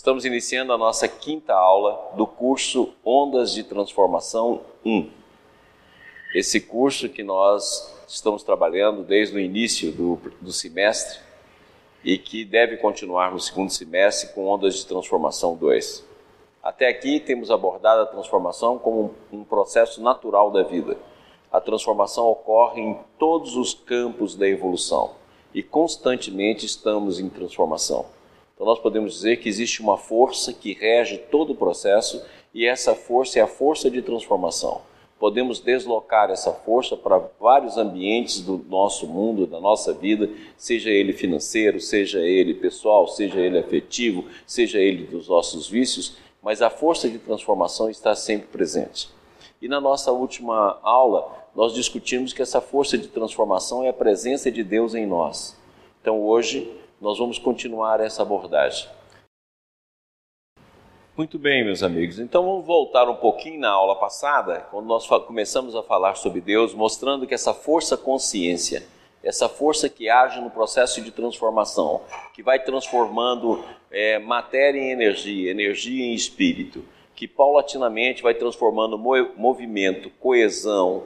Estamos 0.00 0.24
iniciando 0.24 0.72
a 0.72 0.78
nossa 0.78 1.06
quinta 1.06 1.52
aula 1.52 2.12
do 2.16 2.26
curso 2.26 2.94
Ondas 3.04 3.52
de 3.52 3.62
Transformação 3.62 4.62
1. 4.82 5.10
Esse 6.34 6.58
curso 6.58 7.06
que 7.06 7.22
nós 7.22 7.94
estamos 8.08 8.42
trabalhando 8.42 9.02
desde 9.02 9.36
o 9.36 9.38
início 9.38 9.92
do, 9.92 10.18
do 10.40 10.52
semestre 10.54 11.20
e 12.02 12.16
que 12.16 12.46
deve 12.46 12.78
continuar 12.78 13.30
no 13.30 13.38
segundo 13.38 13.68
semestre 13.68 14.32
com 14.32 14.48
Ondas 14.48 14.76
de 14.76 14.86
Transformação 14.86 15.54
2. 15.54 16.02
Até 16.62 16.88
aqui 16.88 17.20
temos 17.20 17.50
abordado 17.50 18.00
a 18.00 18.06
transformação 18.06 18.78
como 18.78 19.14
um 19.30 19.44
processo 19.44 20.02
natural 20.02 20.50
da 20.50 20.62
vida. 20.62 20.96
A 21.52 21.60
transformação 21.60 22.26
ocorre 22.26 22.80
em 22.80 22.98
todos 23.18 23.54
os 23.54 23.74
campos 23.74 24.34
da 24.34 24.48
evolução 24.48 25.10
e 25.52 25.62
constantemente 25.62 26.64
estamos 26.64 27.20
em 27.20 27.28
transformação. 27.28 28.06
Então, 28.60 28.68
nós 28.68 28.78
podemos 28.78 29.14
dizer 29.14 29.38
que 29.38 29.48
existe 29.48 29.80
uma 29.80 29.96
força 29.96 30.52
que 30.52 30.74
rege 30.74 31.16
todo 31.16 31.54
o 31.54 31.56
processo 31.56 32.22
e 32.52 32.66
essa 32.66 32.94
força 32.94 33.38
é 33.38 33.42
a 33.42 33.46
força 33.46 33.90
de 33.90 34.02
transformação. 34.02 34.82
Podemos 35.18 35.60
deslocar 35.60 36.28
essa 36.30 36.52
força 36.52 36.94
para 36.94 37.26
vários 37.40 37.78
ambientes 37.78 38.42
do 38.42 38.62
nosso 38.68 39.06
mundo, 39.06 39.46
da 39.46 39.58
nossa 39.58 39.94
vida, 39.94 40.28
seja 40.58 40.90
ele 40.90 41.14
financeiro, 41.14 41.80
seja 41.80 42.20
ele 42.20 42.52
pessoal, 42.52 43.08
seja 43.08 43.40
ele 43.40 43.58
afetivo, 43.58 44.26
seja 44.46 44.78
ele 44.78 45.06
dos 45.06 45.26
nossos 45.26 45.66
vícios, 45.66 46.18
mas 46.42 46.60
a 46.60 46.68
força 46.68 47.08
de 47.08 47.18
transformação 47.18 47.88
está 47.88 48.14
sempre 48.14 48.48
presente. 48.48 49.08
E 49.62 49.68
na 49.68 49.80
nossa 49.80 50.12
última 50.12 50.78
aula, 50.82 51.46
nós 51.56 51.72
discutimos 51.72 52.34
que 52.34 52.42
essa 52.42 52.60
força 52.60 52.98
de 52.98 53.08
transformação 53.08 53.82
é 53.84 53.88
a 53.88 53.94
presença 53.94 54.50
de 54.50 54.62
Deus 54.62 54.94
em 54.94 55.06
nós. 55.06 55.56
Então 56.02 56.20
hoje 56.20 56.70
nós 57.00 57.18
vamos 57.18 57.38
continuar 57.38 58.00
essa 58.00 58.22
abordagem. 58.22 58.88
Muito 61.16 61.38
bem, 61.38 61.64
meus 61.64 61.82
amigos. 61.82 62.18
Então 62.18 62.44
vamos 62.44 62.66
voltar 62.66 63.08
um 63.08 63.16
pouquinho 63.16 63.60
na 63.60 63.70
aula 63.70 63.96
passada, 63.96 64.66
quando 64.70 64.86
nós 64.86 65.06
começamos 65.06 65.74
a 65.74 65.82
falar 65.82 66.14
sobre 66.14 66.40
Deus, 66.40 66.72
mostrando 66.72 67.26
que 67.26 67.34
essa 67.34 67.52
força 67.52 67.96
consciência, 67.96 68.86
essa 69.22 69.48
força 69.48 69.88
que 69.88 70.08
age 70.08 70.40
no 70.40 70.50
processo 70.50 71.02
de 71.02 71.10
transformação, 71.10 72.00
que 72.32 72.42
vai 72.42 72.58
transformando 72.58 73.62
é, 73.90 74.18
matéria 74.18 74.78
em 74.78 74.92
energia, 74.92 75.50
energia 75.50 76.06
em 76.06 76.14
espírito, 76.14 76.84
que 77.14 77.28
paulatinamente 77.28 78.22
vai 78.22 78.32
transformando 78.32 78.96
movimento, 79.36 80.08
coesão, 80.18 81.04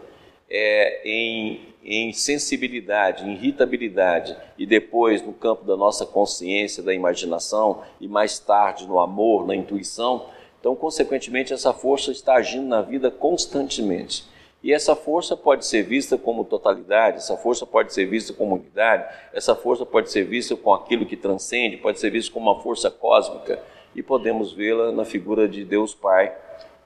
é, 0.55 1.01
em 1.05 1.75
em 1.85 2.15
sensibilidade, 2.15 3.27
em 3.27 3.35
irritabilidade 3.35 4.35
e 4.57 4.65
depois 4.65 5.21
no 5.21 5.35
campo 5.35 5.67
da 5.67 5.77
nossa 5.77 6.07
consciência, 6.07 6.83
da 6.83 6.95
imaginação 6.95 7.83
e 8.01 8.09
mais 8.09 8.39
tarde 8.39 8.87
no 8.87 8.99
amor, 8.99 9.47
na 9.47 9.55
intuição, 9.55 10.25
então, 10.65 10.75
consequentemente, 10.75 11.53
essa 11.53 11.75
força 11.75 12.11
está 12.11 12.37
agindo 12.37 12.67
na 12.67 12.81
vida 12.81 13.11
constantemente. 13.11 14.25
E 14.63 14.73
essa 14.73 14.97
força 14.97 15.37
pode 15.37 15.67
ser 15.67 15.83
vista 15.83 16.17
como 16.17 16.43
totalidade, 16.43 17.19
essa 17.19 17.37
força 17.37 17.67
pode 17.67 17.93
ser 17.93 18.07
vista 18.07 18.33
como 18.33 18.55
unidade, 18.55 19.05
essa 19.35 19.55
força 19.55 19.85
pode 19.85 20.11
ser 20.11 20.25
vista 20.25 20.57
com 20.57 20.73
aquilo 20.73 21.05
que 21.05 21.19
transcende, 21.19 21.77
pode 21.77 22.01
ser 22.01 22.09
vista 22.09 22.33
como 22.33 22.51
uma 22.51 22.63
força 22.63 22.91
cósmica 22.91 23.63
e 23.95 24.03
podemos 24.03 24.55
vê-la 24.55 24.91
na 24.91 25.05
figura 25.05 25.47
de 25.47 25.67
Deus 25.67 25.95
Pai, 25.95 26.35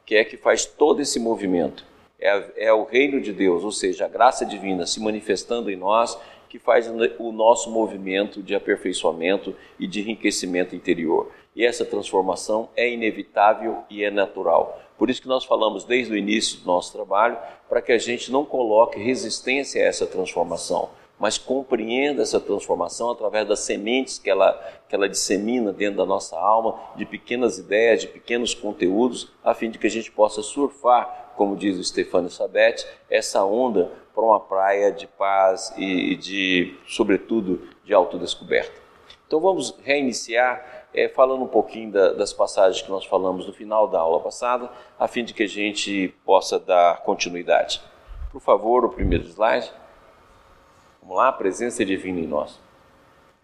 que 0.05 0.17
é 0.17 0.25
que 0.25 0.37
faz 0.37 0.67
todo 0.67 1.01
esse 1.01 1.21
movimento 1.21 1.87
é, 2.21 2.67
é 2.69 2.73
o 2.73 2.85
reino 2.85 3.21
de 3.21 3.33
Deus, 3.33 3.63
ou 3.63 3.73
seja, 3.73 4.05
a 4.05 4.09
graça 4.09 4.45
divina 4.45 4.87
se 4.87 5.01
manifestando 5.01 5.71
em 5.71 5.77
nós, 5.77 6.19
que 6.49 6.59
faz 6.59 6.91
o 7.19 7.31
nosso 7.31 7.71
movimento 7.71 8.43
de 8.43 8.55
aperfeiçoamento 8.55 9.55
e 9.79 9.87
de 9.87 10.01
enriquecimento 10.01 10.75
interior. 10.75 11.31
E 11.55 11.65
essa 11.65 11.85
transformação 11.85 12.71
é 12.75 12.91
inevitável 12.91 13.85
e 13.91 14.03
é 14.03 14.11
natural. 14.11 14.81
Por 14.97 15.11
isso 15.11 15.23
que 15.23 15.29
nós 15.29 15.45
falamos 15.45 15.85
desde 15.85 16.13
o 16.13 16.17
início 16.17 16.61
do 16.61 16.67
nosso 16.67 16.93
trabalho, 16.93 17.39
para 17.69 17.83
que 17.83 17.93
a 17.93 17.99
gente 17.99 18.33
não 18.33 18.45
coloque 18.45 18.99
resistência 18.99 19.83
a 19.83 19.87
essa 19.87 20.07
transformação, 20.07 20.91
mas 21.19 21.37
compreenda 21.37 22.23
essa 22.23 22.41
transformação 22.41 23.11
através 23.11 23.47
das 23.47 23.61
sementes 23.61 24.19
que 24.19 24.31
ela, 24.31 24.53
que 24.89 24.95
ela 24.95 25.09
dissemina 25.09 25.73
dentro 25.73 25.99
da 25.99 26.07
nossa 26.07 26.39
alma, 26.39 26.81
de 26.97 27.05
pequenas 27.05 27.59
ideias, 27.59 28.01
de 28.03 28.09
pequenos 28.09 28.55
conteúdos, 28.55 29.31
a 29.45 29.53
fim 29.53 29.71
de 29.71 29.78
que 29.78 29.87
a 29.87 29.91
gente 29.91 30.11
possa 30.11 30.43
surfar 30.43 31.28
como 31.38 31.56
diz 31.56 31.78
o 31.78 31.84
Stefano 31.84 32.28
Sabete, 32.28 32.84
essa 33.09 33.44
onda 33.44 33.91
para 34.12 34.25
uma 34.25 34.41
praia 34.41 34.91
de 34.91 35.06
paz 35.06 35.72
e 35.78 36.16
de, 36.16 36.76
sobretudo, 36.88 37.69
de 37.84 37.94
autodescoberta. 37.94 38.72
Então 39.26 39.38
vamos 39.38 39.78
reiniciar 39.84 40.88
é, 40.93 41.09
falando 41.09 41.44
um 41.44 41.48
pouquinho 41.48 41.93
da, 41.93 42.12
das 42.12 42.32
passagens 42.32 42.82
que 42.82 42.91
nós 42.91 43.04
falamos 43.04 43.47
no 43.47 43.53
final 43.53 43.87
da 43.87 44.00
aula 44.00 44.19
passada, 44.19 44.69
a 44.98 45.06
fim 45.06 45.25
de 45.25 45.32
que 45.32 45.44
a 45.44 45.48
gente 45.48 46.12
possa 46.25 46.59
dar 46.59 47.03
continuidade. 47.03 47.81
Por 48.32 48.41
favor, 48.41 48.84
o 48.84 48.88
primeiro 48.88 49.25
slide. 49.25 49.71
Vamos 51.00 51.16
lá, 51.16 51.31
presença 51.31 51.84
divina 51.84 52.19
em 52.19 52.27
nós. 52.27 52.59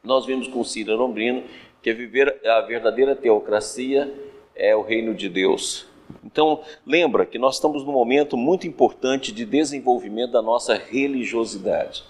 Nós 0.03 0.27
vimos 0.27 0.49
com 0.49 0.65
Cira 0.65 0.94
Lombrino 0.94 1.44
que 1.81 1.93
viver 1.93 2.41
a 2.44 2.60
verdadeira 2.62 3.15
teocracia 3.15 4.12
é 4.56 4.75
o 4.75 4.83
reino 4.83 5.15
de 5.15 5.28
Deus, 5.28 5.87
então, 6.34 6.62
lembra 6.84 7.25
que 7.25 7.39
nós 7.39 7.55
estamos 7.55 7.84
num 7.84 7.93
momento 7.93 8.37
muito 8.37 8.67
importante 8.67 9.31
de 9.31 9.45
desenvolvimento 9.45 10.33
da 10.33 10.43
nossa 10.43 10.75
religiosidade. 10.75 12.03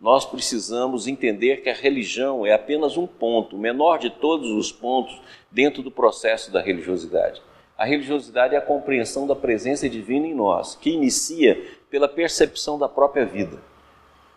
Nós 0.00 0.24
precisamos 0.24 1.06
entender 1.06 1.58
que 1.58 1.68
a 1.68 1.74
religião 1.74 2.46
é 2.46 2.54
apenas 2.54 2.96
um 2.96 3.06
ponto, 3.06 3.56
o 3.56 3.58
menor 3.58 3.98
de 3.98 4.08
todos 4.08 4.50
os 4.52 4.72
pontos 4.72 5.20
dentro 5.52 5.82
do 5.82 5.90
processo 5.90 6.50
da 6.50 6.62
religiosidade. 6.62 7.42
A 7.76 7.84
religiosidade 7.84 8.54
é 8.54 8.58
a 8.58 8.62
compreensão 8.62 9.26
da 9.26 9.36
presença 9.36 9.86
divina 9.86 10.26
em 10.26 10.34
nós, 10.34 10.74
que 10.74 10.88
inicia 10.88 11.62
pela 11.90 12.08
percepção 12.08 12.78
da 12.78 12.88
própria 12.88 13.26
vida. 13.26 13.58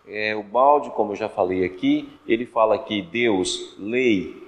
É, 0.06 0.36
o 0.36 0.42
balde, 0.42 0.90
como 0.90 1.12
eu 1.12 1.16
já 1.16 1.30
falei 1.30 1.64
aqui, 1.64 2.06
ele 2.28 2.44
fala 2.44 2.78
que 2.78 3.00
Deus, 3.00 3.74
lei 3.78 4.46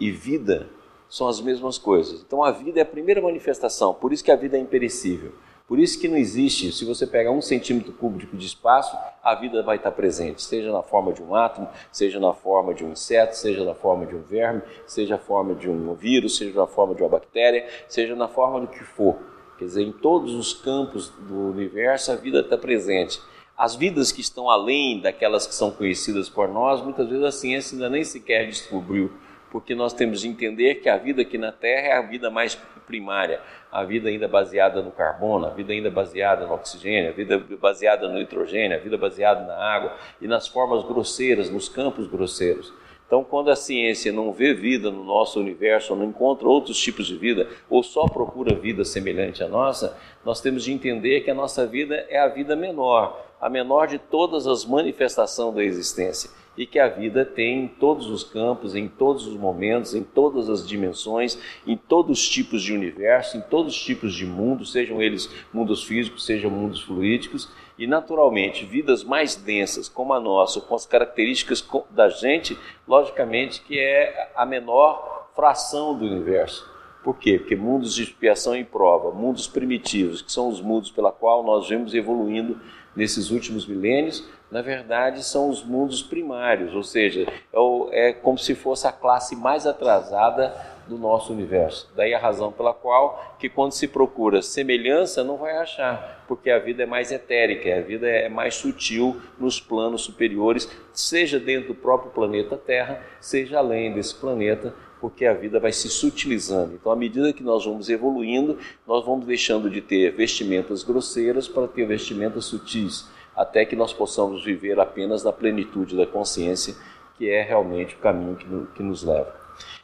e 0.00 0.10
vida 0.10 0.68
são 1.14 1.28
as 1.28 1.40
mesmas 1.40 1.78
coisas. 1.78 2.20
Então 2.26 2.42
a 2.42 2.50
vida 2.50 2.80
é 2.80 2.82
a 2.82 2.86
primeira 2.86 3.22
manifestação, 3.22 3.94
por 3.94 4.12
isso 4.12 4.24
que 4.24 4.32
a 4.32 4.36
vida 4.36 4.56
é 4.56 4.60
imperecível. 4.60 5.30
Por 5.68 5.78
isso 5.78 5.98
que 5.98 6.08
não 6.08 6.16
existe, 6.16 6.72
se 6.72 6.84
você 6.84 7.06
pegar 7.06 7.30
um 7.30 7.40
centímetro 7.40 7.92
cúbico 7.92 8.36
de 8.36 8.44
espaço, 8.44 8.98
a 9.22 9.32
vida 9.36 9.62
vai 9.62 9.76
estar 9.76 9.92
presente, 9.92 10.42
seja 10.42 10.72
na 10.72 10.82
forma 10.82 11.12
de 11.12 11.22
um 11.22 11.32
átomo, 11.32 11.68
seja 11.92 12.18
na 12.18 12.34
forma 12.34 12.74
de 12.74 12.84
um 12.84 12.90
inseto, 12.90 13.36
seja 13.36 13.64
na 13.64 13.74
forma 13.74 14.04
de 14.04 14.16
um 14.16 14.22
verme, 14.22 14.60
seja 14.88 15.14
na 15.14 15.22
forma 15.22 15.54
de 15.54 15.70
um 15.70 15.94
vírus, 15.94 16.36
seja 16.36 16.58
na 16.58 16.66
forma 16.66 16.96
de 16.96 17.02
uma 17.02 17.08
bactéria, 17.08 17.64
seja 17.88 18.16
na 18.16 18.26
forma 18.26 18.60
do 18.60 18.66
que 18.66 18.82
for. 18.82 19.16
Quer 19.56 19.66
dizer, 19.66 19.82
em 19.82 19.92
todos 19.92 20.34
os 20.34 20.52
campos 20.52 21.10
do 21.10 21.50
universo 21.50 22.10
a 22.10 22.16
vida 22.16 22.40
está 22.40 22.58
presente. 22.58 23.22
As 23.56 23.76
vidas 23.76 24.10
que 24.10 24.20
estão 24.20 24.50
além 24.50 25.00
daquelas 25.00 25.46
que 25.46 25.54
são 25.54 25.70
conhecidas 25.70 26.28
por 26.28 26.48
nós, 26.48 26.82
muitas 26.82 27.08
vezes 27.08 27.24
a 27.24 27.30
ciência 27.30 27.76
ainda 27.76 27.88
nem 27.88 28.02
sequer 28.02 28.48
descobriu 28.48 29.12
porque 29.54 29.72
nós 29.72 29.92
temos 29.92 30.22
de 30.22 30.26
entender 30.26 30.80
que 30.80 30.88
a 30.88 30.96
vida 30.96 31.22
aqui 31.22 31.38
na 31.38 31.52
Terra 31.52 31.86
é 31.86 31.92
a 31.92 32.02
vida 32.02 32.28
mais 32.28 32.56
primária, 32.88 33.40
a 33.70 33.84
vida 33.84 34.08
ainda 34.08 34.26
baseada 34.26 34.82
no 34.82 34.90
carbono, 34.90 35.46
a 35.46 35.50
vida 35.50 35.72
ainda 35.72 35.88
baseada 35.92 36.44
no 36.44 36.54
oxigênio, 36.54 37.10
a 37.10 37.12
vida 37.12 37.38
baseada 37.60 38.08
no 38.08 38.18
nitrogênio, 38.18 38.76
a 38.76 38.80
vida 38.80 38.98
baseada 38.98 39.46
na 39.46 39.54
água 39.54 39.94
e 40.20 40.26
nas 40.26 40.48
formas 40.48 40.82
grosseiras, 40.82 41.50
nos 41.50 41.68
campos 41.68 42.08
grosseiros. 42.08 42.72
Então, 43.06 43.22
quando 43.22 43.48
a 43.48 43.54
ciência 43.54 44.10
não 44.10 44.32
vê 44.32 44.52
vida 44.52 44.90
no 44.90 45.04
nosso 45.04 45.38
universo, 45.38 45.92
ou 45.92 46.00
não 46.00 46.06
encontra 46.06 46.48
outros 46.48 46.76
tipos 46.76 47.06
de 47.06 47.16
vida, 47.16 47.46
ou 47.70 47.80
só 47.80 48.08
procura 48.08 48.56
vida 48.56 48.84
semelhante 48.84 49.44
à 49.44 49.46
nossa, 49.46 49.96
nós 50.24 50.40
temos 50.40 50.64
de 50.64 50.72
entender 50.72 51.20
que 51.20 51.30
a 51.30 51.34
nossa 51.34 51.64
vida 51.64 52.04
é 52.08 52.18
a 52.18 52.26
vida 52.26 52.56
menor, 52.56 53.24
a 53.40 53.48
menor 53.48 53.86
de 53.86 54.00
todas 54.00 54.48
as 54.48 54.64
manifestações 54.64 55.54
da 55.54 55.62
existência 55.62 56.43
e 56.56 56.66
que 56.66 56.78
a 56.78 56.88
vida 56.88 57.24
tem 57.24 57.64
em 57.64 57.68
todos 57.68 58.06
os 58.08 58.22
campos, 58.22 58.74
em 58.74 58.88
todos 58.88 59.26
os 59.26 59.36
momentos, 59.36 59.94
em 59.94 60.02
todas 60.02 60.48
as 60.48 60.66
dimensões, 60.66 61.38
em 61.66 61.76
todos 61.76 62.20
os 62.20 62.28
tipos 62.28 62.62
de 62.62 62.72
universo, 62.72 63.36
em 63.36 63.40
todos 63.40 63.74
os 63.74 63.82
tipos 63.82 64.14
de 64.14 64.24
mundos, 64.24 64.72
sejam 64.72 65.02
eles 65.02 65.28
mundos 65.52 65.84
físicos, 65.84 66.24
sejam 66.24 66.50
mundos 66.50 66.82
fluídicos, 66.82 67.50
e 67.78 67.86
naturalmente 67.86 68.64
vidas 68.64 69.02
mais 69.02 69.34
densas 69.34 69.88
como 69.88 70.12
a 70.12 70.20
nossa, 70.20 70.60
com 70.60 70.74
as 70.74 70.86
características 70.86 71.66
da 71.90 72.08
gente, 72.08 72.56
logicamente 72.86 73.60
que 73.62 73.78
é 73.78 74.30
a 74.36 74.46
menor 74.46 75.30
fração 75.34 75.96
do 75.96 76.04
universo. 76.04 76.72
Por 77.02 77.18
quê? 77.18 77.38
Porque 77.38 77.54
mundos 77.54 77.94
de 77.94 78.04
expiação 78.04 78.56
e 78.56 78.64
prova, 78.64 79.10
mundos 79.10 79.46
primitivos, 79.46 80.22
que 80.22 80.32
são 80.32 80.48
os 80.48 80.60
mundos 80.60 80.90
pela 80.90 81.12
qual 81.12 81.42
nós 81.42 81.68
vemos 81.68 81.92
evoluindo 81.92 82.58
nesses 82.96 83.30
últimos 83.30 83.66
milênios, 83.66 84.26
na 84.50 84.62
verdade 84.62 85.24
são 85.24 85.48
os 85.48 85.64
mundos 85.64 86.02
primários, 86.02 86.74
ou 86.74 86.82
seja, 86.82 87.26
é, 87.52 88.08
é 88.08 88.12
como 88.12 88.38
se 88.38 88.54
fosse 88.54 88.86
a 88.86 88.92
classe 88.92 89.34
mais 89.34 89.66
atrasada 89.66 90.54
do 90.86 90.98
nosso 90.98 91.32
universo. 91.32 91.90
Daí 91.96 92.12
a 92.14 92.18
razão 92.18 92.52
pela 92.52 92.74
qual 92.74 93.36
que 93.38 93.48
quando 93.48 93.72
se 93.72 93.88
procura 93.88 94.42
semelhança 94.42 95.24
não 95.24 95.36
vai 95.36 95.56
achar, 95.56 96.24
porque 96.28 96.50
a 96.50 96.58
vida 96.58 96.82
é 96.82 96.86
mais 96.86 97.10
etérica, 97.10 97.76
a 97.76 97.80
vida 97.80 98.08
é 98.08 98.28
mais 98.28 98.54
sutil 98.54 99.20
nos 99.38 99.60
planos 99.60 100.02
superiores, 100.02 100.68
seja 100.92 101.38
dentro 101.38 101.68
do 101.68 101.74
próprio 101.74 102.10
planeta 102.10 102.56
Terra, 102.56 103.02
seja 103.20 103.58
além 103.58 103.92
desse 103.92 104.14
planeta, 104.14 104.74
porque 105.00 105.26
a 105.26 105.34
vida 105.34 105.60
vai 105.60 105.72
se 105.72 105.88
sutilizando. 105.88 106.74
Então, 106.74 106.90
à 106.90 106.96
medida 106.96 107.32
que 107.32 107.42
nós 107.42 107.64
vamos 107.64 107.90
evoluindo, 107.90 108.58
nós 108.86 109.04
vamos 109.04 109.26
deixando 109.26 109.68
de 109.68 109.82
ter 109.82 110.10
vestimentas 110.12 110.82
grosseiras 110.82 111.46
para 111.46 111.68
ter 111.68 111.86
vestimentas 111.86 112.46
sutis, 112.46 113.06
até 113.36 113.64
que 113.64 113.76
nós 113.76 113.92
possamos 113.92 114.44
viver 114.44 114.78
apenas 114.78 115.24
na 115.24 115.32
plenitude 115.32 115.96
da 115.96 116.06
consciência, 116.06 116.74
que 117.16 117.28
é 117.28 117.42
realmente 117.42 117.94
o 117.94 117.98
caminho 117.98 118.36
que 118.74 118.82
nos 118.82 119.02
leva. 119.02 119.34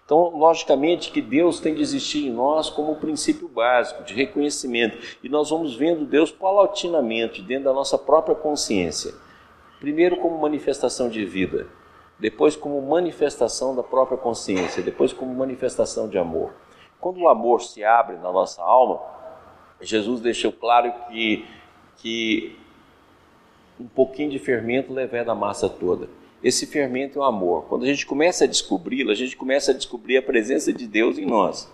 Então, 0.05 0.37
logicamente 0.37 1.13
que 1.13 1.21
Deus 1.21 1.61
tem 1.61 1.75
de 1.75 1.83
existir 1.83 2.27
em 2.27 2.33
nós 2.33 2.69
como 2.69 2.97
princípio 2.97 3.47
básico 3.47 4.03
de 4.03 4.13
reconhecimento, 4.13 4.99
e 5.23 5.29
nós 5.29 5.51
vamos 5.51 5.77
vendo 5.77 6.05
Deus 6.05 6.33
paulatinamente 6.33 7.41
dentro 7.43 7.65
da 7.65 7.73
nossa 7.73 7.97
própria 7.97 8.35
consciência. 8.35 9.15
Primeiro 9.79 10.17
como 10.17 10.37
manifestação 10.37 11.09
de 11.09 11.25
vida, 11.25 11.69
depois 12.19 12.57
como 12.57 12.83
manifestação 12.83 13.75
da 13.75 13.83
própria 13.83 14.19
consciência, 14.19 14.83
depois 14.83 15.13
como 15.13 15.33
manifestação 15.33 16.09
de 16.09 16.19
amor. 16.19 16.53
Quando 17.01 17.21
o 17.21 17.29
amor 17.29 17.63
se 17.63 17.83
abre 17.83 18.17
na 18.17 18.33
nossa 18.33 18.63
alma, 18.63 19.01
Jesus 19.81 20.21
deixou 20.21 20.53
claro 20.53 20.93
que, 21.09 21.47
que 21.97 22.59
um 23.81 23.89
pouquinho 23.89 24.31
de 24.31 24.39
fermento 24.39 24.93
leva 24.93 25.33
a 25.33 25.35
massa 25.35 25.69
toda. 25.69 26.09
Esse 26.43 26.67
fermento 26.67 27.19
é 27.19 27.23
o 27.23 27.25
amor. 27.25 27.65
Quando 27.69 27.85
a 27.85 27.87
gente 27.87 28.07
começa 28.07 28.45
a 28.45 28.47
descobri-lo, 28.47 29.11
a 29.11 29.15
gente 29.15 29.37
começa 29.37 29.73
a 29.73 29.75
descobrir 29.75 30.19
a 30.19 30.23
presença 30.23 30.73
de 30.73 30.87
Deus 30.87 31.19
em 31.19 31.27
nós. 31.27 31.71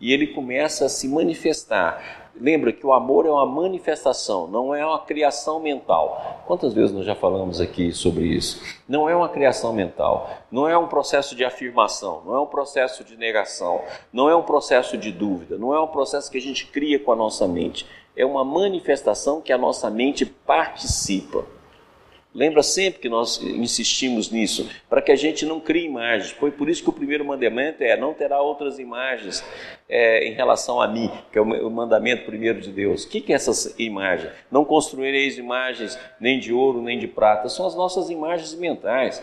E 0.00 0.12
ele 0.12 0.28
começa 0.28 0.86
a 0.86 0.88
se 0.88 1.06
manifestar. 1.08 2.30
Lembra 2.40 2.72
que 2.72 2.86
o 2.86 2.92
amor 2.92 3.26
é 3.26 3.30
uma 3.30 3.44
manifestação, 3.44 4.46
não 4.46 4.74
é 4.74 4.84
uma 4.86 5.00
criação 5.00 5.60
mental. 5.60 6.42
Quantas 6.46 6.72
vezes 6.72 6.90
nós 6.90 7.04
já 7.04 7.14
falamos 7.14 7.60
aqui 7.60 7.92
sobre 7.92 8.24
isso? 8.24 8.62
Não 8.88 9.08
é 9.08 9.14
uma 9.14 9.28
criação 9.28 9.72
mental, 9.74 10.30
não 10.50 10.66
é 10.66 10.78
um 10.78 10.88
processo 10.88 11.36
de 11.36 11.44
afirmação, 11.44 12.22
não 12.24 12.34
é 12.34 12.40
um 12.40 12.46
processo 12.46 13.04
de 13.04 13.16
negação, 13.16 13.82
não 14.12 14.30
é 14.30 14.34
um 14.34 14.42
processo 14.42 14.96
de 14.96 15.12
dúvida, 15.12 15.58
não 15.58 15.74
é 15.74 15.80
um 15.80 15.88
processo 15.88 16.30
que 16.30 16.38
a 16.38 16.40
gente 16.40 16.66
cria 16.66 16.98
com 16.98 17.12
a 17.12 17.16
nossa 17.16 17.46
mente. 17.46 17.86
É 18.16 18.24
uma 18.24 18.44
manifestação 18.44 19.40
que 19.40 19.52
a 19.52 19.58
nossa 19.58 19.90
mente 19.90 20.24
participa. 20.26 21.44
Lembra 22.32 22.62
sempre 22.62 23.00
que 23.00 23.08
nós 23.08 23.42
insistimos 23.42 24.30
nisso, 24.30 24.70
para 24.88 25.02
que 25.02 25.10
a 25.10 25.16
gente 25.16 25.44
não 25.44 25.58
crie 25.58 25.86
imagens. 25.86 26.30
Foi 26.30 26.52
por 26.52 26.68
isso 26.68 26.80
que 26.80 26.88
o 26.88 26.92
primeiro 26.92 27.24
mandamento 27.24 27.82
é: 27.82 27.96
não 27.96 28.14
terá 28.14 28.40
outras 28.40 28.78
imagens 28.78 29.44
é, 29.88 30.28
em 30.28 30.32
relação 30.34 30.80
a 30.80 30.86
mim, 30.86 31.10
que 31.32 31.38
é 31.38 31.42
o 31.42 31.70
mandamento 31.70 32.24
primeiro 32.26 32.60
de 32.60 32.70
Deus. 32.70 33.02
O 33.02 33.08
que, 33.08 33.20
que 33.20 33.32
é 33.32 33.36
essa 33.36 33.74
imagem? 33.82 34.30
Não 34.48 34.64
construireis 34.64 35.38
imagens 35.38 35.98
nem 36.20 36.38
de 36.38 36.52
ouro 36.52 36.80
nem 36.80 37.00
de 37.00 37.08
prata, 37.08 37.48
são 37.48 37.66
as 37.66 37.74
nossas 37.74 38.10
imagens 38.10 38.54
mentais. 38.54 39.20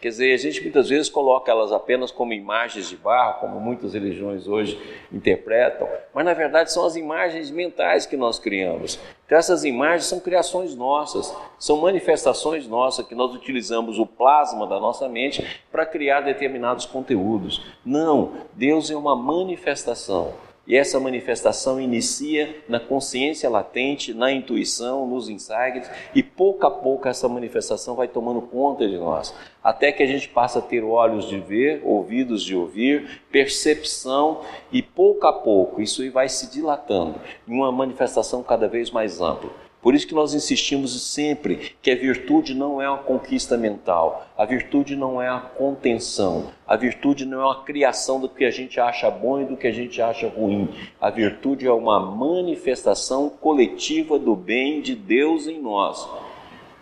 Quer 0.00 0.08
dizer, 0.08 0.32
a 0.32 0.36
gente 0.38 0.62
muitas 0.62 0.88
vezes 0.88 1.10
coloca 1.10 1.52
elas 1.52 1.72
apenas 1.72 2.10
como 2.10 2.32
imagens 2.32 2.88
de 2.88 2.96
barro, 2.96 3.40
como 3.40 3.60
muitas 3.60 3.92
religiões 3.92 4.48
hoje 4.48 4.80
interpretam, 5.12 5.86
mas 6.14 6.24
na 6.24 6.32
verdade 6.32 6.72
são 6.72 6.86
as 6.86 6.96
imagens 6.96 7.50
mentais 7.50 8.06
que 8.06 8.16
nós 8.16 8.38
criamos. 8.38 8.98
Então, 9.26 9.36
essas 9.36 9.62
imagens 9.62 10.06
são 10.06 10.18
criações 10.18 10.74
nossas, 10.74 11.36
são 11.58 11.76
manifestações 11.76 12.66
nossas 12.66 13.06
que 13.06 13.14
nós 13.14 13.34
utilizamos 13.34 13.98
o 13.98 14.06
plasma 14.06 14.66
da 14.66 14.80
nossa 14.80 15.06
mente 15.06 15.46
para 15.70 15.84
criar 15.84 16.22
determinados 16.22 16.86
conteúdos. 16.86 17.62
Não, 17.84 18.32
Deus 18.54 18.90
é 18.90 18.96
uma 18.96 19.14
manifestação. 19.14 20.32
E 20.70 20.76
essa 20.76 21.00
manifestação 21.00 21.80
inicia 21.80 22.62
na 22.68 22.78
consciência 22.78 23.50
latente, 23.50 24.14
na 24.14 24.30
intuição, 24.30 25.04
nos 25.04 25.28
insights, 25.28 25.90
e 26.14 26.22
pouco 26.22 26.64
a 26.64 26.70
pouco 26.70 27.08
essa 27.08 27.28
manifestação 27.28 27.96
vai 27.96 28.06
tomando 28.06 28.40
conta 28.40 28.88
de 28.88 28.96
nós, 28.96 29.34
até 29.64 29.90
que 29.90 30.00
a 30.00 30.06
gente 30.06 30.28
passa 30.28 30.60
a 30.60 30.62
ter 30.62 30.84
olhos 30.84 31.28
de 31.28 31.40
ver, 31.40 31.82
ouvidos 31.84 32.44
de 32.44 32.54
ouvir, 32.54 33.20
percepção, 33.32 34.42
e 34.70 34.80
pouco 34.80 35.26
a 35.26 35.32
pouco 35.32 35.82
isso 35.82 36.08
vai 36.12 36.28
se 36.28 36.48
dilatando 36.48 37.20
em 37.48 37.52
uma 37.52 37.72
manifestação 37.72 38.40
cada 38.40 38.68
vez 38.68 38.92
mais 38.92 39.20
ampla. 39.20 39.50
Por 39.82 39.94
isso 39.94 40.06
que 40.06 40.14
nós 40.14 40.34
insistimos 40.34 41.00
sempre 41.02 41.74
que 41.80 41.90
a 41.90 41.96
virtude 41.96 42.54
não 42.54 42.82
é 42.82 42.88
uma 42.88 42.98
conquista 42.98 43.56
mental, 43.56 44.26
a 44.36 44.44
virtude 44.44 44.94
não 44.94 45.22
é 45.22 45.28
a 45.28 45.40
contenção, 45.40 46.48
a 46.66 46.76
virtude 46.76 47.24
não 47.24 47.40
é 47.40 47.44
uma 47.44 47.64
criação 47.64 48.20
do 48.20 48.28
que 48.28 48.44
a 48.44 48.50
gente 48.50 48.78
acha 48.78 49.10
bom 49.10 49.40
e 49.40 49.46
do 49.46 49.56
que 49.56 49.66
a 49.66 49.72
gente 49.72 50.02
acha 50.02 50.28
ruim. 50.28 50.68
A 51.00 51.08
virtude 51.08 51.66
é 51.66 51.72
uma 51.72 51.98
manifestação 51.98 53.30
coletiva 53.30 54.18
do 54.18 54.36
bem 54.36 54.82
de 54.82 54.94
Deus 54.94 55.46
em 55.46 55.60
nós. 55.60 56.06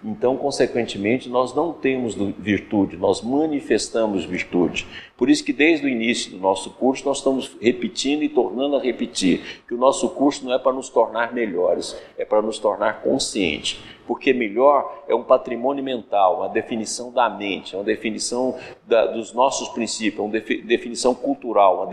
Então, 0.05 0.37
consequentemente, 0.37 1.29
nós 1.29 1.55
não 1.55 1.73
temos 1.73 2.15
virtude, 2.39 2.97
nós 2.97 3.21
manifestamos 3.21 4.25
virtude. 4.25 4.87
Por 5.17 5.29
isso 5.29 5.45
que 5.45 5.53
desde 5.53 5.87
o 5.87 5.89
início 5.89 6.31
do 6.31 6.39
nosso 6.39 6.71
curso 6.71 7.05
nós 7.05 7.19
estamos 7.19 7.57
repetindo 7.61 8.23
e 8.23 8.29
tornando 8.29 8.77
a 8.77 8.81
repetir 8.81 9.63
que 9.67 9.75
o 9.75 9.79
nosso 9.79 10.09
curso 10.11 10.45
não 10.45 10.53
é 10.53 10.59
para 10.59 10.73
nos 10.73 10.89
tornar 10.89 11.35
melhores, 11.35 12.01
é 12.17 12.25
para 12.25 12.41
nos 12.41 12.61
tornar 12.61 13.03
conscientes. 13.03 13.81
Porque 14.07 14.33
melhor 14.33 15.05
é 15.09 15.15
um 15.15 15.25
patrimônio 15.25 15.83
mental, 15.83 16.39
uma 16.39 16.49
definição 16.49 17.13
da 17.13 17.29
mente, 17.29 17.75
uma 17.75 17.85
definição 17.85 18.57
da, 18.87 19.07
dos 19.07 19.35
nossos 19.35 19.69
princípios, 19.71 20.21
uma 20.21 20.31
definição 20.31 21.15
cultural, 21.15 21.79
uma 21.79 21.87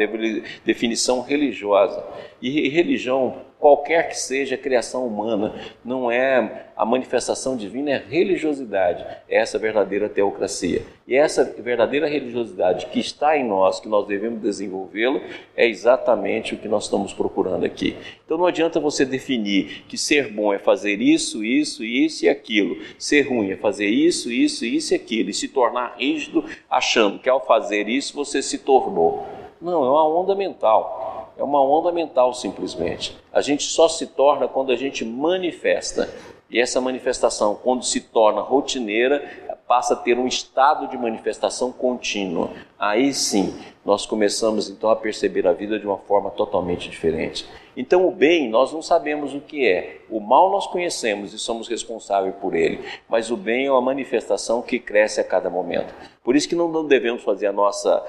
definição 0.63 1.21
religiosa. 1.21 2.05
E 2.41 2.69
religião 2.69 3.41
qualquer 3.59 4.09
que 4.09 4.17
seja 4.17 4.55
a 4.55 4.57
criação 4.57 5.07
humana, 5.07 5.53
não 5.83 6.11
é 6.11 6.65
a 6.75 6.85
manifestação 6.85 7.55
divina, 7.55 7.91
é 7.91 7.97
religiosidade, 7.97 9.05
é 9.29 9.37
essa 9.37 9.57
verdadeira 9.57 10.09
teocracia. 10.09 10.83
E 11.07 11.15
essa 11.15 11.43
verdadeira 11.43 12.07
religiosidade 12.07 12.87
que 12.87 12.99
está 12.99 13.37
em 13.37 13.47
nós, 13.47 13.79
que 13.79 13.87
nós 13.87 14.05
devemos 14.05 14.41
desenvolvê-lo, 14.41 15.21
é 15.55 15.67
exatamente 15.67 16.53
o 16.53 16.57
que 16.57 16.67
nós 16.67 16.83
estamos 16.83 17.13
procurando 17.13 17.65
aqui. 17.65 17.95
Então 18.25 18.37
não 18.37 18.45
adianta 18.45 18.79
você 18.79 19.05
definir 19.05 19.85
que 19.87 19.97
ser 19.97 20.31
bom 20.31 20.53
é 20.53 20.59
fazer 20.59 21.01
isso, 21.01 21.43
isso, 21.43 21.83
isso 21.83 22.25
e 22.25 22.29
aquilo, 22.29 22.77
ser 22.99 23.21
ruim 23.21 23.51
é 23.51 23.55
fazer 23.55 23.87
isso, 23.87 24.31
isso, 24.31 24.65
isso 24.65 24.93
e 24.93 24.95
aquilo, 24.95 25.29
e 25.29 25.33
se 25.33 25.47
tornar 25.47 25.95
rígido 25.97 26.43
achando 26.69 27.19
que 27.19 27.29
ao 27.29 27.45
fazer 27.45 27.87
isso 27.87 28.13
você 28.15 28.41
se 28.41 28.57
tornou. 28.59 29.25
Não, 29.61 29.83
é 29.83 29.89
uma 29.89 30.07
onda 30.07 30.35
mental. 30.35 31.24
É 31.37 31.43
uma 31.43 31.61
onda 31.61 31.91
mental, 31.91 32.33
simplesmente. 32.33 33.15
A 33.31 33.41
gente 33.41 33.63
só 33.63 33.87
se 33.87 34.07
torna 34.07 34.47
quando 34.47 34.71
a 34.71 34.75
gente 34.75 35.03
manifesta. 35.03 36.09
E 36.49 36.59
essa 36.59 36.79
manifestação, 36.79 37.55
quando 37.55 37.83
se 37.83 37.99
torna 37.99 38.41
rotineira, 38.41 39.21
passa 39.67 39.93
a 39.93 39.97
ter 39.97 40.17
um 40.17 40.27
estado 40.27 40.87
de 40.87 40.97
manifestação 40.97 41.71
contínua. 41.71 42.51
Aí 42.77 43.13
sim, 43.13 43.53
nós 43.83 44.05
começamos 44.05 44.69
então 44.69 44.89
a 44.89 44.95
perceber 44.95 45.47
a 45.47 45.53
vida 45.53 45.79
de 45.79 45.85
uma 45.85 45.97
forma 45.97 46.29
totalmente 46.29 46.89
diferente. 46.89 47.45
Então, 47.77 48.07
o 48.07 48.11
bem 48.11 48.49
nós 48.49 48.71
não 48.71 48.81
sabemos 48.81 49.33
o 49.33 49.41
que 49.41 49.67
é, 49.67 50.01
o 50.09 50.19
mal 50.19 50.49
nós 50.49 50.65
conhecemos 50.65 51.33
e 51.33 51.39
somos 51.39 51.67
responsáveis 51.67 52.33
por 52.35 52.55
ele, 52.55 52.83
mas 53.09 53.29
o 53.29 53.35
bem 53.35 53.65
é 53.65 53.71
uma 53.71 53.81
manifestação 53.81 54.61
que 54.61 54.79
cresce 54.79 55.19
a 55.19 55.23
cada 55.23 55.49
momento. 55.49 55.93
Por 56.23 56.35
isso 56.35 56.47
que 56.47 56.55
não 56.55 56.85
devemos 56.87 57.23
fazer 57.23 57.47
a 57.47 57.51
nossa, 57.51 58.03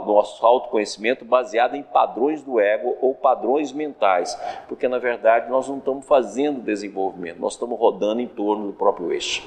o 0.00 0.04
nosso 0.06 0.44
autoconhecimento 0.44 1.24
baseado 1.24 1.76
em 1.76 1.82
padrões 1.82 2.42
do 2.42 2.58
ego 2.58 2.96
ou 3.00 3.14
padrões 3.14 3.70
mentais, 3.72 4.38
porque 4.66 4.88
na 4.88 4.98
verdade 4.98 5.50
nós 5.50 5.68
não 5.68 5.78
estamos 5.78 6.06
fazendo 6.06 6.60
desenvolvimento, 6.60 7.38
nós 7.38 7.52
estamos 7.52 7.78
rodando 7.78 8.20
em 8.20 8.26
torno 8.26 8.66
do 8.66 8.72
próprio 8.72 9.12
eixo. 9.12 9.46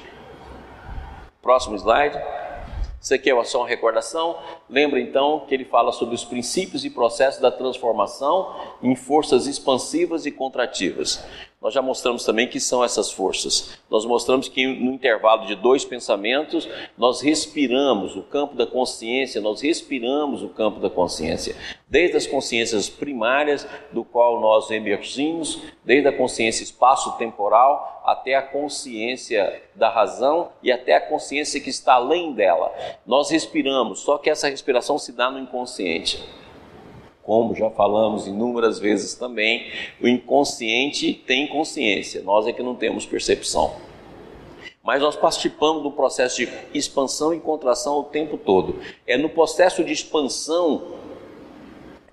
Próximo 1.42 1.76
slide. 1.76 2.16
Isso 3.06 3.14
aqui 3.14 3.30
é 3.30 3.44
só 3.44 3.58
uma 3.58 3.68
recordação. 3.68 4.36
Lembra 4.68 4.98
então 4.98 5.44
que 5.46 5.54
ele 5.54 5.64
fala 5.64 5.92
sobre 5.92 6.16
os 6.16 6.24
princípios 6.24 6.84
e 6.84 6.90
processos 6.90 7.40
da 7.40 7.52
transformação 7.52 8.52
em 8.82 8.96
forças 8.96 9.46
expansivas 9.46 10.26
e 10.26 10.32
contrativas. 10.32 11.24
Nós 11.66 11.74
já 11.74 11.82
mostramos 11.82 12.24
também 12.24 12.46
que 12.46 12.60
são 12.60 12.84
essas 12.84 13.10
forças. 13.10 13.76
Nós 13.90 14.04
mostramos 14.04 14.48
que 14.48 14.64
no 14.64 14.92
intervalo 14.92 15.46
de 15.46 15.56
dois 15.56 15.84
pensamentos, 15.84 16.68
nós 16.96 17.20
respiramos 17.20 18.14
o 18.14 18.22
campo 18.22 18.54
da 18.54 18.64
consciência, 18.64 19.40
nós 19.40 19.60
respiramos 19.60 20.44
o 20.44 20.48
campo 20.48 20.78
da 20.78 20.88
consciência. 20.88 21.56
Desde 21.88 22.16
as 22.16 22.24
consciências 22.24 22.88
primárias, 22.88 23.66
do 23.90 24.04
qual 24.04 24.40
nós 24.40 24.70
emergimos, 24.70 25.60
desde 25.84 26.06
a 26.06 26.16
consciência 26.16 26.62
espaço-temporal 26.62 28.00
até 28.06 28.36
a 28.36 28.42
consciência 28.42 29.60
da 29.74 29.90
razão 29.90 30.50
e 30.62 30.70
até 30.70 30.94
a 30.94 31.00
consciência 31.00 31.60
que 31.60 31.70
está 31.70 31.94
além 31.94 32.32
dela. 32.32 32.72
Nós 33.04 33.28
respiramos, 33.28 34.02
só 34.02 34.18
que 34.18 34.30
essa 34.30 34.48
respiração 34.48 34.98
se 34.98 35.10
dá 35.10 35.32
no 35.32 35.40
inconsciente 35.40 36.24
como 37.26 37.56
já 37.56 37.68
falamos 37.68 38.28
inúmeras 38.28 38.78
vezes 38.78 39.14
também, 39.14 39.66
o 40.00 40.06
inconsciente 40.06 41.12
tem 41.12 41.48
consciência, 41.48 42.22
nós 42.22 42.46
é 42.46 42.52
que 42.52 42.62
não 42.62 42.76
temos 42.76 43.04
percepção. 43.04 43.74
Mas 44.80 45.02
nós 45.02 45.16
participamos 45.16 45.82
do 45.82 45.90
processo 45.90 46.36
de 46.36 46.48
expansão 46.72 47.34
e 47.34 47.40
contração 47.40 47.98
o 47.98 48.04
tempo 48.04 48.38
todo. 48.38 48.78
É 49.04 49.18
no 49.18 49.28
processo 49.28 49.82
de 49.82 49.92
expansão 49.92 50.94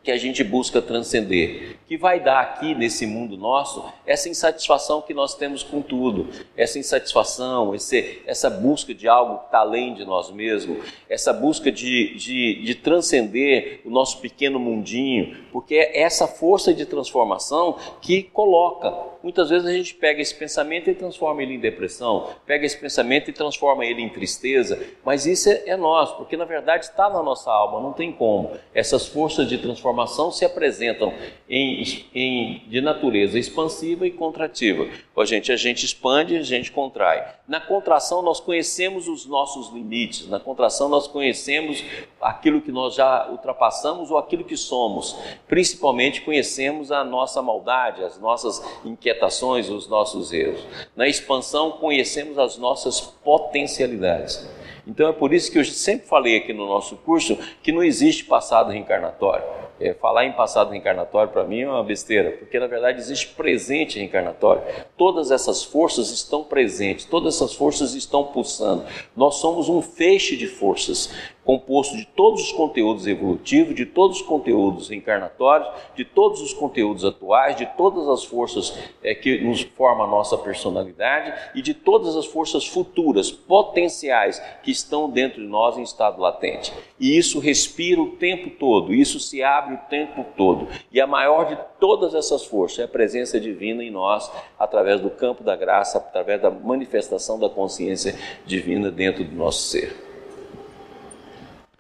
que 0.02 0.12
a 0.12 0.18
gente 0.18 0.44
busca 0.44 0.82
transcender, 0.82 1.78
que 1.94 1.98
vai 1.98 2.20
dar 2.20 2.40
aqui 2.40 2.74
nesse 2.74 3.06
mundo 3.06 3.38
nosso 3.38 3.86
essa 4.04 4.28
insatisfação 4.28 5.00
que 5.00 5.14
nós 5.14 5.36
temos 5.36 5.62
com 5.62 5.80
tudo, 5.80 6.28
essa 6.58 6.80
insatisfação, 6.80 7.76
esse, 7.76 8.20
essa 8.26 8.50
busca 8.50 8.96
de 8.96 9.08
algo 9.08 9.38
que 9.38 9.46
está 9.46 9.60
além 9.60 9.94
de 9.94 10.04
nós 10.04 10.32
mesmos, 10.32 10.84
essa 11.08 11.32
busca 11.32 11.72
de, 11.72 12.16
de, 12.16 12.64
de 12.64 12.76
transcender 12.76 13.82
o 13.86 13.92
nosso 13.92 14.20
pequeno 14.20 14.58
mundinho, 14.60 15.38
porque 15.52 15.76
é 15.76 16.02
essa 16.02 16.28
força 16.28 16.74
de 16.74 16.84
transformação 16.84 17.78
que 18.02 18.24
coloca. 18.24 19.14
Muitas 19.22 19.50
vezes 19.50 19.66
a 19.66 19.72
gente 19.72 19.94
pega 19.94 20.22
esse 20.22 20.36
pensamento 20.36 20.90
e 20.90 20.96
transforma 20.96 21.42
ele 21.42 21.54
em 21.54 21.60
depressão, 21.60 22.28
pega 22.46 22.66
esse 22.66 22.78
pensamento 22.78 23.30
e 23.30 23.34
transforma 23.34 23.86
ele 23.86 24.02
em 24.02 24.10
tristeza, 24.10 24.84
mas 25.06 25.26
isso 25.26 25.50
é, 25.50 25.64
é 25.68 25.78
nosso, 25.78 26.18
porque 26.18 26.36
na 26.36 26.44
verdade 26.44 26.86
está 26.86 27.10
na 27.10 27.24
nossa 27.24 27.50
alma, 27.50 27.80
não 27.80 27.94
tem 27.94 28.12
como. 28.12 28.52
Essas 28.74 29.08
forças 29.08 29.48
de 29.48 29.58
transformação 29.58 30.30
se 30.30 30.44
apresentam 30.44 31.14
em, 31.48 31.83
em, 32.14 32.64
de 32.68 32.82
natureza 32.82 33.38
expansiva 33.38 34.06
e 34.06 34.12
contrativa. 34.12 34.88
A 35.16 35.26
gente, 35.26 35.52
a 35.52 35.56
gente 35.56 35.86
expande, 35.86 36.36
a 36.36 36.44
gente 36.44 36.72
contrai. 36.72 37.24
Na 37.48 37.60
contração 37.60 38.22
nós 38.22 38.40
conhecemos 38.40 39.08
os 39.08 39.26
nossos 39.26 39.72
limites, 39.74 40.28
na 40.28 40.40
contração 40.40 40.90
nós 40.90 41.08
conhecemos 41.08 41.84
aquilo 42.22 42.62
que 42.62 42.72
nós 42.72 42.96
já 42.96 43.30
ultrapassamos 43.30 44.12
ou 44.12 44.18
aquilo 44.18 44.44
que 44.44 44.58
somos. 44.58 45.16
Principalmente 45.48 46.22
conhecemos 46.22 46.92
a 46.92 47.04
nossa 47.04 47.42
maldade, 47.42 48.04
as 48.04 48.20
nossas 48.20 48.64
inquietações, 48.84 49.70
os 49.70 49.88
nossos 49.88 50.34
erros. 50.34 50.62
Na 50.96 51.08
expansão 51.08 51.72
conhecemos 51.72 52.38
as 52.38 52.58
nossas 52.58 53.00
potencialidades. 53.00 54.48
Então 54.86 55.08
é 55.08 55.14
por 55.14 55.34
isso 55.34 55.52
que 55.52 55.58
eu 55.58 55.66
sempre 55.66 56.08
falei 56.08 56.38
aqui 56.38 56.54
no 56.54 56.68
nosso 56.68 56.98
curso 56.98 57.38
que 57.62 57.72
não 57.72 57.84
existe 57.84 58.26
passado 58.26 58.72
reencarnatório. 58.72 59.46
É, 59.80 59.94
falar 59.94 60.26
em 60.26 60.32
passado 60.32 60.70
reencarnatório 60.70 61.32
para 61.32 61.44
mim 61.44 61.62
é 61.62 61.68
uma 61.68 61.84
besteira, 61.84 62.32
porque 62.32 62.60
na 62.60 62.68
verdade 62.68 63.00
existe 63.00 63.30
presente 63.30 63.98
reencarnatório. 63.98 64.62
Todas 64.96 65.32
essas 65.32 65.64
forças 65.64 66.12
estão 66.12 66.44
presentes, 66.44 67.06
todas 67.06 67.36
essas 67.36 67.54
forças 67.54 67.96
estão 67.96 68.26
pulsando. 68.26 68.86
Nós 69.16 69.36
somos 69.36 69.70
um 69.70 69.82
feixe 69.82 70.38
de 70.38 70.48
forças 70.48 71.12
composto 71.44 71.98
de 71.98 72.06
todos 72.06 72.42
os 72.42 72.52
conteúdos 72.52 73.06
evolutivos, 73.06 73.76
de 73.76 73.86
todos 73.86 74.18
os 74.18 74.24
conteúdos 74.24 74.90
reencarnatórios, 74.90 75.70
de 75.96 76.06
todos 76.06 76.42
os 76.42 76.54
conteúdos 76.54 77.04
atuais, 77.04 77.56
de 77.56 77.66
todas 77.66 78.08
as 78.08 78.24
forças 78.24 78.78
é, 79.04 79.14
que 79.14 79.40
nos 79.42 79.62
formam 79.62 80.06
a 80.06 80.10
nossa 80.10 80.38
personalidade 80.38 81.34
e 81.54 81.62
de 81.62 81.74
todas 81.74 82.16
as 82.16 82.26
forças 82.26 82.66
futuras, 82.66 83.32
potenciais, 83.32 84.42
que 84.62 84.72
estão 84.72 85.10
dentro 85.10 85.42
de 85.42 85.48
nós 85.48 85.78
em 85.78 85.84
estado 85.84 86.22
latente. 86.22 86.74
E 87.00 87.18
isso 87.18 87.40
respira 87.40 88.02
o 88.02 88.12
tempo 88.12 88.50
todo, 88.52 88.94
isso 88.94 89.20
se 89.20 89.44
abre 89.44 89.76
o 89.76 89.90
tempo 89.90 90.26
todo. 90.38 90.68
E 90.92 91.02
a 91.02 91.08
maior 91.08 91.46
de 91.48 91.58
todas 91.80 92.16
essas 92.16 92.46
forças 92.46 92.80
é 92.80 92.84
a 92.84 92.88
presença 92.88 93.40
divina 93.40 93.84
em 93.84 93.92
nós, 93.92 94.32
através 94.58 95.02
do 95.02 95.10
campo 95.10 95.44
da 95.44 95.56
graça, 95.56 95.98
através 95.98 96.42
da 96.42 96.50
manifestação 96.50 97.40
da 97.40 97.50
consciência 97.50 98.16
divina 98.46 98.90
dentro 98.90 99.24
do 99.24 99.36
nosso 99.36 99.68
ser. 99.68 100.13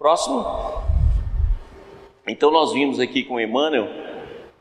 Próximo. 0.03 0.45
Então 2.27 2.51
nós 2.51 2.73
vimos 2.73 2.99
aqui 2.99 3.23
com 3.23 3.39
Emmanuel 3.39 3.87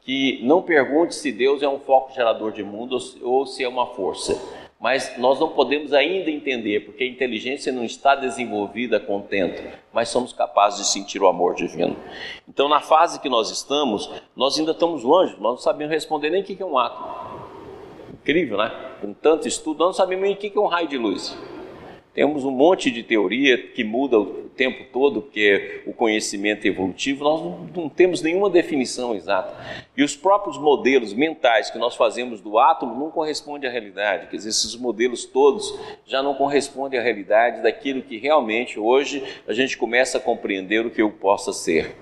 que 0.03 0.39
não 0.45 0.63
pergunte 0.63 1.17
se 1.17 1.33
Deus 1.33 1.65
é 1.65 1.69
um 1.69 1.81
foco 1.81 2.15
gerador 2.15 2.53
de 2.53 2.63
mundo 2.63 2.97
ou 3.25 3.45
se 3.45 3.65
é 3.65 3.69
uma 3.69 3.87
força. 3.87 4.41
Mas 4.79 5.19
nós 5.19 5.41
não 5.41 5.49
podemos 5.49 5.93
ainda 5.93 6.31
entender, 6.31 6.85
porque 6.85 7.03
a 7.03 7.09
inteligência 7.09 7.73
não 7.73 7.83
está 7.83 8.15
desenvolvida 8.15 9.01
contento, 9.01 9.61
mas 9.93 10.11
somos 10.11 10.33
capazes 10.33 10.79
de 10.79 10.93
sentir 10.93 11.21
o 11.21 11.27
amor 11.27 11.57
divino. 11.57 11.97
Então, 12.49 12.69
na 12.69 12.81
fase 12.81 13.19
que 13.19 13.29
nós 13.29 13.51
estamos, 13.51 14.09
nós 14.37 14.57
ainda 14.57 14.71
estamos 14.71 15.03
longe, 15.03 15.33
nós 15.41 15.55
não 15.55 15.59
sabemos 15.59 15.93
responder 15.93 16.31
nem 16.31 16.43
o 16.43 16.45
que 16.45 16.63
é 16.63 16.65
um 16.65 16.79
átomo. 16.79 17.09
Incrível, 18.13 18.59
né? 18.59 18.71
Com 19.01 19.13
tanto 19.13 19.49
estudo, 19.49 19.81
nós 19.81 19.89
não 19.89 19.93
sabemos 19.93 20.23
nem 20.23 20.35
o 20.35 20.37
que 20.37 20.53
é 20.57 20.61
um 20.61 20.67
raio 20.67 20.87
de 20.87 20.99
luz. 20.99 21.37
Temos 22.14 22.45
um 22.45 22.50
monte 22.50 22.90
de 22.90 23.02
teoria 23.02 23.57
que 23.57 23.83
muda 23.83 24.19
o 24.19 24.50
tempo 24.50 24.85
todo, 24.92 25.23
porque 25.23 25.83
o 25.87 25.95
conhecimento 25.95 26.66
evolutivo, 26.66 27.25
nós 27.25 27.40
não, 27.40 27.59
não, 27.75 27.88
temos 27.88 28.21
nenhuma 28.21 28.50
definição 28.50 29.14
exata. 29.14 29.57
E 29.97 30.02
os 30.02 30.14
próprios 30.14 30.59
modelos 30.59 31.14
mentais 31.14 31.71
que 31.71 31.78
nós 31.78 31.97
fazemos 31.97 32.42
do 32.42 32.59
átomo 32.59 32.95
não 32.95 33.11
correspondem 33.11 33.69
à 33.69 33.73
realidade. 33.73 34.26
Quer 34.26 34.37
dizer, 34.37 34.50
esses 34.50 34.76
modelos 34.76 35.25
todos 35.25 35.75
já 36.04 36.23
não 36.23 36.35
correspondem 36.35 37.00
à 37.00 37.02
realidade 37.02 37.62
daquilo 37.62 38.02
que 38.02 38.19
realmente 38.19 38.78
hoje 38.78 39.25
a 39.49 39.54
gente 39.54 39.78
começa 39.78 40.19
a 40.19 40.21
compreender 40.21 40.85
o 40.85 40.90
que 40.90 41.00
eu 41.00 41.11
possa 41.11 41.50
ser. 41.50 41.97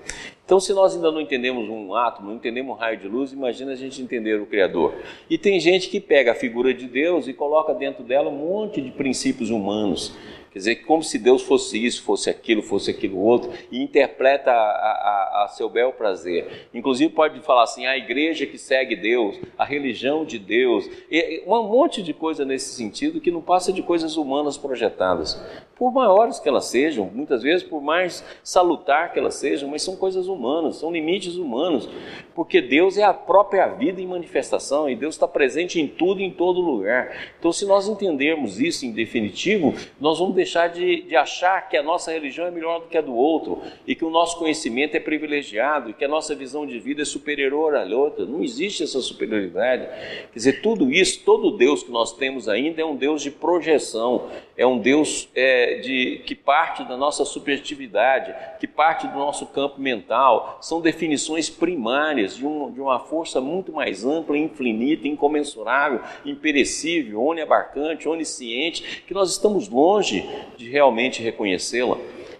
Então, 0.51 0.59
se 0.59 0.73
nós 0.73 0.93
ainda 0.93 1.09
não 1.09 1.21
entendemos 1.21 1.69
um 1.69 1.95
átomo, 1.95 2.27
não 2.27 2.35
entendemos 2.35 2.75
um 2.75 2.77
raio 2.77 2.97
de 2.97 3.07
luz, 3.07 3.31
imagina 3.31 3.71
a 3.71 3.75
gente 3.75 4.01
entender 4.01 4.35
o 4.35 4.45
Criador. 4.45 4.93
E 5.29 5.37
tem 5.37 5.57
gente 5.61 5.87
que 5.87 5.97
pega 5.97 6.33
a 6.33 6.35
figura 6.35 6.73
de 6.73 6.89
Deus 6.89 7.25
e 7.29 7.33
coloca 7.33 7.73
dentro 7.73 8.03
dela 8.03 8.27
um 8.27 8.35
monte 8.35 8.81
de 8.81 8.91
princípios 8.91 9.49
humanos. 9.49 10.13
Quer 10.51 10.59
dizer, 10.59 10.75
como 10.83 11.01
se 11.01 11.17
Deus 11.17 11.41
fosse 11.41 11.83
isso, 11.83 12.03
fosse 12.03 12.29
aquilo, 12.29 12.61
fosse 12.61 12.91
aquilo 12.91 13.17
outro, 13.17 13.51
e 13.71 13.81
interpreta 13.81 14.51
a, 14.51 14.55
a, 14.55 15.43
a, 15.45 15.47
seu 15.47 15.69
bel 15.69 15.93
prazer. 15.93 16.67
Inclusive 16.73 17.13
pode 17.13 17.39
falar 17.39 17.63
assim, 17.63 17.85
a 17.85 17.97
igreja 17.97 18.45
que 18.45 18.57
segue 18.57 18.97
Deus, 18.97 19.39
a 19.57 19.63
religião 19.63 20.25
de 20.25 20.37
Deus, 20.37 20.89
e, 21.09 21.41
um 21.47 21.63
monte 21.63 22.03
de 22.03 22.13
coisa 22.13 22.43
nesse 22.43 22.75
sentido 22.75 23.21
que 23.21 23.31
não 23.31 23.41
passa 23.41 23.71
de 23.71 23.81
coisas 23.81 24.17
humanas 24.17 24.57
projetadas 24.57 25.41
por 25.81 25.91
maiores 25.91 26.37
que 26.37 26.47
elas 26.47 26.65
sejam, 26.65 27.09
muitas 27.11 27.41
vezes 27.41 27.65
por 27.65 27.81
mais 27.81 28.23
salutar 28.43 29.11
que 29.11 29.17
elas 29.17 29.33
sejam, 29.33 29.67
mas 29.67 29.81
são 29.81 29.95
coisas 29.95 30.27
humanas, 30.27 30.75
são 30.75 30.91
limites 30.91 31.37
humanos, 31.37 31.89
porque 32.35 32.61
Deus 32.61 32.99
é 32.99 33.03
a 33.03 33.13
própria 33.13 33.67
vida 33.67 33.99
em 33.99 34.05
manifestação 34.05 34.87
e 34.87 34.95
Deus 34.95 35.15
está 35.15 35.27
presente 35.27 35.79
em 35.81 35.87
tudo 35.87 36.21
e 36.21 36.23
em 36.23 36.29
todo 36.29 36.61
lugar. 36.61 37.33
Então, 37.39 37.51
se 37.51 37.65
nós 37.65 37.87
entendermos 37.87 38.59
isso 38.59 38.85
em 38.85 38.91
definitivo, 38.91 39.73
nós 39.99 40.19
vamos 40.19 40.35
deixar 40.41 40.69
de, 40.69 41.03
de 41.03 41.15
achar 41.15 41.69
que 41.69 41.77
a 41.77 41.83
nossa 41.83 42.11
religião 42.11 42.47
é 42.47 42.51
melhor 42.51 42.81
do 42.81 42.87
que 42.87 42.97
a 42.97 43.01
do 43.01 43.15
outro 43.15 43.61
e 43.85 43.95
que 43.95 44.03
o 44.03 44.09
nosso 44.09 44.39
conhecimento 44.39 44.95
é 44.95 44.99
privilegiado 44.99 45.89
e 45.89 45.93
que 45.93 46.03
a 46.03 46.07
nossa 46.07 46.33
visão 46.33 46.65
de 46.65 46.79
vida 46.79 47.03
é 47.03 47.05
superior 47.05 47.75
à 47.75 47.83
outra. 47.83 48.25
Não 48.25 48.43
existe 48.43 48.83
essa 48.83 48.99
superioridade. 49.01 49.87
Quer 50.31 50.35
dizer, 50.35 50.61
tudo 50.61 50.91
isso, 50.91 51.23
todo 51.23 51.57
Deus 51.57 51.83
que 51.83 51.91
nós 51.91 52.13
temos 52.13 52.49
ainda 52.49 52.81
é 52.81 52.85
um 52.85 52.95
Deus 52.95 53.21
de 53.21 53.29
projeção, 53.29 54.29
é 54.57 54.65
um 54.65 54.79
Deus. 54.79 55.29
É, 55.35 55.75
de, 55.81 56.21
que 56.25 56.35
parte 56.35 56.83
da 56.83 56.97
nossa 56.97 57.25
subjetividade, 57.25 58.33
que 58.59 58.67
parte 58.67 59.07
do 59.07 59.17
nosso 59.17 59.45
campo 59.47 59.79
mental, 59.79 60.57
são 60.61 60.81
definições 60.81 61.49
primárias 61.49 62.35
de, 62.35 62.45
um, 62.45 62.71
de 62.71 62.79
uma 62.81 62.99
força 62.99 63.39
muito 63.39 63.71
mais 63.71 64.05
ampla, 64.05 64.37
infinita, 64.37 65.07
incomensurável, 65.07 65.99
imperecível, 66.25 67.23
oniabarcante, 67.23 68.07
onisciente, 68.07 69.03
que 69.07 69.13
nós 69.13 69.31
estamos 69.31 69.69
longe 69.69 70.27
de 70.57 70.69
realmente 70.69 71.21
reconhecê-la. 71.21 71.97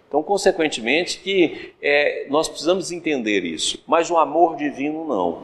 Então, 0.07 0.21
consequentemente, 0.21 1.19
que 1.19 1.73
é, 1.81 2.27
nós 2.29 2.49
precisamos 2.49 2.91
entender 2.91 3.45
isso. 3.45 3.81
Mas 3.87 4.11
o 4.11 4.17
amor 4.17 4.55
divino 4.55 5.07
não. 5.07 5.43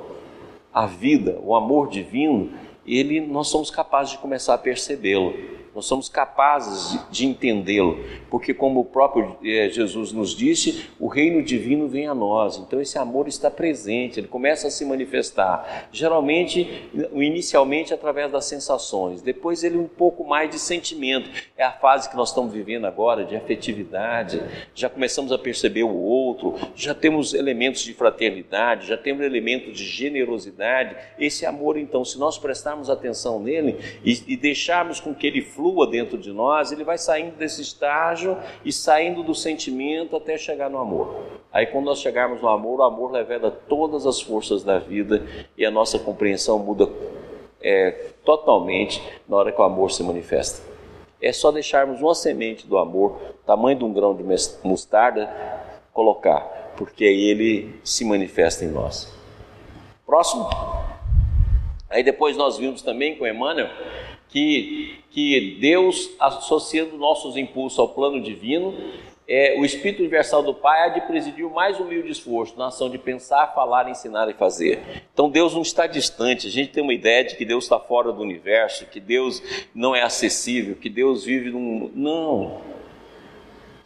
A 0.74 0.86
vida, 0.86 1.40
o 1.42 1.56
amor 1.56 1.90
divino, 1.90 2.52
ele 2.86 3.22
nós 3.22 3.48
somos 3.48 3.72
capazes 3.72 4.12
de 4.12 4.18
começar 4.20 4.54
a 4.54 4.58
percebê-lo 4.58 5.57
nós 5.78 5.86
somos 5.86 6.10
capazes 6.10 7.00
de, 7.12 7.28
entendê-lo, 7.28 8.04
porque, 8.32 8.52
como 8.52 8.80
o 8.80 8.86
próprio 8.86 9.38
é, 9.46 9.70
Jesus 9.70 10.12
nos 10.12 10.36
disse, 10.36 10.90
o 11.00 11.08
reino 11.08 11.44
divino 11.44 11.88
vem 11.88 12.08
a 12.08 12.16
nós, 12.16 12.58
então 12.58 12.82
esse 12.82 12.98
amor 12.98 13.28
está 13.28 13.52
presente, 13.52 14.20
ele 14.20 14.28
começa 14.28 14.70
a 14.70 14.72
se 14.72 14.84
manifestar, 14.84 15.88
geralmente, 15.92 16.90
inicialmente 17.14 17.94
através 17.94 18.32
das 18.32 18.46
sensações, 18.46 19.22
depois 19.22 19.64
ele 19.64 19.78
um 19.78 19.88
pouco 19.88 20.24
mais 20.24 20.50
de 20.50 20.58
sentimento, 20.58 21.30
é 21.56 21.64
a 21.64 21.72
fase 21.72 22.10
que 22.10 22.18
nós 22.18 22.30
estamos 22.30 22.52
vivendo 22.52 22.86
agora, 22.86 23.24
de 23.24 23.36
afetividade, 23.36 24.42
já 24.74 24.90
começamos 24.90 25.32
a 25.32 25.38
perceber 25.38 25.84
o 25.84 25.96
outro, 25.96 26.56
já 26.76 26.96
temos 26.96 27.36
elementos 27.36 27.84
de 27.84 27.94
fraternidade, 27.94 28.88
já 28.88 28.98
temos 28.98 29.24
elementos 29.24 29.78
de 29.78 29.86
generosidade, 29.86 30.96
esse 31.20 31.46
amor, 31.46 31.78
então, 31.78 32.04
se 32.04 32.18
nós 32.18 32.36
prestarmos 32.40 32.90
atenção 32.90 33.40
nele 33.40 33.78
e, 34.04 34.20
e 34.34 34.36
deixarmos 34.36 35.00
com 35.00 35.14
que 35.14 35.28
ele 35.28 35.44
flua, 35.44 35.67
dentro 35.90 36.18
de 36.18 36.32
nós, 36.32 36.72
ele 36.72 36.84
vai 36.84 36.98
saindo 36.98 37.36
desse 37.36 37.62
estágio 37.62 38.38
e 38.64 38.72
saindo 38.72 39.24
do 39.24 39.34
sentimento 39.34 40.16
até 40.16 40.38
chegar 40.38 40.70
no 40.70 40.78
amor. 40.78 41.16
Aí, 41.52 41.66
quando 41.66 41.86
nós 41.86 42.00
chegarmos 42.00 42.42
no 42.42 42.48
amor, 42.50 42.80
o 42.80 42.84
amor 42.84 43.12
revela 43.12 43.50
todas 43.50 44.06
as 44.06 44.22
forças 44.22 44.64
da 44.64 44.80
vida 44.80 45.26
e 45.58 45.66
a 45.66 45.72
nossa 45.72 45.98
compreensão 45.98 46.60
muda 46.60 46.90
é, 47.62 48.12
totalmente 48.24 49.02
na 49.28 49.38
hora 49.38 49.52
que 49.52 49.60
o 49.60 49.64
amor 49.64 49.92
se 49.92 50.04
manifesta. 50.04 50.62
É 51.22 51.32
só 51.32 51.52
deixarmos 51.52 52.00
uma 52.02 52.14
semente 52.14 52.68
do 52.68 52.78
amor, 52.78 53.20
tamanho 53.46 53.80
de 53.80 53.84
um 53.84 53.92
grão 53.92 54.16
de 54.16 54.24
mostarda, 54.64 55.28
colocar, 55.92 56.74
porque 56.78 57.06
aí 57.06 57.24
ele 57.24 57.80
se 57.84 58.06
manifesta 58.06 58.64
em 58.64 58.68
nós. 58.68 59.12
Próximo. 60.06 60.48
Aí 61.90 62.04
depois 62.04 62.38
nós 62.38 62.58
vimos 62.58 62.82
também 62.82 63.16
com 63.16 63.26
Emmanuel 63.26 63.70
que, 64.30 65.00
que 65.12 65.58
Deus, 65.60 66.10
associando 66.20 66.98
nossos 66.98 67.38
impulsos 67.38 67.80
ao 67.80 67.90
plano 67.90 68.22
divino, 68.22 68.74
é, 69.28 69.60
o 69.60 69.66
Espírito 69.66 70.00
Universal 70.00 70.42
do 70.42 70.54
Pai 70.54 70.84
há 70.86 70.90
de 70.90 71.02
presidir 71.02 71.46
o 71.46 71.54
mais 71.54 71.78
humilde 71.80 72.10
esforço 72.10 72.58
na 72.58 72.68
ação 72.68 72.90
de 72.90 72.98
pensar, 72.98 73.54
falar, 73.54 73.90
ensinar 73.90 74.30
e 74.30 74.34
fazer. 74.34 74.80
Então 75.14 75.30
Deus 75.30 75.54
não 75.54 75.62
está 75.62 75.86
distante, 75.86 76.48
a 76.48 76.50
gente 76.50 76.72
tem 76.72 76.82
uma 76.82 76.94
ideia 76.94 77.26
de 77.26 77.36
que 77.36 77.44
Deus 77.44 77.66
está 77.66 77.78
fora 77.78 78.14
do 78.14 78.22
universo, 78.22 78.86
que 78.86 79.02
Deus 79.02 79.44
não 79.76 79.94
é 79.94 80.02
acessível, 80.02 80.76
que 80.76 80.90
Deus 80.90 81.26
vive 81.26 81.50
num. 81.50 81.92
Não. 81.94 82.77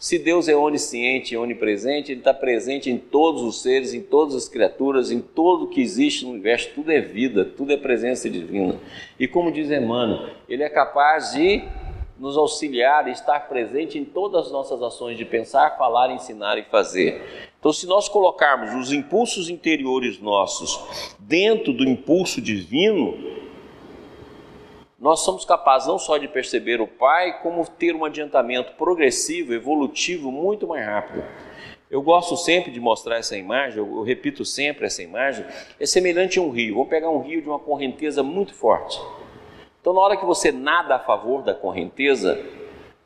Se 0.02 0.18
Deus 0.18 0.48
é 0.48 0.56
onisciente 0.56 1.36
e 1.36 1.38
onipresente, 1.38 2.12
Ele 2.12 2.22
está 2.22 2.34
presente 2.34 2.90
em 2.90 2.98
todos 2.98 3.44
os 3.44 3.62
seres, 3.62 3.94
em 3.94 4.02
todas 4.02 4.34
as 4.34 4.50
criaturas, 4.50 5.12
em 5.12 5.22
tudo 5.22 5.68
que 5.68 5.80
existe 5.80 6.26
no 6.26 6.32
universo. 6.32 6.72
Tudo 6.74 6.92
é 6.92 7.00
vida, 7.00 7.46
tudo 7.46 7.72
é 7.72 7.78
presença 7.78 8.28
divina. 8.28 8.80
E 9.20 9.28
como 9.28 9.52
diz 9.52 9.70
Emmanuel, 9.70 10.32
Ele 10.50 10.64
é 10.64 10.70
capaz 10.70 11.34
de 11.34 11.64
nos 12.18 12.36
auxiliar 12.36 13.08
e 13.08 13.12
estar 13.12 13.42
presente 13.42 14.00
em 14.00 14.04
todas 14.04 14.48
as 14.48 14.52
nossas 14.52 14.82
ações 14.82 15.20
de 15.20 15.24
pensar, 15.24 15.78
falar, 15.78 16.12
ensinar 16.12 16.58
e 16.58 16.64
fazer. 16.64 17.22
Então, 17.60 17.72
se 17.72 17.86
nós 17.86 18.10
colocarmos 18.10 18.74
os 18.74 18.92
impulsos 18.92 19.52
interiores 19.52 20.20
nossos 20.20 20.80
dentro 21.20 21.72
do 21.74 21.84
impulso 21.84 22.42
divino, 22.42 23.16
nós 25.02 25.22
somos 25.22 25.44
capazes 25.44 25.88
não 25.88 25.98
só 25.98 26.16
de 26.20 26.28
perceber 26.28 26.80
o 26.80 26.86
Pai, 26.86 27.42
como 27.42 27.66
ter 27.68 27.96
um 27.96 28.06
adiantamento 28.06 28.74
progressivo, 28.74 29.52
evolutivo 29.52 30.32
muito 30.32 30.68
mais 30.68 30.86
rápido. 30.86 31.24
Eu 31.90 32.04
gosto 32.04 32.38
sempre 32.38 32.70
de 32.70 32.80
mostrar 32.80 33.18
essa 33.18 33.36
imagem, 33.36 33.80
eu, 33.80 34.04
repito 34.04 34.46
sempre 34.46 34.86
essa 34.86 35.02
imagem, 35.02 35.44
é 35.80 35.88
semelhante 35.88 36.38
a 36.38 36.42
um 36.44 36.52
rio. 36.52 36.76
Vou 36.76 36.86
pegar 36.86 37.10
um 37.10 37.20
rio 37.20 37.42
de 37.42 37.50
uma 37.50 37.58
correnteza 37.58 38.22
muito 38.22 38.54
forte. 38.54 39.02
Então, 39.82 39.92
na 39.92 40.02
hora 40.02 40.16
que 40.16 40.24
você 40.24 40.52
nada 40.52 40.98
a 40.98 41.00
favor 41.00 41.42
da 41.42 41.56
correnteza, 41.56 42.40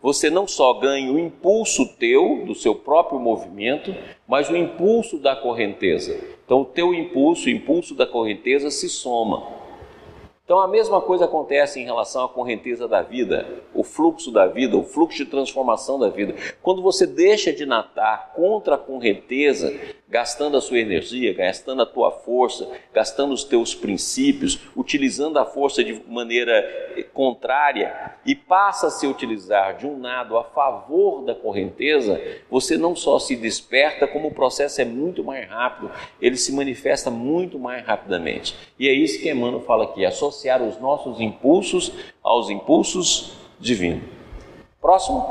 você 0.02 0.30
não 0.30 0.46
só 0.46 0.74
ganha 0.74 1.10
o 1.10 1.18
impulso 1.18 1.96
teu, 1.98 2.44
do 2.46 2.54
seu 2.54 2.76
próprio 2.76 3.22
movimento, 3.22 3.96
mas 4.28 4.50
o 4.50 4.58
impulso 4.58 5.18
da 5.18 5.34
correnteza. 5.34 6.20
Então, 6.44 6.60
o 6.60 6.66
teu 6.66 6.94
impulso, 6.94 7.48
o 7.48 7.52
impulso 7.52 7.96
da 7.96 8.06
correnteza 8.06 8.70
se 8.70 8.90
soma. 8.90 9.65
Então 10.46 10.60
a 10.60 10.68
mesma 10.68 11.02
coisa 11.02 11.26
acontece 11.26 11.80
em 11.80 11.86
relação 11.86 12.24
à 12.24 12.30
correnteza 12.30 12.88
da 12.88 13.02
vida, 13.02 13.48
o 13.74 13.84
fluxo 13.84 14.30
da 14.30 14.46
vida, 14.46 14.78
o 14.78 14.84
fluxo 14.84 15.18
de 15.18 15.26
transformação 15.26 15.98
da 15.98 16.08
vida. 16.08 16.36
Quando 16.62 16.84
você 16.84 17.08
deixa 17.08 17.52
de 17.52 17.66
nadar 17.66 18.32
contra 18.36 18.76
a 18.76 18.78
correnteza, 18.78 19.74
gastando 20.08 20.56
a 20.56 20.62
sua 20.62 20.78
energia, 20.78 21.34
gastando 21.34 21.82
a 21.82 21.86
tua 21.86 22.12
força, 22.12 22.70
gastando 22.94 23.34
os 23.34 23.44
teus 23.44 23.74
princípios, 23.74 24.60
utilizando 24.76 25.40
a 25.40 25.46
força 25.46 25.84
de 25.84 26.00
maneira 26.08 26.54
eh, 26.96 27.04
contrária 27.12 28.14
e 28.24 28.36
passa 28.36 28.88
a 28.88 28.92
se 28.92 29.08
utilizar 29.08 29.78
de 29.78 29.88
um 29.88 29.98
nado 29.98 30.38
a 30.38 30.44
favor 30.44 31.24
da 31.24 31.34
correnteza, 31.34 32.22
você 32.52 32.78
não 32.78 32.96
só 32.96 33.18
se 33.18 33.36
desperta, 33.36 34.08
como 34.08 34.28
o 34.28 34.34
processo 34.34 34.80
é 34.80 34.86
muito 34.86 35.24
mais 35.24 35.50
rápido, 35.50 35.92
ele 36.22 36.38
se 36.38 36.54
manifesta 36.54 37.10
muito 37.10 37.58
mais 37.58 37.84
rapidamente. 37.84 38.56
E 38.80 38.88
é 38.88 38.94
isso 38.94 39.20
que 39.20 39.30
Emmanuel 39.30 39.62
fala 39.62 39.86
aqui, 39.86 40.06
associar 40.36 40.62
os 40.62 40.80
nossos 40.80 41.22
impulsos 41.22 41.92
aos 42.22 42.50
impulsos 42.50 43.32
divinos. 43.60 44.04
Próximo. 44.82 45.26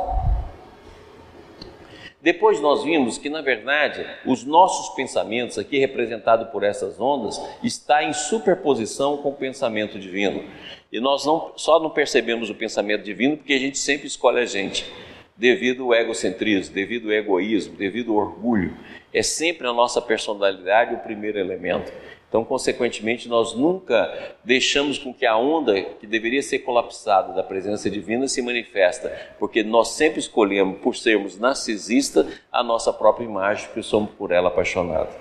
Depois 2.20 2.58
nós 2.58 2.82
vimos 2.82 3.18
que, 3.18 3.28
na 3.28 3.42
verdade, 3.42 4.06
os 4.25 4.44
nossos 4.44 4.94
pensamentos, 4.94 5.58
aqui 5.58 5.78
representado 5.78 6.46
por 6.46 6.64
essas 6.64 6.99
ondas, 6.99 7.38
está 7.62 8.02
em 8.02 8.14
superposição 8.14 9.18
com 9.18 9.28
o 9.28 9.34
pensamento 9.34 9.99
divino. 9.99 10.42
E 10.90 10.99
nós 11.00 11.26
não, 11.26 11.52
só 11.54 11.78
não 11.78 11.90
percebemos 11.90 12.49
o 12.49 12.54
pensamento 12.54 13.02
divino 13.02 13.37
porque 13.37 13.52
a 13.52 13.58
gente 13.58 13.76
sempre 13.76 14.06
escolhe 14.06 14.40
a 14.40 14.46
gente, 14.46 14.90
devido 15.37 15.84
ao 15.84 15.94
egocentrismo, 15.94 16.75
devido 16.75 17.08
ao 17.08 17.12
egoísmo, 17.12 17.76
devido 17.76 18.12
ao 18.12 18.18
orgulho. 18.18 18.75
É 19.12 19.23
sempre 19.23 19.68
a 19.68 19.73
nossa 19.75 20.00
personalidade 20.00 20.94
o 20.94 21.00
primeiro 21.00 21.38
elemento. 21.38 21.92
Então, 22.35 22.45
consequentemente, 22.45 23.29
nós 23.29 23.55
nunca 23.55 24.35
deixamos 24.43 24.99
com 24.99 25.14
que 25.14 25.25
a 25.25 25.37
onda 25.37 25.81
que 25.81 26.05
deveria 26.05 26.43
ser 26.43 26.59
colapsada 26.59 27.33
da 27.33 27.45
presença 27.45 27.88
divina 27.88 28.26
se 28.26 28.43
manifesta, 28.43 29.09
porque 29.38 29.62
nós 29.62 29.91
sempre 29.91 30.19
escolhemos, 30.19 30.81
por 30.81 30.97
sermos 30.97 31.38
narcisistas, 31.38 32.26
a 32.50 32.61
nossa 32.61 32.93
própria 32.93 33.25
imagem, 33.25 33.67
porque 33.67 33.85
somos 33.85 34.11
por 34.19 34.33
ela 34.33 34.49
apaixonados. 34.49 35.14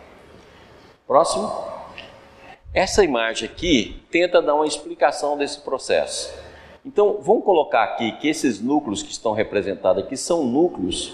Próximo. 1.06 1.54
Essa 2.74 3.04
imagem 3.04 3.48
aqui 3.48 4.02
tenta 4.10 4.42
dar 4.42 4.56
uma 4.56 4.66
explicação 4.66 5.38
desse 5.38 5.62
processo. 5.62 6.34
Então, 6.84 7.20
vamos 7.22 7.46
colocar 7.46 7.84
aqui 7.84 8.14
que 8.14 8.28
esses 8.28 8.60
núcleos 8.60 9.04
que 9.04 9.12
estão 9.12 9.34
representados 9.34 10.04
aqui 10.04 10.18
são 10.18 10.44
núcleos 10.48 11.14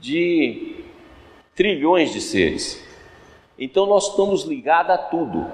de 0.00 0.74
trilhões 1.54 2.12
de 2.12 2.20
seres. 2.20 2.84
Então 3.58 3.86
nós 3.86 4.08
estamos 4.08 4.44
ligados 4.44 4.90
a 4.90 4.98
tudo. 4.98 5.46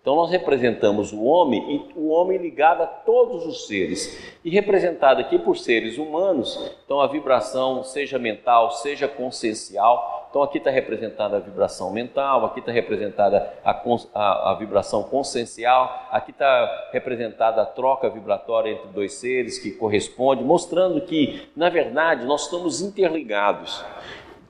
Então 0.00 0.16
nós 0.16 0.30
representamos 0.30 1.12
o 1.12 1.22
homem 1.24 1.86
e 1.94 1.98
o 1.98 2.08
homem 2.08 2.38
ligado 2.38 2.82
a 2.82 2.86
todos 2.86 3.44
os 3.44 3.66
seres. 3.66 4.18
E 4.42 4.48
representado 4.48 5.20
aqui 5.20 5.38
por 5.38 5.58
seres 5.58 5.98
humanos, 5.98 6.58
então 6.82 7.00
a 7.00 7.06
vibração, 7.06 7.84
seja 7.84 8.18
mental, 8.18 8.70
seja 8.70 9.06
consciencial. 9.06 10.28
Então 10.30 10.42
aqui 10.42 10.56
está 10.56 10.70
representada 10.70 11.36
a 11.36 11.40
vibração 11.40 11.92
mental, 11.92 12.46
aqui 12.46 12.60
está 12.60 12.72
representada 12.72 13.52
a, 13.62 13.72
a, 14.14 14.50
a, 14.50 14.54
vibração 14.54 15.02
consciencial, 15.02 16.08
aqui 16.10 16.30
está 16.30 16.88
representada 16.92 17.60
a 17.60 17.66
troca 17.66 18.08
vibratória 18.08 18.70
entre 18.70 18.88
dois 18.88 19.14
seres 19.14 19.58
que 19.58 19.72
corresponde, 19.72 20.42
mostrando 20.42 21.00
que, 21.02 21.50
na 21.54 21.68
verdade, 21.68 22.24
nós 22.24 22.44
estamos 22.44 22.80
interligados. 22.80 23.84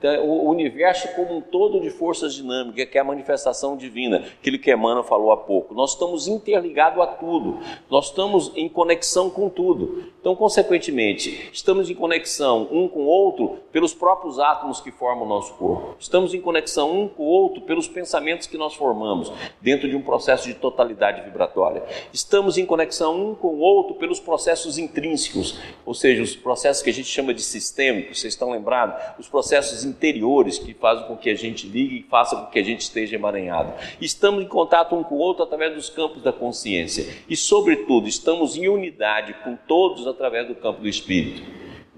Então, 0.01 0.25
o 0.25 0.49
universo 0.49 1.09
como 1.15 1.37
um 1.37 1.41
todo 1.43 1.79
de 1.79 1.91
forças 1.91 2.33
dinâmicas, 2.33 2.87
que 2.87 2.97
é 2.97 3.01
a 3.03 3.05
manifestação 3.05 3.77
divina, 3.77 4.25
aquilo 4.41 4.59
que 4.59 4.73
Emmanuel 4.73 5.05
falou 5.05 5.31
há 5.31 5.37
pouco. 5.37 5.75
Nós 5.75 5.93
estamos 5.93 6.27
interligados 6.27 7.03
a 7.03 7.07
tudo, 7.07 7.59
nós 7.91 8.07
estamos 8.07 8.51
em 8.57 8.67
conexão 8.67 9.29
com 9.29 9.51
tudo. 9.51 10.05
Então, 10.19 10.35
consequentemente, 10.35 11.51
estamos 11.53 11.91
em 11.91 11.95
conexão 11.95 12.67
um 12.71 12.89
com 12.89 13.01
o 13.01 13.07
outro 13.07 13.59
pelos 13.71 13.93
próprios 13.93 14.39
átomos 14.39 14.81
que 14.81 14.91
formam 14.91 15.27
o 15.27 15.29
nosso 15.29 15.53
corpo. 15.55 15.97
Estamos 16.01 16.33
em 16.33 16.41
conexão 16.41 16.91
um 16.99 17.07
com 17.07 17.25
o 17.25 17.27
outro 17.27 17.61
pelos 17.61 17.87
pensamentos 17.87 18.47
que 18.47 18.57
nós 18.57 18.75
formamos 18.75 19.31
dentro 19.61 19.87
de 19.87 19.97
um 19.97 20.03
processo 20.03 20.47
de 20.47 20.55
totalidade 20.55 21.21
vibratória. 21.23 21.83
Estamos 22.11 22.57
em 22.57 22.65
conexão 22.65 23.31
um 23.31 23.35
com 23.35 23.49
o 23.49 23.59
outro 23.59 23.97
pelos 23.97 24.19
processos 24.19 24.79
intrínsecos, 24.79 25.59
ou 25.85 25.93
seja, 25.93 26.23
os 26.23 26.35
processos 26.35 26.83
que 26.83 26.89
a 26.89 26.93
gente 26.93 27.09
chama 27.09 27.35
de 27.35 27.43
sistêmicos. 27.43 28.19
Vocês 28.19 28.33
estão 28.33 28.51
lembrados? 28.51 28.97
Os 29.19 29.29
processos 29.29 29.89
interiores 29.90 30.59
que 30.59 30.72
fazem 30.72 31.07
com 31.07 31.16
que 31.16 31.29
a 31.29 31.35
gente 31.35 31.66
ligue 31.66 31.98
e 31.98 32.03
façam 32.03 32.44
com 32.44 32.50
que 32.50 32.59
a 32.59 32.64
gente 32.64 32.81
esteja 32.81 33.16
emaranhado. 33.16 33.74
Estamos 34.00 34.42
em 34.42 34.48
contato 34.48 34.94
um 34.94 35.03
com 35.03 35.16
o 35.16 35.18
outro 35.18 35.42
através 35.42 35.74
dos 35.74 35.90
campos 35.90 36.22
da 36.22 36.33
consciência 36.33 37.07
e, 37.29 37.37
sobretudo, 37.37 38.09
estamos 38.09 38.57
em 38.57 38.68
unidade 38.68 39.35
com 39.44 39.57
todos 39.57 40.07
através 40.07 40.48
do 40.48 40.55
campo 40.55 40.81
do 40.81 40.88
espírito. 40.88 41.42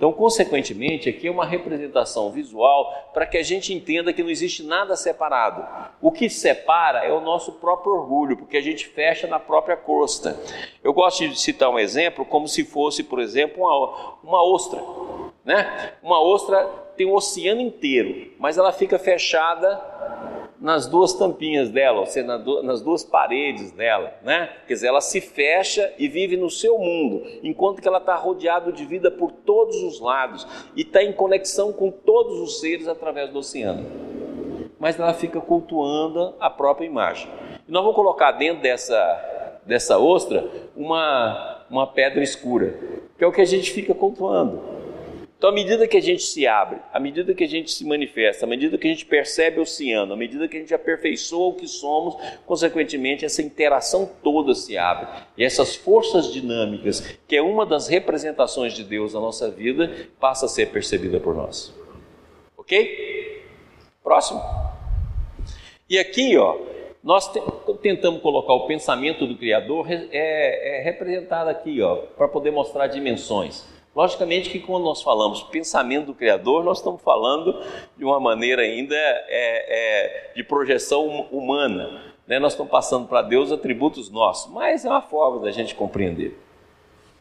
Então, 0.03 0.13
consequentemente, 0.13 1.09
aqui 1.09 1.29
é 1.29 1.31
uma 1.31 1.47
representação 1.47 2.29
visual 2.33 3.11
para 3.15 3.25
que 3.25 3.39
a 3.39 3.43
gente 3.45 3.73
entenda 3.73 4.13
que 4.13 4.21
não 4.21 4.31
existe 4.31 4.65
nada 4.65 4.97
separado. 4.97 5.65
O 6.01 6.11
que 6.11 6.29
separa 6.29 7.05
é 7.05 7.13
o 7.13 7.21
nosso 7.21 7.53
próprio 7.53 7.93
orgulho, 7.93 8.37
porque 8.37 8.57
a 8.57 8.61
gente 8.61 8.89
fecha 8.89 9.29
na 9.29 9.39
própria 9.39 9.77
crosta. 9.77 10.37
Eu 10.83 10.93
gosto 10.93 11.29
de 11.29 11.41
citar 11.41 11.71
um 11.71 11.79
exemplo 11.79 12.25
como 12.25 12.49
se 12.49 12.65
fosse, 12.65 13.05
por 13.05 13.21
exemplo, 13.21 13.63
uma, 13.63 14.17
uma 14.25 14.43
ostra. 14.43 14.81
Né? 15.45 15.93
Uma 16.03 16.23
ostra 16.23 16.65
tem 16.97 17.07
o 17.07 17.15
oceano 17.15 17.61
inteiro, 17.61 18.33
mas 18.39 18.59
ela 18.59 18.73
fica 18.73 18.99
fechada 18.99 19.81
nas 20.63 20.87
duas 20.87 21.13
tampinhas 21.13 21.71
dela, 21.71 21.99
ou 21.99 22.07
seja, 22.07 22.39
nas 22.63 22.81
duas 22.81 23.03
paredes 23.03 23.73
dela, 23.73 24.15
né? 24.23 24.49
Quer 24.69 24.75
dizer, 24.75 24.87
ela 24.87 25.01
se 25.01 25.21
fecha 25.21 25.93
e 25.99 26.07
vive 26.07 26.37
no 26.37 26.49
seu 26.49 26.79
mundo, 26.79 27.27
enquanto 27.43 27.83
que 27.83 27.89
ela 27.89 27.99
está 27.99 28.15
rodeada 28.15 28.71
de 28.71 28.85
vida 28.85 29.11
por 29.11 29.33
todos 29.33 29.83
os 29.83 29.99
lados 29.99 30.47
e 30.77 30.83
está 30.83 31.03
em 31.03 31.13
conexão 31.13 31.73
com 31.73 31.91
todos 31.91 32.39
os 32.39 32.61
seres 32.61 32.87
através 32.87 33.31
do 33.31 33.41
oceano. 33.41 33.85
Mas 34.79 34.99
ela 35.01 35.13
fica 35.13 35.41
cultuando 35.41 36.35
a 36.39 36.49
própria 36.49 36.87
imagem. 36.87 37.29
E 37.67 37.73
nós 37.73 37.83
vamos 37.83 37.97
colocar 37.97 38.31
dentro 38.31 38.63
dessa, 38.63 39.61
dessa 39.67 39.99
ostra 39.99 40.49
uma, 40.77 41.65
uma 41.69 41.89
pedra 41.89 42.23
escura, 42.23 42.79
que 43.19 43.25
é 43.25 43.27
o 43.27 43.33
que 43.33 43.41
a 43.41 43.47
gente 43.47 43.73
fica 43.73 43.93
cultuando. 43.93 44.72
Então, 45.43 45.51
à 45.51 45.55
medida 45.55 45.89
que 45.89 45.97
a 45.97 46.01
gente 46.01 46.23
se 46.23 46.47
abre, 46.47 46.79
à 46.93 47.01
medida 47.01 47.35
que 47.35 47.43
a 47.43 47.49
gente 47.49 47.69
se 47.73 47.85
manifesta, 47.85 48.47
à 48.47 48.49
medida 48.49 48.79
que 48.79 48.87
a 48.87 48.91
gente 48.91 49.05
percebe 49.05 49.59
o 49.59 49.63
oceano, 49.63 50.13
à 50.13 50.17
medida 50.17 50.47
que 50.47 50.57
a 50.57 50.61
gente 50.61 50.73
aperfeiçoa 50.73 51.49
o 51.49 51.55
que 51.55 51.67
somos, 51.67 52.15
consequentemente, 52.47 53.25
essa 53.25 53.43
interação 53.43 54.09
toda 54.23 54.55
se 54.55 54.79
abre. 54.79 55.09
E 55.37 55.43
essas 55.43 55.75
forças 55.75 56.33
dinâmicas, 56.33 57.19
que 57.27 57.35
é 57.35 57.43
uma 57.43 57.67
das 57.67 57.89
representações 57.89 58.73
de 58.73 58.85
Deus 58.85 59.15
na 59.15 59.21
nossa 59.21 59.51
vida, 59.51 59.91
passa 60.21 60.47
a 60.47 60.49
ser 60.49 60.71
percebida 60.71 61.19
por 61.19 61.35
nós. 61.35 61.75
Ok? 62.57 63.43
Próximo. 64.01 64.41
E 65.91 65.99
aqui, 65.99 66.37
ó, 66.37 66.57
nós 67.03 67.29
tentamos 67.83 68.23
colocar 68.23 68.53
o 68.53 68.69
pensamento 68.69 69.27
do 69.27 69.37
Criador 69.37 69.91
é, 69.91 70.79
é 70.79 70.83
representado 70.85 71.51
aqui, 71.51 71.83
ó, 71.83 71.97
para 71.97 72.29
poder 72.29 72.53
mostrar 72.53 72.87
dimensões. 72.87 73.82
Logicamente 73.95 74.49
que 74.49 74.59
quando 74.59 74.85
nós 74.85 75.03
falamos 75.03 75.43
pensamento 75.43 76.07
do 76.07 76.15
Criador, 76.15 76.65
nós 76.65 76.79
estamos 76.79 77.03
falando 77.03 77.63
de 77.97 78.05
uma 78.05 78.19
maneira 78.19 78.63
ainda 78.63 78.97
é, 78.97 79.27
é, 79.29 80.33
de 80.35 80.43
projeção 80.43 81.27
humana. 81.31 82.03
Né? 82.27 82.39
Nós 82.39 82.55
estamos 82.55 82.73
passando 82.73 83.07
para 83.07 83.21
Deus 83.21 83.53
atributos 83.53 84.11
nossos, 84.11 84.51
mas 84.51 84.87
é 84.87 84.89
uma 84.89 85.03
forma 85.03 85.41
da 85.41 85.51
gente 85.51 85.75
compreender. 85.75 86.39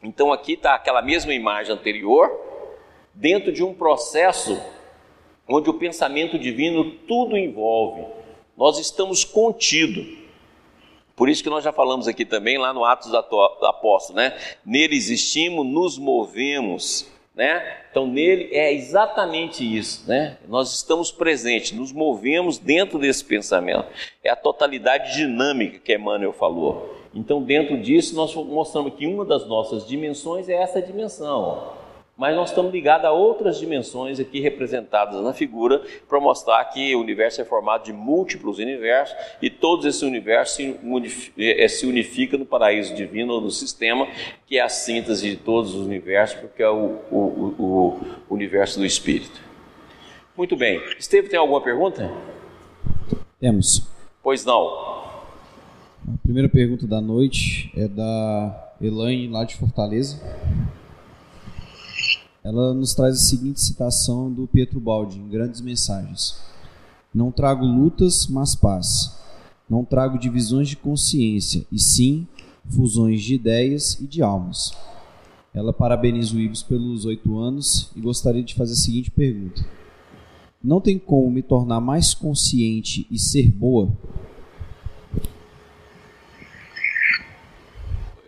Então 0.01 0.31
aqui 0.31 0.53
está 0.53 0.73
aquela 0.73 1.01
mesma 1.01 1.33
imagem 1.33 1.73
anterior, 1.73 2.31
dentro 3.13 3.51
de 3.51 3.63
um 3.63 3.73
processo 3.73 4.57
onde 5.47 5.69
o 5.69 5.73
pensamento 5.73 6.39
divino 6.39 6.91
tudo 6.91 7.37
envolve. 7.37 8.05
Nós 8.55 8.79
estamos 8.79 9.25
contidos. 9.25 10.20
Por 11.21 11.29
isso 11.29 11.43
que 11.43 11.51
nós 11.51 11.63
já 11.63 11.71
falamos 11.71 12.07
aqui 12.07 12.25
também 12.25 12.57
lá 12.57 12.73
no 12.73 12.83
Atos 12.83 13.11
do 13.11 13.15
Apóstolo, 13.67 14.17
né? 14.17 14.35
Nele 14.65 14.95
existimos, 14.95 15.63
nos 15.63 15.95
movemos, 15.99 17.05
né? 17.35 17.63
Então 17.91 18.07
nele 18.07 18.49
é 18.51 18.73
exatamente 18.73 19.63
isso, 19.63 20.09
né? 20.09 20.39
Nós 20.47 20.73
estamos 20.73 21.11
presentes, 21.11 21.73
nos 21.73 21.91
movemos 21.91 22.57
dentro 22.57 22.97
desse 22.97 23.23
pensamento. 23.23 23.85
É 24.23 24.31
a 24.31 24.35
totalidade 24.35 25.13
dinâmica 25.13 25.77
que 25.77 25.93
Emmanuel 25.93 26.33
falou. 26.33 26.91
Então 27.13 27.43
dentro 27.43 27.79
disso 27.79 28.15
nós 28.15 28.33
mostramos 28.33 28.95
que 28.95 29.05
uma 29.05 29.23
das 29.23 29.45
nossas 29.45 29.85
dimensões 29.85 30.49
é 30.49 30.53
essa 30.53 30.81
dimensão 30.81 31.80
mas 32.21 32.35
nós 32.35 32.49
estamos 32.49 32.71
ligados 32.71 33.03
a 33.07 33.11
outras 33.11 33.57
dimensões 33.57 34.19
aqui 34.19 34.39
representadas 34.39 35.19
na 35.23 35.33
figura 35.33 35.81
para 36.07 36.19
mostrar 36.19 36.63
que 36.65 36.95
o 36.95 36.99
universo 36.99 37.41
é 37.41 37.43
formado 37.43 37.85
de 37.85 37.91
múltiplos 37.91 38.59
universos 38.59 39.17
e 39.41 39.49
todos 39.49 39.87
esses 39.87 40.03
universos 40.03 40.55
se, 40.55 41.33
é, 41.35 41.67
se 41.67 41.87
unificam 41.87 42.37
no 42.37 42.45
paraíso 42.45 42.93
divino 42.93 43.33
ou 43.33 43.41
no 43.41 43.49
sistema, 43.49 44.07
que 44.45 44.59
é 44.59 44.61
a 44.61 44.69
síntese 44.69 45.31
de 45.31 45.35
todos 45.35 45.73
os 45.73 45.83
universos, 45.83 46.39
porque 46.39 46.61
é 46.61 46.69
o, 46.69 46.99
o, 47.09 47.55
o, 47.57 47.99
o 48.29 48.35
universo 48.35 48.77
do 48.77 48.85
Espírito. 48.85 49.41
Muito 50.37 50.55
bem. 50.55 50.79
Esteve, 50.99 51.27
tem 51.27 51.39
alguma 51.39 51.59
pergunta? 51.59 52.07
Temos. 53.39 53.81
Pois 54.21 54.45
não. 54.45 54.67
A 56.07 56.17
primeira 56.21 56.47
pergunta 56.47 56.85
da 56.85 57.01
noite 57.01 57.73
é 57.75 57.87
da 57.87 58.73
Elaine, 58.79 59.27
lá 59.27 59.43
de 59.43 59.55
Fortaleza 59.55 60.21
ela 62.43 62.73
nos 62.73 62.93
traz 62.93 63.15
a 63.15 63.19
seguinte 63.19 63.61
citação 63.61 64.31
do 64.31 64.47
Pietro 64.47 64.79
Baldi 64.79 65.19
em 65.19 65.29
Grandes 65.29 65.61
Mensagens: 65.61 66.37
Não 67.13 67.31
trago 67.31 67.65
lutas, 67.65 68.27
mas 68.27 68.55
paz. 68.55 69.15
Não 69.69 69.85
trago 69.85 70.17
divisões 70.17 70.67
de 70.67 70.75
consciência, 70.75 71.65
e 71.71 71.79
sim 71.79 72.27
fusões 72.67 73.21
de 73.21 73.35
ideias 73.35 73.97
e 74.01 74.07
de 74.07 74.21
almas. 74.21 74.73
Ela 75.53 75.71
parabeniza 75.71 76.35
o 76.35 76.39
Ibis 76.39 76.63
pelos 76.63 77.05
oito 77.05 77.37
anos 77.37 77.89
e 77.95 78.01
gostaria 78.01 78.43
de 78.43 78.55
fazer 78.55 78.73
a 78.73 78.77
seguinte 78.77 79.11
pergunta: 79.11 79.63
Não 80.63 80.81
tem 80.81 80.97
como 80.97 81.29
me 81.29 81.43
tornar 81.43 81.79
mais 81.79 82.13
consciente 82.13 83.05
e 83.11 83.19
ser 83.19 83.51
boa? 83.51 83.91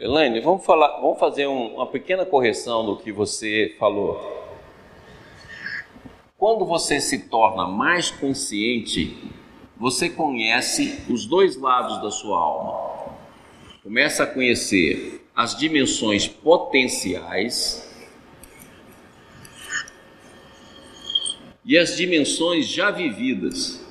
Elaine, 0.04 0.42
vamos, 0.42 0.66
falar, 0.66 1.00
vamos 1.00 1.18
fazer 1.18 1.48
um, 1.48 1.76
uma 1.76 1.88
pequena 1.88 2.26
correção 2.26 2.86
do 2.86 2.98
que 2.98 3.10
você 3.10 3.74
falou. 3.80 4.20
Quando 6.38 6.66
você 6.66 7.00
se 7.00 7.30
torna 7.30 7.66
mais 7.70 8.12
consciente, 8.12 9.18
você 9.78 10.10
conhece 10.10 11.06
os 11.10 11.26
dois 11.26 11.56
lados 11.56 12.02
da 12.02 12.12
sua 12.12 12.38
alma. 12.38 13.16
Começa 13.82 14.24
a 14.24 14.28
conhecer 14.28 15.26
as 15.34 15.56
dimensões 15.56 16.28
potenciais 16.28 17.89
e 21.63 21.78
as 21.78 21.96
dimensões 21.96 22.68
já 22.68 22.92
vividas. 22.92 23.83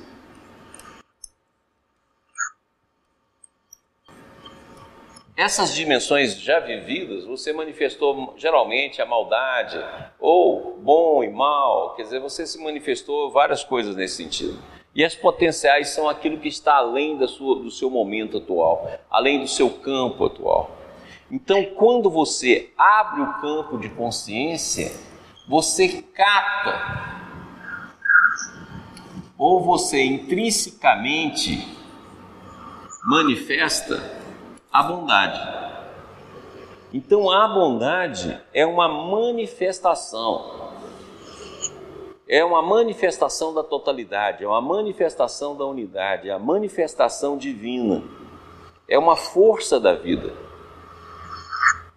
Essas 5.35 5.73
dimensões 5.73 6.39
já 6.39 6.59
vividas, 6.59 7.25
você 7.25 7.51
manifestou 7.51 8.35
geralmente 8.37 9.01
a 9.01 9.05
maldade, 9.05 9.83
ou 10.19 10.77
bom 10.79 11.23
e 11.23 11.29
mal, 11.29 11.95
quer 11.95 12.03
dizer, 12.03 12.19
você 12.19 12.45
se 12.45 12.61
manifestou 12.61 13.31
várias 13.31 13.63
coisas 13.63 13.95
nesse 13.95 14.17
sentido. 14.17 14.59
E 14.93 15.03
as 15.03 15.15
potenciais 15.15 15.89
são 15.89 16.07
aquilo 16.07 16.37
que 16.37 16.47
está 16.47 16.75
além 16.75 17.17
da 17.17 17.27
sua, 17.27 17.55
do 17.55 17.71
seu 17.71 17.89
momento 17.89 18.37
atual, 18.37 18.87
além 19.09 19.39
do 19.39 19.47
seu 19.47 19.71
campo 19.71 20.23
atual. 20.23 20.69
Então, 21.31 21.65
quando 21.77 22.11
você 22.11 22.71
abre 22.77 23.21
o 23.21 23.33
campo 23.41 23.79
de 23.79 23.89
consciência, 23.89 24.91
você 25.47 26.03
capta, 26.13 27.23
ou 29.35 29.59
você 29.63 30.03
intrinsecamente 30.03 31.67
manifesta 33.03 34.22
a 34.73 34.81
bondade. 34.81 35.39
Então 36.91 37.29
a 37.31 37.47
bondade 37.47 38.41
é 38.51 38.65
uma 38.65 38.87
manifestação. 38.87 40.71
É 42.27 42.43
uma 42.43 42.63
manifestação 42.63 43.53
da 43.53 43.63
totalidade, 43.63 44.43
é 44.43 44.47
uma 44.47 44.61
manifestação 44.61 45.55
da 45.55 45.65
unidade, 45.65 46.29
é 46.29 46.31
a 46.31 46.39
manifestação 46.39 47.37
divina. 47.37 48.03
É 48.87 48.97
uma 48.97 49.15
força 49.15 49.79
da 49.79 49.93
vida. 49.93 50.33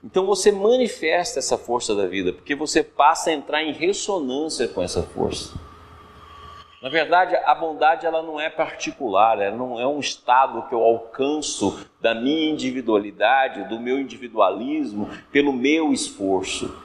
Então 0.04 0.26
você 0.26 0.52
manifesta 0.52 1.38
essa 1.38 1.56
força 1.56 1.94
da 1.94 2.06
vida, 2.06 2.32
porque 2.32 2.54
você 2.54 2.82
passa 2.82 3.30
a 3.30 3.32
entrar 3.32 3.62
em 3.62 3.72
ressonância 3.72 4.68
com 4.68 4.82
essa 4.82 5.02
força. 5.02 5.65
Na 6.82 6.90
verdade, 6.90 7.34
a 7.34 7.54
bondade 7.54 8.04
ela 8.04 8.22
não 8.22 8.38
é 8.38 8.50
particular, 8.50 9.40
ela 9.40 9.56
não 9.56 9.80
é 9.80 9.86
um 9.86 9.98
estado 9.98 10.68
que 10.68 10.74
eu 10.74 10.82
alcanço 10.82 11.86
da 12.00 12.14
minha 12.14 12.50
individualidade, 12.50 13.68
do 13.68 13.80
meu 13.80 13.98
individualismo, 13.98 15.08
pelo 15.32 15.54
meu 15.54 15.92
esforço, 15.92 16.76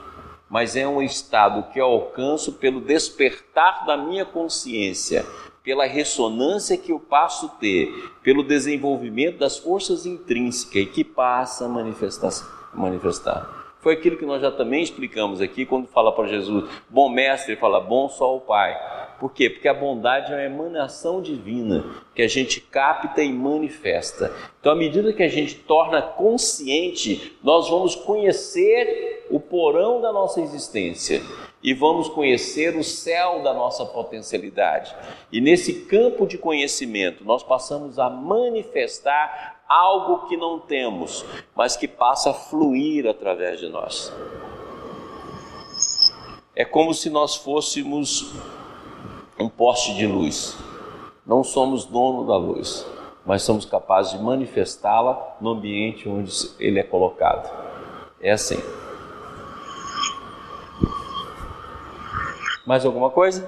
mas 0.49 0.77
é 0.77 0.87
um 0.87 1.01
estado 1.01 1.71
que 1.71 1.79
eu 1.79 1.85
alcanço 1.85 2.53
pelo 2.53 2.79
despertar 2.79 3.85
da 3.85 3.97
minha 3.97 4.23
consciência, 4.23 5.25
pela 5.61 5.85
ressonância 5.85 6.77
que 6.77 6.93
eu 6.93 6.99
passo 6.99 7.47
a 7.47 7.49
ter, 7.49 7.89
pelo 8.23 8.43
desenvolvimento 8.43 9.39
das 9.39 9.57
forças 9.57 10.05
intrínsecas 10.05 10.83
e 10.83 10.85
que 10.85 11.03
passa 11.03 11.65
a 11.65 11.69
manifestar. 11.69 12.31
manifestar. 12.73 13.61
Foi 13.81 13.93
aquilo 13.93 14.15
que 14.15 14.25
nós 14.25 14.41
já 14.41 14.51
também 14.51 14.83
explicamos 14.83 15.41
aqui 15.41 15.65
quando 15.65 15.87
fala 15.87 16.11
para 16.11 16.27
Jesus, 16.27 16.69
bom 16.89 17.09
mestre, 17.09 17.55
fala 17.55 17.79
bom 17.81 18.07
só 18.07 18.35
o 18.35 18.39
Pai. 18.39 18.77
Por 19.21 19.31
quê? 19.31 19.51
Porque 19.51 19.67
a 19.67 19.73
bondade 19.75 20.33
é 20.33 20.35
uma 20.35 20.65
emanação 20.65 21.21
divina 21.21 21.85
que 22.15 22.23
a 22.23 22.27
gente 22.27 22.59
capta 22.59 23.21
e 23.21 23.31
manifesta. 23.31 24.33
Então, 24.59 24.71
à 24.71 24.75
medida 24.75 25.13
que 25.13 25.21
a 25.21 25.27
gente 25.27 25.53
torna 25.53 26.01
consciente, 26.01 27.37
nós 27.43 27.69
vamos 27.69 27.93
conhecer 27.93 29.27
o 29.29 29.39
porão 29.39 30.01
da 30.01 30.11
nossa 30.11 30.41
existência 30.41 31.21
e 31.61 31.71
vamos 31.71 32.09
conhecer 32.09 32.75
o 32.75 32.83
céu 32.83 33.43
da 33.43 33.53
nossa 33.53 33.85
potencialidade. 33.85 34.95
E 35.31 35.39
nesse 35.39 35.85
campo 35.85 36.25
de 36.25 36.39
conhecimento, 36.39 37.23
nós 37.23 37.43
passamos 37.43 37.99
a 37.99 38.09
manifestar 38.09 39.61
algo 39.69 40.27
que 40.27 40.35
não 40.35 40.59
temos, 40.59 41.23
mas 41.55 41.77
que 41.77 41.87
passa 41.87 42.31
a 42.31 42.33
fluir 42.33 43.05
através 43.05 43.59
de 43.59 43.69
nós. 43.69 44.11
É 46.55 46.65
como 46.65 46.91
se 46.91 47.07
nós 47.11 47.35
fôssemos 47.35 48.33
um 49.41 49.49
poste 49.49 49.95
de 49.95 50.05
luz. 50.05 50.57
Não 51.25 51.43
somos 51.43 51.85
dono 51.85 52.25
da 52.27 52.37
luz, 52.37 52.85
mas 53.25 53.43
somos 53.43 53.65
capazes 53.65 54.13
de 54.13 54.19
manifestá-la 54.23 55.37
no 55.39 55.51
ambiente 55.51 56.09
onde 56.09 56.31
ele 56.59 56.79
é 56.79 56.83
colocado. 56.83 57.49
É 58.19 58.31
assim. 58.31 58.57
Mais 62.65 62.85
alguma 62.85 63.09
coisa? 63.09 63.47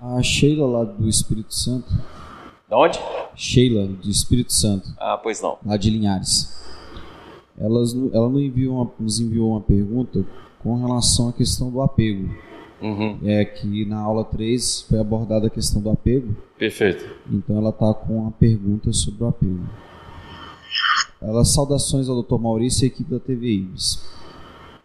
A 0.00 0.22
Sheila 0.22 0.66
lá 0.66 0.84
do 0.84 1.08
Espírito 1.08 1.54
Santo. 1.54 1.92
Da 2.68 2.76
onde? 2.76 3.00
Sheila 3.34 3.86
do 3.86 4.10
Espírito 4.10 4.52
Santo. 4.52 4.88
Ah, 4.98 5.18
pois 5.20 5.40
não. 5.40 5.58
Lá 5.64 5.76
de 5.76 5.90
Linhares. 5.90 6.56
Elas, 7.58 7.94
ela 8.12 8.28
nos 8.28 8.42
enviou, 8.42 8.76
uma, 8.76 8.90
nos 8.98 9.18
enviou 9.18 9.50
uma 9.50 9.60
pergunta 9.60 10.24
com 10.62 10.76
relação 10.76 11.28
à 11.28 11.32
questão 11.32 11.70
do 11.70 11.80
apego. 11.82 12.28
Uhum. 12.80 13.18
É 13.24 13.44
que 13.44 13.84
na 13.84 13.98
aula 13.98 14.24
3 14.24 14.82
foi 14.82 14.98
abordada 14.98 15.48
a 15.48 15.50
questão 15.50 15.80
do 15.82 15.90
apego. 15.90 16.36
Perfeito. 16.56 17.04
Então 17.30 17.56
ela 17.56 17.70
está 17.70 17.92
com 17.92 18.20
uma 18.20 18.30
pergunta 18.30 18.92
sobre 18.92 19.24
o 19.24 19.28
apego. 19.28 19.66
Ela 21.20 21.44
saudações 21.44 22.08
ao 22.08 22.22
Dr. 22.22 22.38
Maurício 22.38 22.84
e 22.84 22.86
à 22.86 22.86
equipe 22.86 23.10
da 23.10 23.18
TV. 23.18 23.66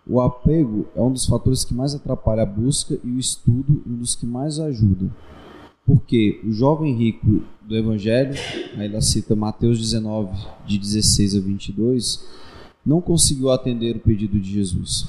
O 0.06 0.20
apego 0.20 0.88
é 0.96 1.02
um 1.02 1.12
dos 1.12 1.26
fatores 1.26 1.64
que 1.64 1.74
mais 1.74 1.94
atrapalha 1.94 2.42
a 2.42 2.46
busca 2.46 3.00
e 3.04 3.10
o 3.10 3.20
estudo 3.20 3.82
e 3.86 3.90
um 3.90 3.98
dos 3.98 4.16
que 4.16 4.26
mais 4.26 4.60
ajuda. 4.60 5.10
Porque 5.86 6.42
o 6.44 6.52
jovem 6.52 6.96
rico 6.96 7.44
do 7.62 7.78
Evangelho, 7.78 8.34
aí 8.78 8.88
ela 8.88 9.02
cita 9.02 9.36
Mateus 9.36 9.80
19, 9.80 10.36
de 10.66 10.78
16 10.78 11.36
a 11.36 11.40
22, 11.40 12.26
não 12.86 13.00
conseguiu 13.00 13.52
atender 13.52 13.96
o 13.96 14.00
pedido 14.00 14.40
de 14.40 14.52
Jesus 14.52 15.08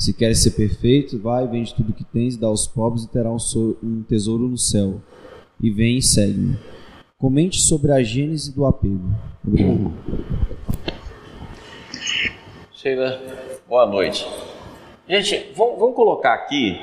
Se 0.00 0.14
queres 0.14 0.42
ser 0.42 0.52
perfeito, 0.52 1.18
vai, 1.18 1.46
vende 1.46 1.74
tudo 1.74 1.92
que 1.92 2.04
tens, 2.04 2.34
dá 2.34 2.46
aos 2.46 2.66
pobres 2.66 3.04
e 3.04 3.08
terá 3.08 3.30
um 3.30 4.02
tesouro 4.08 4.48
no 4.48 4.56
céu. 4.56 4.94
E 5.62 5.70
vem 5.70 5.98
e 5.98 6.02
segue-me. 6.02 6.58
Comente 7.18 7.60
sobre 7.60 7.92
a 7.92 8.02
gênese 8.02 8.50
do 8.50 8.64
apego. 8.64 9.10
Obrigado. 9.46 9.92
Sheila, 12.72 13.20
boa 13.68 13.84
noite. 13.84 14.26
Gente, 15.06 15.52
vamos, 15.54 15.94
colocar 15.94 16.32
aqui 16.32 16.80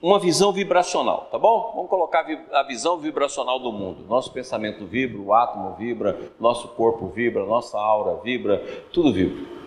uma 0.00 0.20
visão 0.20 0.52
vibracional, 0.52 1.26
tá 1.32 1.38
bom? 1.38 1.72
Vamos 1.74 1.90
colocar 1.90 2.24
a 2.52 2.62
visão 2.62 3.00
vibracional 3.00 3.58
do 3.58 3.72
mundo. 3.72 4.04
Nosso 4.08 4.32
pensamento 4.32 4.86
vibra, 4.86 5.20
o 5.20 5.34
átomo 5.34 5.74
vibra, 5.74 6.16
nosso 6.38 6.68
corpo 6.68 7.08
vibra, 7.08 7.44
nossa 7.44 7.76
aura 7.76 8.22
vibra, 8.22 8.62
tudo 8.92 9.12
vibra. 9.12 9.57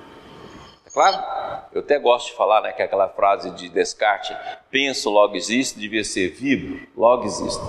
Claro? 0.93 1.23
Eu 1.71 1.81
até 1.81 1.97
gosto 1.97 2.27
de 2.27 2.33
falar, 2.33 2.61
né, 2.61 2.73
que 2.73 2.81
é 2.81 2.85
aquela 2.85 3.07
frase 3.07 3.51
de 3.51 3.69
Descartes, 3.69 4.35
penso, 4.69 5.09
logo 5.09 5.35
existe, 5.35 5.79
devia 5.79 6.03
ser 6.03 6.29
vibro, 6.31 6.85
logo 6.97 7.25
existe. 7.25 7.63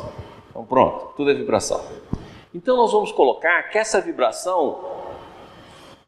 Então 0.50 0.64
pronto, 0.64 1.12
tudo 1.16 1.30
é 1.30 1.34
vibração. 1.34 1.80
Então 2.54 2.76
nós 2.76 2.92
vamos 2.92 3.12
colocar 3.12 3.70
que 3.70 3.78
essa 3.78 4.00
vibração 4.00 4.84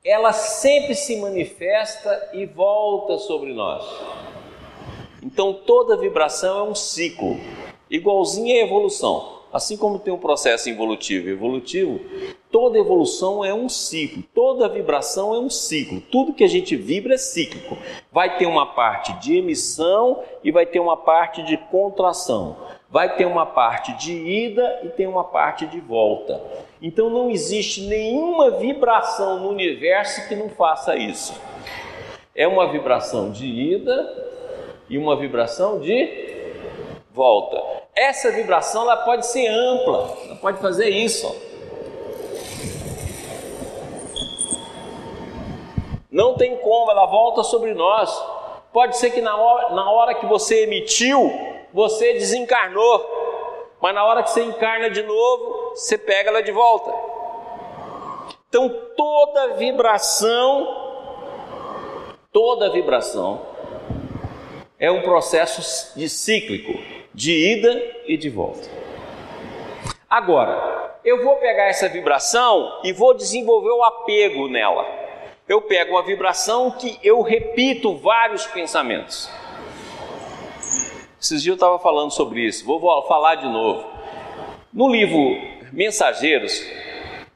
ela 0.05 0.33
sempre 0.33 0.95
se 0.95 1.17
manifesta 1.17 2.31
e 2.35 2.45
volta 2.45 3.17
sobre 3.19 3.55
nós. 3.55 3.83
Então 5.23 5.55
toda 5.55 5.97
vibração 5.97 6.59
é 6.59 6.71
um 6.71 6.75
ciclo, 6.75 7.41
igualzinho 7.89 8.55
à 8.55 8.67
evolução. 8.67 9.44
Assim 9.55 9.77
como 9.77 10.01
tem 10.01 10.13
um 10.13 10.19
processo 10.19 10.69
involutivo 10.69 11.29
e 11.29 11.33
evolutivo, 11.33 12.01
toda 12.51 12.77
evolução 12.77 13.45
é 13.45 13.55
um 13.55 13.69
ciclo, 13.69 14.25
toda 14.35 14.69
vibração 14.69 15.33
é 15.33 15.39
um 15.39 15.49
ciclo. 15.49 16.01
Tudo 16.01 16.33
que 16.35 16.43
a 16.43 16.49
gente 16.49 16.75
vibra 16.75 17.15
é 17.15 17.17
cíclico. 17.17 17.79
Vai 18.11 18.37
ter 18.37 18.47
uma 18.47 18.75
parte 18.75 19.13
de 19.21 19.37
emissão 19.37 20.25
e 20.43 20.51
vai 20.51 20.67
ter 20.67 20.81
uma 20.81 20.97
parte 20.97 21.45
de 21.45 21.57
contração. 21.57 22.57
Vai 22.91 23.15
ter 23.15 23.27
uma 23.27 23.47
parte 23.47 23.97
de 23.97 24.13
ida 24.13 24.81
e 24.83 24.89
tem 24.89 25.07
uma 25.07 25.23
parte 25.23 25.67
de 25.67 25.79
volta. 25.79 26.43
Então 26.83 27.09
não 27.09 27.31
existe 27.31 27.83
nenhuma 27.83 28.51
vibração 28.51 29.39
no 29.39 29.51
universo 29.51 30.27
que 30.27 30.35
não 30.35 30.49
faça 30.49 30.97
isso. 30.97 31.33
É 32.35 32.49
uma 32.49 32.73
vibração 32.73 33.31
de 33.31 33.47
ida 33.47 34.33
e 34.91 34.99
uma 34.99 35.15
vibração 35.15 35.79
de 35.79 36.43
volta. 37.13 37.74
Essa 37.95 38.33
vibração 38.33 38.83
ela 38.83 38.97
pode 38.99 39.27
ser 39.27 39.47
ampla, 39.47 40.17
ela 40.25 40.37
pode 40.37 40.59
fazer 40.61 40.89
isso. 40.89 41.35
Não 46.11 46.37
tem 46.37 46.57
como, 46.59 46.91
ela 46.91 47.07
volta 47.07 47.43
sobre 47.43 47.75
nós. 47.75 48.11
Pode 48.73 48.97
ser 48.97 49.11
que 49.11 49.21
na 49.21 49.37
hora, 49.37 49.75
na 49.75 49.91
hora 49.91 50.15
que 50.15 50.27
você 50.27 50.63
emitiu, 50.63 51.31
você 51.73 52.15
desencarnou, 52.15 53.05
mas 53.81 53.95
na 53.95 54.05
hora 54.05 54.23
que 54.23 54.31
você 54.31 54.43
encarna 54.43 54.91
de 54.91 55.03
novo, 55.03 55.71
você 55.75 55.97
pega 55.99 56.31
ela 56.31 56.43
de 56.43 56.51
volta. 56.51 56.93
Então 58.49 58.69
toda 58.97 59.55
vibração, 59.55 60.67
toda 62.33 62.71
vibração 62.71 63.43
é 64.79 64.91
um 64.91 65.03
processo 65.03 65.97
de 65.97 66.09
cíclico, 66.09 66.73
de 67.15 67.33
ida 67.33 68.03
e 68.07 68.17
de 68.17 68.29
volta. 68.29 68.69
Agora, 70.11 70.99
eu 71.05 71.23
vou 71.23 71.37
pegar 71.37 71.65
essa 71.65 71.89
vibração 71.89 72.81
e 72.83 72.93
vou 72.93 73.15
desenvolver 73.15 73.71
o 73.71 73.85
apego 73.85 74.49
nela. 74.49 74.85
Eu 75.49 75.63
pego 75.63 75.93
uma 75.93 76.03
vibração 76.03 76.71
que 76.71 76.99
eu 77.03 77.21
repito 77.23 77.97
vários 77.97 78.47
pensamentos. 78.47 79.31
Esses 81.21 81.43
dias 81.43 81.53
eu 81.53 81.55
estava 81.55 81.79
falando 81.79 82.11
sobre 82.11 82.41
isso, 82.41 82.65
vou 82.65 82.81
falar 83.07 83.37
de 83.37 83.47
novo. 83.47 83.89
No 84.73 84.89
livro 84.89 85.41
Mensageiros, 85.73 86.65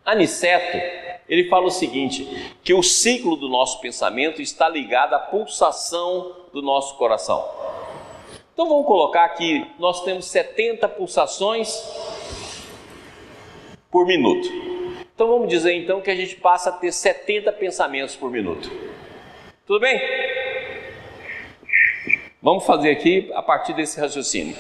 Aniceto, 0.05 0.79
ele 1.29 1.49
fala 1.49 1.67
o 1.67 1.71
seguinte: 1.71 2.55
que 2.65 2.73
o 2.73 2.83
ciclo 2.83 3.37
do 3.37 3.49
nosso 3.49 3.81
pensamento 3.81 4.41
está 4.41 4.69
ligado 4.69 5.15
à 5.15 5.19
pulsação 5.19 6.37
do 6.53 6.63
nosso 6.63 6.97
coração. 6.97 7.47
Então 8.59 8.69
vamos 8.69 8.87
colocar 8.87 9.29
que 9.29 9.65
nós 9.79 10.03
temos 10.03 10.25
70 10.25 10.89
pulsações 10.89 11.81
por 13.89 14.05
minuto. 14.05 14.49
Então 15.15 15.29
vamos 15.29 15.47
dizer 15.47 15.75
então 15.75 16.01
que 16.01 16.11
a 16.11 16.17
gente 16.17 16.35
passa 16.35 16.71
a 16.71 16.73
ter 16.73 16.91
70 16.91 17.53
pensamentos 17.53 18.17
por 18.17 18.33
minuto. 18.33 18.69
Tudo 19.65 19.79
bem? 19.79 20.01
Vamos 22.43 22.67
fazer 22.67 22.91
aqui 22.91 23.31
a 23.33 23.45
partir 23.45 23.75
desse 23.75 24.01
raciocínio. 24.01 24.57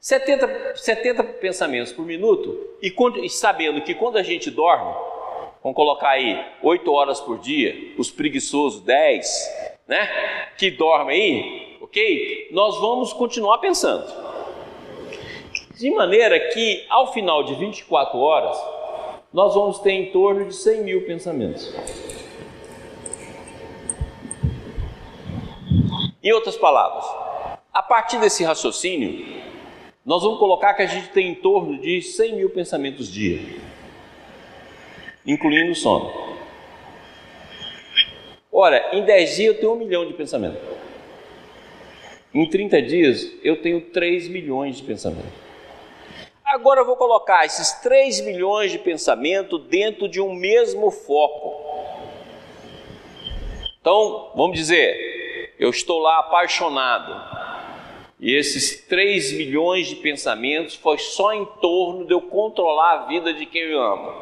70, 0.00 0.76
70 0.76 1.22
pensamentos 1.22 1.92
por 1.92 2.06
minuto 2.06 2.78
e, 2.80 2.90
e 3.22 3.28
sabendo 3.28 3.82
que 3.82 3.94
quando 3.94 4.16
a 4.16 4.22
gente 4.22 4.50
dorme, 4.50 4.94
vamos 5.62 5.76
colocar 5.76 6.12
aí 6.12 6.42
8 6.62 6.90
horas 6.90 7.20
por 7.20 7.38
dia, 7.40 7.92
os 7.98 8.10
preguiçosos 8.10 8.80
10, 8.80 9.82
né? 9.86 10.08
Que 10.56 10.70
dorme 10.70 11.12
aí, 11.12 11.75
ok? 11.86 12.48
Nós 12.50 12.80
vamos 12.80 13.12
continuar 13.12 13.58
pensando. 13.58 14.12
De 15.78 15.90
maneira 15.90 16.38
que 16.50 16.84
ao 16.88 17.12
final 17.12 17.44
de 17.44 17.54
24 17.54 18.18
horas, 18.18 18.56
nós 19.32 19.54
vamos 19.54 19.78
ter 19.78 19.92
em 19.92 20.10
torno 20.10 20.46
de 20.46 20.54
100 20.54 20.82
mil 20.82 21.06
pensamentos. 21.06 21.72
Em 26.22 26.32
outras 26.32 26.56
palavras, 26.56 27.04
a 27.72 27.82
partir 27.82 28.18
desse 28.18 28.42
raciocínio, 28.42 29.44
nós 30.04 30.22
vamos 30.22 30.38
colocar 30.38 30.74
que 30.74 30.82
a 30.82 30.86
gente 30.86 31.08
tem 31.10 31.28
em 31.28 31.34
torno 31.34 31.78
de 31.78 32.02
100 32.02 32.34
mil 32.34 32.50
pensamentos 32.50 33.12
dia, 33.12 33.40
incluindo 35.24 35.70
o 35.70 35.74
sono. 35.74 36.12
Ora, 38.50 38.96
em 38.96 39.04
10 39.04 39.36
dias 39.36 39.54
eu 39.54 39.60
tenho 39.60 39.72
um 39.74 39.76
milhão 39.76 40.06
de 40.06 40.14
pensamentos. 40.14 40.75
Em 42.36 42.44
30 42.44 42.82
dias 42.82 43.32
eu 43.42 43.62
tenho 43.62 43.80
3 43.80 44.28
milhões 44.28 44.76
de 44.76 44.82
pensamentos. 44.82 45.32
Agora 46.44 46.82
eu 46.82 46.84
vou 46.84 46.94
colocar 46.94 47.46
esses 47.46 47.72
3 47.80 48.20
milhões 48.20 48.70
de 48.70 48.78
pensamentos 48.78 49.58
dentro 49.68 50.06
de 50.06 50.20
um 50.20 50.34
mesmo 50.34 50.90
foco. 50.90 51.64
Então, 53.80 54.32
vamos 54.36 54.54
dizer, 54.54 55.54
eu 55.58 55.70
estou 55.70 55.98
lá 55.98 56.18
apaixonado. 56.18 57.14
E 58.20 58.34
esses 58.34 58.82
3 58.86 59.32
milhões 59.32 59.86
de 59.86 59.96
pensamentos 59.96 60.74
foi 60.74 60.98
só 60.98 61.32
em 61.32 61.46
torno 61.62 62.04
de 62.04 62.12
eu 62.12 62.20
controlar 62.20 62.92
a 62.92 63.06
vida 63.06 63.32
de 63.32 63.46
quem 63.46 63.62
eu 63.62 63.80
amo. 63.80 64.12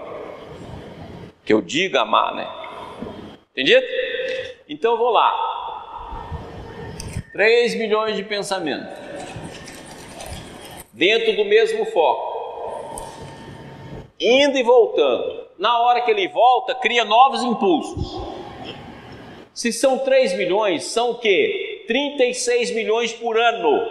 Que 1.45 1.53
eu 1.53 1.61
diga 1.61 2.03
amar, 2.03 2.33
né? 2.33 2.49
Entendido? 3.51 3.85
Então 4.69 4.93
eu 4.93 4.99
vou 4.99 5.11
lá. 5.11 5.54
3 7.35 7.75
milhões 7.75 8.15
de 8.15 8.23
pensamentos. 8.23 8.97
Dentro 10.93 11.35
do 11.35 11.45
mesmo 11.45 11.85
foco. 11.87 13.11
Indo 14.21 14.57
e 14.57 14.63
voltando. 14.63 15.49
Na 15.59 15.81
hora 15.81 16.03
que 16.03 16.13
ele 16.13 16.29
volta, 16.29 16.77
cria 16.77 17.05
novos 17.05 17.43
impulsos. 17.43 18.23
Se 19.53 19.73
são 19.73 19.99
3 19.99 20.35
milhões, 20.35 20.85
são 20.85 21.11
o 21.11 21.19
quê? 21.19 21.83
36 21.89 22.71
milhões 22.71 23.13
por 23.13 23.37
ano. 23.37 23.85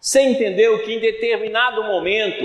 Você 0.00 0.22
entendeu 0.22 0.82
que 0.82 0.94
em 0.94 0.98
determinado 0.98 1.84
momento 1.84 2.42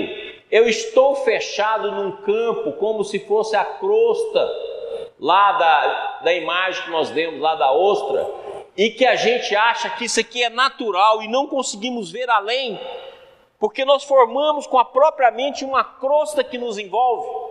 eu 0.50 0.68
estou 0.68 1.16
fechado 1.16 1.90
num 1.90 2.12
campo 2.18 2.72
como 2.72 3.02
se 3.02 3.18
fosse 3.20 3.56
a 3.56 3.64
crosta 3.64 4.74
lá 5.18 5.52
da, 5.52 6.13
da 6.24 6.32
imagem 6.32 6.82
que 6.82 6.90
nós 6.90 7.10
demos 7.10 7.40
lá 7.40 7.54
da 7.54 7.70
ostra, 7.70 8.28
e 8.76 8.90
que 8.90 9.06
a 9.06 9.14
gente 9.14 9.54
acha 9.54 9.88
que 9.90 10.06
isso 10.06 10.18
aqui 10.18 10.42
é 10.42 10.50
natural 10.50 11.22
e 11.22 11.28
não 11.28 11.46
conseguimos 11.46 12.10
ver 12.10 12.28
além, 12.28 12.80
porque 13.58 13.84
nós 13.84 14.02
formamos 14.02 14.66
com 14.66 14.78
a 14.78 14.84
própria 14.84 15.30
mente 15.30 15.64
uma 15.64 15.84
crosta 15.84 16.42
que 16.42 16.58
nos 16.58 16.76
envolve. 16.78 17.44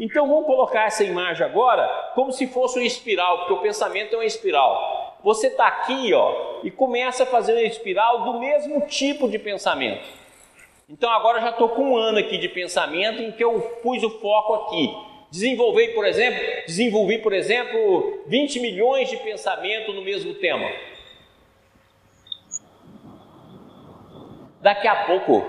Então 0.00 0.26
vamos 0.26 0.46
colocar 0.46 0.86
essa 0.86 1.04
imagem 1.04 1.46
agora 1.46 1.86
como 2.14 2.32
se 2.32 2.46
fosse 2.46 2.78
uma 2.78 2.86
espiral, 2.86 3.38
porque 3.38 3.52
o 3.52 3.60
pensamento 3.60 4.14
é 4.14 4.16
uma 4.16 4.24
espiral 4.24 5.02
você 5.22 5.46
está 5.46 5.68
aqui 5.68 6.12
ó, 6.12 6.60
e 6.64 6.70
começa 6.70 7.22
a 7.22 7.26
fazer 7.26 7.52
uma 7.52 7.62
espiral 7.62 8.24
do 8.24 8.40
mesmo 8.40 8.80
tipo 8.82 9.28
de 9.28 9.38
pensamento. 9.38 10.21
Então 10.88 11.10
agora 11.10 11.40
já 11.40 11.50
estou 11.50 11.70
com 11.70 11.92
um 11.92 11.96
ano 11.96 12.18
aqui 12.18 12.38
de 12.38 12.48
pensamento 12.48 13.22
em 13.22 13.32
que 13.32 13.42
eu 13.42 13.60
pus 13.82 14.02
o 14.02 14.10
foco 14.20 14.54
aqui. 14.54 14.94
Desenvolvi, 15.30 15.88
por 15.94 16.04
exemplo, 16.04 16.40
desenvolvi, 16.66 17.18
por 17.18 17.32
exemplo, 17.32 18.22
20 18.26 18.60
milhões 18.60 19.08
de 19.08 19.16
pensamentos 19.16 19.94
no 19.94 20.02
mesmo 20.02 20.34
tema. 20.34 20.70
Daqui 24.60 24.86
a 24.86 25.06
pouco 25.06 25.44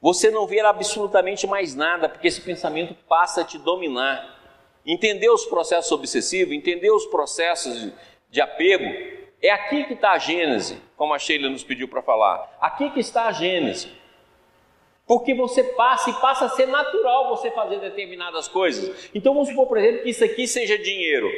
Você 0.00 0.32
não 0.32 0.48
vê 0.48 0.58
absolutamente 0.58 1.46
mais 1.46 1.76
nada, 1.76 2.08
porque 2.08 2.26
esse 2.26 2.40
pensamento 2.40 2.92
passa 3.08 3.42
a 3.42 3.44
te 3.44 3.56
dominar. 3.56 4.36
Entender 4.84 5.30
os 5.30 5.44
processos 5.44 5.92
obsessivos, 5.92 6.52
entender 6.52 6.90
os 6.90 7.06
processos 7.06 7.92
de 8.28 8.40
apego, 8.40 8.84
é 9.40 9.50
aqui 9.50 9.84
que 9.84 9.94
está 9.94 10.10
a 10.10 10.18
Gênese, 10.18 10.82
como 10.96 11.14
a 11.14 11.20
Sheila 11.20 11.48
nos 11.48 11.62
pediu 11.62 11.86
para 11.86 12.02
falar. 12.02 12.56
Aqui 12.60 12.90
que 12.90 12.98
está 12.98 13.26
a 13.26 13.32
Gênese. 13.32 13.92
Porque 15.12 15.34
você 15.34 15.62
passa 15.62 16.08
e 16.08 16.14
passa 16.14 16.46
a 16.46 16.48
ser 16.48 16.64
natural 16.64 17.28
você 17.28 17.50
fazer 17.50 17.78
determinadas 17.80 18.48
coisas. 18.48 19.10
Então 19.14 19.34
vamos 19.34 19.50
supor, 19.50 19.66
por 19.66 19.76
exemplo, 19.76 20.04
que 20.04 20.08
isso 20.08 20.24
aqui 20.24 20.48
seja 20.48 20.78
dinheiro. 20.78 21.28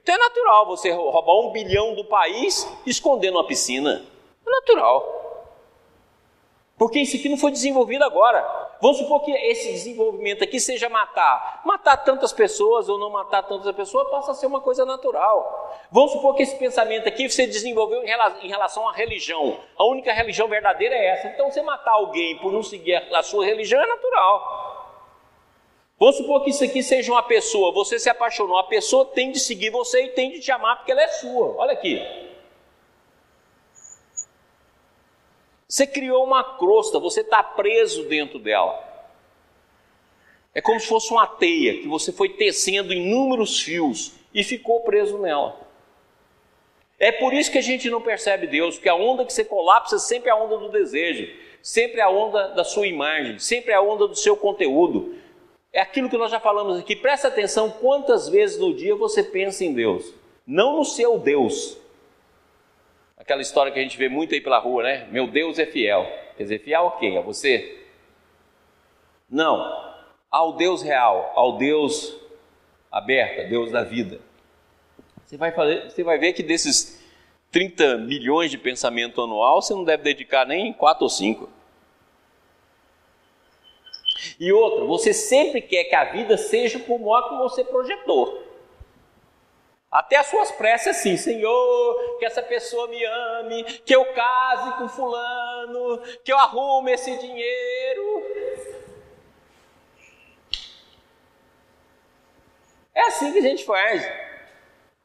Então 0.00 0.14
é 0.14 0.18
natural 0.18 0.66
você 0.66 0.92
roubar 0.92 1.40
um 1.40 1.50
bilhão 1.50 1.96
do 1.96 2.04
país 2.04 2.64
e 2.86 2.90
esconder 2.90 3.32
numa 3.32 3.44
piscina. 3.44 4.04
É 4.46 4.50
natural. 4.50 5.50
Porque 6.78 7.00
isso 7.00 7.16
aqui 7.16 7.28
não 7.28 7.36
foi 7.36 7.50
desenvolvido 7.50 8.04
agora. 8.04 8.63
Vamos 8.84 8.98
supor 8.98 9.22
que 9.22 9.30
esse 9.30 9.72
desenvolvimento 9.72 10.44
aqui 10.44 10.60
seja 10.60 10.90
matar. 10.90 11.62
Matar 11.64 11.96
tantas 11.96 12.34
pessoas 12.34 12.86
ou 12.86 12.98
não 12.98 13.08
matar 13.08 13.42
tantas 13.42 13.74
pessoas 13.74 14.10
passa 14.10 14.32
a 14.32 14.34
ser 14.34 14.44
uma 14.44 14.60
coisa 14.60 14.84
natural. 14.84 15.74
Vamos 15.90 16.12
supor 16.12 16.34
que 16.34 16.42
esse 16.42 16.54
pensamento 16.58 17.08
aqui 17.08 17.26
você 17.26 17.46
desenvolveu 17.46 18.04
em 18.04 18.46
relação 18.46 18.86
à 18.86 18.92
religião. 18.92 19.58
A 19.78 19.86
única 19.86 20.12
religião 20.12 20.48
verdadeira 20.48 20.94
é 20.94 21.06
essa. 21.06 21.28
Então, 21.28 21.50
você 21.50 21.62
matar 21.62 21.92
alguém 21.92 22.36
por 22.36 22.52
não 22.52 22.62
seguir 22.62 22.96
a 23.10 23.22
sua 23.22 23.46
religião 23.46 23.80
é 23.80 23.86
natural. 23.86 24.92
Vamos 25.98 26.18
supor 26.18 26.44
que 26.44 26.50
isso 26.50 26.62
aqui 26.62 26.82
seja 26.82 27.10
uma 27.10 27.22
pessoa, 27.22 27.72
você 27.72 27.98
se 27.98 28.10
apaixonou, 28.10 28.58
a 28.58 28.64
pessoa 28.64 29.06
tem 29.06 29.32
de 29.32 29.40
seguir 29.40 29.70
você 29.70 30.02
e 30.04 30.08
tem 30.08 30.32
de 30.32 30.40
te 30.40 30.52
amar 30.52 30.76
porque 30.76 30.92
ela 30.92 31.00
é 31.00 31.08
sua. 31.08 31.56
Olha 31.56 31.72
aqui. 31.72 32.02
Você 35.74 35.88
criou 35.88 36.22
uma 36.22 36.56
crosta, 36.56 37.00
você 37.00 37.22
está 37.22 37.42
preso 37.42 38.04
dentro 38.04 38.38
dela. 38.38 38.80
É 40.54 40.60
como 40.60 40.78
se 40.78 40.86
fosse 40.86 41.10
uma 41.10 41.26
teia 41.26 41.82
que 41.82 41.88
você 41.88 42.12
foi 42.12 42.28
tecendo 42.28 42.92
inúmeros 42.92 43.60
fios 43.60 44.12
e 44.32 44.44
ficou 44.44 44.82
preso 44.82 45.18
nela. 45.18 45.60
É 46.96 47.10
por 47.10 47.34
isso 47.34 47.50
que 47.50 47.58
a 47.58 47.60
gente 47.60 47.90
não 47.90 48.00
percebe 48.00 48.46
Deus, 48.46 48.76
porque 48.76 48.88
a 48.88 48.94
onda 48.94 49.24
que 49.24 49.32
você 49.32 49.44
colapsa 49.44 49.98
sempre 49.98 50.28
é 50.28 50.32
a 50.32 50.36
onda 50.36 50.58
do 50.58 50.68
desejo, 50.68 51.28
sempre 51.60 51.98
é 51.98 52.04
a 52.04 52.08
onda 52.08 52.50
da 52.50 52.62
sua 52.62 52.86
imagem, 52.86 53.40
sempre 53.40 53.72
é 53.72 53.74
a 53.74 53.82
onda 53.82 54.06
do 54.06 54.14
seu 54.14 54.36
conteúdo. 54.36 55.16
É 55.72 55.80
aquilo 55.80 56.08
que 56.08 56.16
nós 56.16 56.30
já 56.30 56.38
falamos 56.38 56.78
aqui. 56.78 56.94
Presta 56.94 57.26
atenção 57.26 57.68
quantas 57.68 58.28
vezes 58.28 58.60
no 58.60 58.72
dia 58.72 58.94
você 58.94 59.24
pensa 59.24 59.64
em 59.64 59.74
Deus, 59.74 60.14
não 60.46 60.76
no 60.76 60.84
seu 60.84 61.18
Deus, 61.18 61.76
Aquela 63.24 63.40
história 63.40 63.72
que 63.72 63.78
a 63.78 63.82
gente 63.82 63.96
vê 63.96 64.06
muito 64.06 64.34
aí 64.34 64.40
pela 64.42 64.58
rua, 64.58 64.82
né? 64.82 65.08
Meu 65.10 65.26
Deus 65.26 65.58
é 65.58 65.64
fiel. 65.64 66.04
Quer 66.36 66.42
dizer, 66.42 66.58
fiel 66.58 66.88
a 66.88 66.98
quem? 66.98 67.16
A 67.16 67.22
você? 67.22 67.82
Não. 69.30 69.94
Ao 70.30 70.52
Deus 70.52 70.82
real, 70.82 71.32
ao 71.34 71.56
Deus 71.56 72.20
aberto, 72.92 73.48
Deus 73.48 73.72
da 73.72 73.82
vida. 73.82 74.20
Você 75.24 75.38
vai, 75.38 75.52
fazer, 75.52 75.90
você 75.90 76.04
vai 76.04 76.18
ver 76.18 76.34
que 76.34 76.42
desses 76.42 77.02
30 77.50 77.96
milhões 77.96 78.50
de 78.50 78.58
pensamento 78.58 79.22
anual, 79.22 79.62
você 79.62 79.72
não 79.72 79.84
deve 79.84 80.02
dedicar 80.02 80.44
nem 80.44 80.70
4 80.74 81.02
ou 81.02 81.08
5. 81.08 81.48
E 84.38 84.52
outra, 84.52 84.84
você 84.84 85.14
sempre 85.14 85.62
quer 85.62 85.84
que 85.84 85.94
a 85.94 86.04
vida 86.12 86.36
seja 86.36 86.78
como 86.78 87.14
a 87.14 87.26
que 87.26 87.36
você 87.36 87.64
projetou. 87.64 88.43
Até 89.94 90.16
as 90.16 90.26
suas 90.26 90.50
preces 90.50 90.88
assim, 90.88 91.16
Senhor, 91.16 92.18
que 92.18 92.26
essa 92.26 92.42
pessoa 92.42 92.88
me 92.88 93.04
ame, 93.04 93.62
que 93.62 93.94
eu 93.94 94.04
case 94.06 94.76
com 94.76 94.88
fulano, 94.88 95.98
que 96.24 96.32
eu 96.32 96.36
arrume 96.36 96.90
esse 96.90 97.16
dinheiro. 97.16 98.24
É 102.92 103.02
assim 103.02 103.32
que 103.32 103.38
a 103.38 103.42
gente 103.42 103.64
faz. 103.64 104.04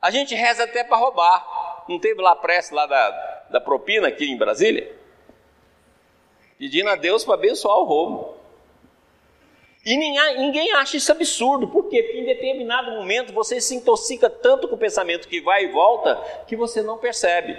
A 0.02 0.10
gente 0.10 0.34
reza 0.34 0.63
até 0.63 0.84
para 0.84 0.97
roubar. 0.97 1.86
Não 1.88 1.99
teve 1.99 2.19
lá 2.19 2.36
prece 2.36 2.73
lá 2.73 2.88
da, 2.88 3.12
da 3.52 3.62
propina 3.62 4.08
aqui 4.08 4.25
em 4.25 4.39
Brasília? 4.39 4.91
Pedindo 6.58 6.89
a 6.89 6.95
Deus 6.95 7.23
para 7.23 7.36
abençoar 7.36 7.78
o 7.78 7.84
roubo. 7.84 8.38
E 9.86 9.96
ninguém 9.96 10.72
acha 10.74 10.98
isso 10.98 11.12
absurdo? 11.12 11.68
Porque 11.68 11.98
em 12.15 12.26
determinado 12.26 12.92
momento 12.92 13.32
você 13.34 13.62
se 13.62 13.76
intoxica 13.76 14.30
tanto 14.30 14.68
com 14.68 14.76
o 14.76 14.80
pensamento 14.80 15.28
que 15.28 15.39
vai 15.39 15.65
e 15.65 15.72
volta 15.72 16.15
que 16.48 16.56
você 16.56 16.82
não 16.82 16.98
percebe. 16.98 17.58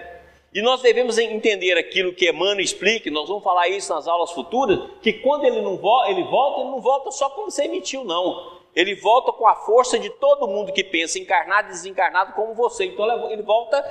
E 0.53 0.61
nós 0.61 0.83
devemos 0.83 1.17
entender 1.17 1.79
aquilo 1.79 2.13
que 2.13 2.29
Emmanuel 2.29 2.61
explica, 2.61 3.11
nós 3.11 3.29
vamos 3.29 3.45
falar 3.45 3.69
isso 3.69 3.95
nas 3.95 4.09
aulas 4.09 4.33
futuras, 4.33 4.81
que 5.01 5.13
quando 5.13 5.45
ele, 5.45 5.63
não 5.63 5.77
volta, 5.77 6.11
ele 6.11 6.25
volta, 6.25 6.61
ele 6.61 6.71
não 6.71 6.81
volta 6.81 7.11
só 7.13 7.31
como 7.31 7.51
você 7.51 7.65
emitiu, 7.65 8.05
não. 8.05 8.59
Ele 8.75 8.95
volta 8.97 9.33
com 9.33 9.47
a 9.47 9.55
força 9.55 9.99
de 9.99 10.11
todo 10.11 10.47
mundo 10.47 10.73
que 10.73 10.85
pensa 10.85 11.19
encarnado 11.19 11.69
e 11.69 11.73
desencarnado 11.73 12.33
como 12.35 12.55
você. 12.55 12.85
Então 12.85 13.31
ele 13.31 13.43
volta 13.43 13.83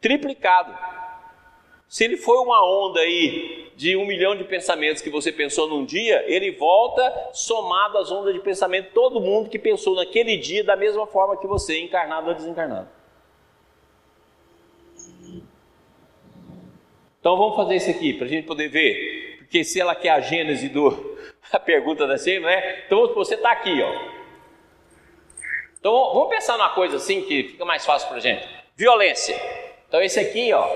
triplicado. 0.00 0.76
Se 1.88 2.04
ele 2.04 2.16
foi 2.16 2.38
uma 2.38 2.64
onda 2.64 3.00
aí 3.00 3.72
de 3.76 3.96
um 3.96 4.06
milhão 4.06 4.36
de 4.36 4.44
pensamentos 4.44 5.02
que 5.02 5.10
você 5.10 5.32
pensou 5.32 5.68
num 5.68 5.84
dia, 5.84 6.24
ele 6.26 6.50
volta 6.52 7.30
somado 7.32 7.98
às 7.98 8.10
ondas 8.10 8.34
de 8.34 8.40
pensamento 8.40 8.92
todo 8.92 9.20
mundo 9.20 9.48
que 9.48 9.58
pensou 9.58 9.94
naquele 9.94 10.36
dia 10.36 10.62
da 10.62 10.76
mesma 10.76 11.06
forma 11.06 11.36
que 11.36 11.46
você, 11.46 11.80
encarnado 11.80 12.28
ou 12.28 12.34
desencarnado. 12.34 12.88
Então 17.18 17.36
vamos 17.36 17.56
fazer 17.56 17.76
isso 17.76 17.90
aqui 17.90 18.12
para 18.12 18.26
a 18.26 18.28
gente 18.28 18.46
poder 18.46 18.68
ver, 18.68 19.38
porque 19.38 19.64
se 19.64 19.80
ela 19.80 19.94
quer 19.94 20.10
a 20.10 20.20
gênese 20.20 20.68
do 20.68 21.16
a 21.50 21.58
pergunta 21.58 22.06
da 22.06 22.18
cena, 22.18 22.48
né? 22.48 22.84
Então 22.86 23.14
você 23.14 23.34
está 23.34 23.50
aqui, 23.50 23.82
ó. 23.82 24.24
Então 25.80 25.92
vamos 26.12 26.28
pensar 26.28 26.56
numa 26.58 26.70
coisa 26.70 26.96
assim 26.96 27.22
que 27.22 27.44
fica 27.44 27.64
mais 27.64 27.84
fácil 27.84 28.08
para 28.08 28.20
gente. 28.20 28.46
Violência. 28.76 29.34
Então 29.88 30.02
esse 30.02 30.20
aqui, 30.20 30.52
ó, 30.52 30.66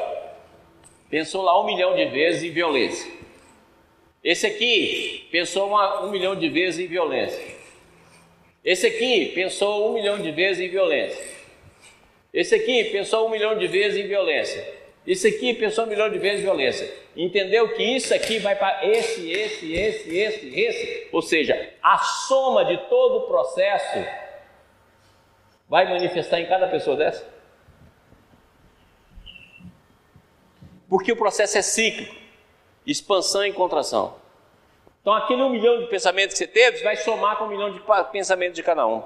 pensou 1.10 1.42
lá 1.42 1.60
um 1.60 1.66
milhão 1.66 1.94
de 1.94 2.04
vezes 2.06 2.42
em 2.42 2.50
violência. 2.50 3.10
Esse 4.22 4.46
aqui 4.46 5.28
pensou 5.30 5.68
uma, 5.68 6.04
um 6.04 6.10
milhão 6.10 6.34
de 6.34 6.48
vezes 6.48 6.80
em 6.80 6.86
violência. 6.86 7.42
Esse 8.64 8.86
aqui 8.86 9.26
pensou 9.34 9.88
um 9.88 9.94
milhão 9.94 10.20
de 10.20 10.30
vezes 10.30 10.60
em 10.62 10.68
violência. 10.68 11.24
Esse 12.32 12.54
aqui 12.54 12.84
pensou 12.84 13.26
um 13.26 13.30
milhão 13.30 13.56
de 13.56 13.66
vezes 13.66 14.04
em 14.04 14.06
violência. 14.06 14.78
Esse 15.06 15.28
aqui 15.28 15.54
pensou 15.54 15.86
um 15.86 15.88
milhão 15.88 16.10
de 16.10 16.18
vezes 16.18 16.40
em 16.40 16.42
violência. 16.42 16.92
Entendeu 17.16 17.74
que 17.74 17.82
isso 17.82 18.12
aqui 18.12 18.38
vai 18.38 18.54
para 18.54 18.86
esse, 18.86 19.30
esse, 19.30 19.72
esse, 19.72 20.14
esse, 20.14 20.60
esse. 20.60 21.08
Ou 21.10 21.22
seja, 21.22 21.70
a 21.82 21.96
soma 21.98 22.64
de 22.66 22.76
todo 22.88 23.18
o 23.18 23.26
processo 23.26 24.04
vai 25.68 25.88
manifestar 25.88 26.40
em 26.40 26.46
cada 26.46 26.68
pessoa 26.68 26.96
dessa? 26.96 27.37
Porque 30.88 31.12
o 31.12 31.16
processo 31.16 31.58
é 31.58 31.62
cíclico 31.62 32.28
expansão 32.90 33.44
e 33.44 33.52
contração. 33.52 34.14
Então, 35.00 35.12
aquele 35.12 35.42
um 35.42 35.50
milhão 35.50 35.78
de 35.78 35.86
pensamentos 35.86 36.34
que 36.34 36.38
você 36.38 36.46
teve 36.46 36.82
vai 36.82 36.96
somar 36.96 37.36
com 37.36 37.44
um 37.44 37.48
milhão 37.48 37.72
de 37.72 37.80
pensamentos 38.10 38.56
de 38.56 38.62
cada 38.62 38.86
um. 38.86 39.02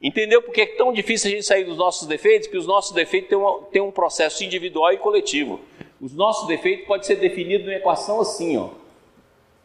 Entendeu 0.00 0.42
porque 0.42 0.62
é 0.62 0.66
tão 0.66 0.92
difícil 0.92 1.28
a 1.28 1.34
gente 1.34 1.44
sair 1.44 1.64
dos 1.64 1.76
nossos 1.76 2.06
defeitos? 2.06 2.48
Que 2.48 2.56
os 2.56 2.66
nossos 2.66 2.92
defeitos 2.92 3.30
têm, 3.30 3.38
têm 3.72 3.82
um 3.82 3.90
processo 3.90 4.44
individual 4.44 4.92
e 4.92 4.98
coletivo. 4.98 5.60
Os 6.00 6.14
nossos 6.14 6.46
defeitos 6.46 6.86
podem 6.86 7.04
ser 7.04 7.16
definidos 7.16 7.66
numa 7.66 7.76
equação 7.76 8.20
assim, 8.20 8.58
ó. 8.58 8.70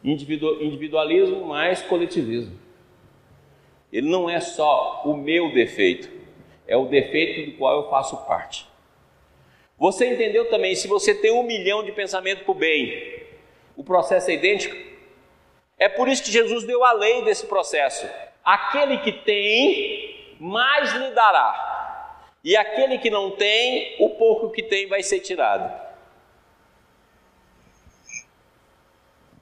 individualismo 0.02 1.44
mais 1.46 1.82
coletivismo. 1.82 2.58
Ele 3.92 4.08
não 4.08 4.30
é 4.30 4.40
só 4.40 5.02
o 5.04 5.14
meu 5.14 5.52
defeito, 5.52 6.08
é 6.66 6.74
o 6.76 6.86
defeito 6.86 7.50
do 7.50 7.58
qual 7.58 7.82
eu 7.82 7.90
faço 7.90 8.16
parte. 8.26 8.66
Você 9.82 10.06
entendeu 10.06 10.48
também, 10.48 10.76
se 10.76 10.86
você 10.86 11.12
tem 11.12 11.32
um 11.32 11.42
milhão 11.42 11.82
de 11.82 11.90
pensamento 11.90 12.44
para 12.44 12.52
o 12.52 12.54
bem, 12.54 13.20
o 13.76 13.82
processo 13.82 14.30
é 14.30 14.34
idêntico? 14.34 14.76
É 15.76 15.88
por 15.88 16.06
isso 16.06 16.22
que 16.22 16.30
Jesus 16.30 16.62
deu 16.62 16.84
a 16.84 16.92
lei 16.92 17.24
desse 17.24 17.46
processo. 17.46 18.08
Aquele 18.44 18.98
que 18.98 19.10
tem, 19.10 20.36
mais 20.38 20.92
lhe 20.92 21.10
dará. 21.10 22.28
E 22.44 22.56
aquele 22.56 22.96
que 22.98 23.10
não 23.10 23.32
tem, 23.32 23.96
o 23.98 24.10
pouco 24.10 24.52
que 24.52 24.62
tem 24.62 24.86
vai 24.86 25.02
ser 25.02 25.18
tirado. 25.18 25.68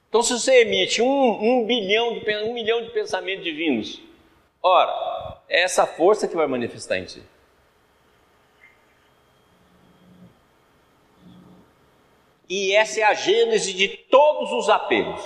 Então, 0.08 0.22
se 0.22 0.32
você 0.32 0.62
emite 0.62 1.02
um, 1.02 1.06
um 1.06 1.66
bilhão 1.66 2.18
de, 2.18 2.36
um 2.44 2.54
milhão 2.54 2.82
de 2.82 2.88
pensamentos 2.92 3.44
divinos, 3.44 4.02
ora, 4.62 5.36
é 5.50 5.60
essa 5.60 5.86
força 5.86 6.26
que 6.26 6.34
vai 6.34 6.46
manifestar 6.46 6.96
em 6.96 7.06
si. 7.06 7.22
E 12.50 12.74
essa 12.74 12.98
é 12.98 13.04
a 13.04 13.14
gênese 13.14 13.72
de 13.72 13.86
todos 13.86 14.50
os 14.50 14.68
apelos. 14.68 15.24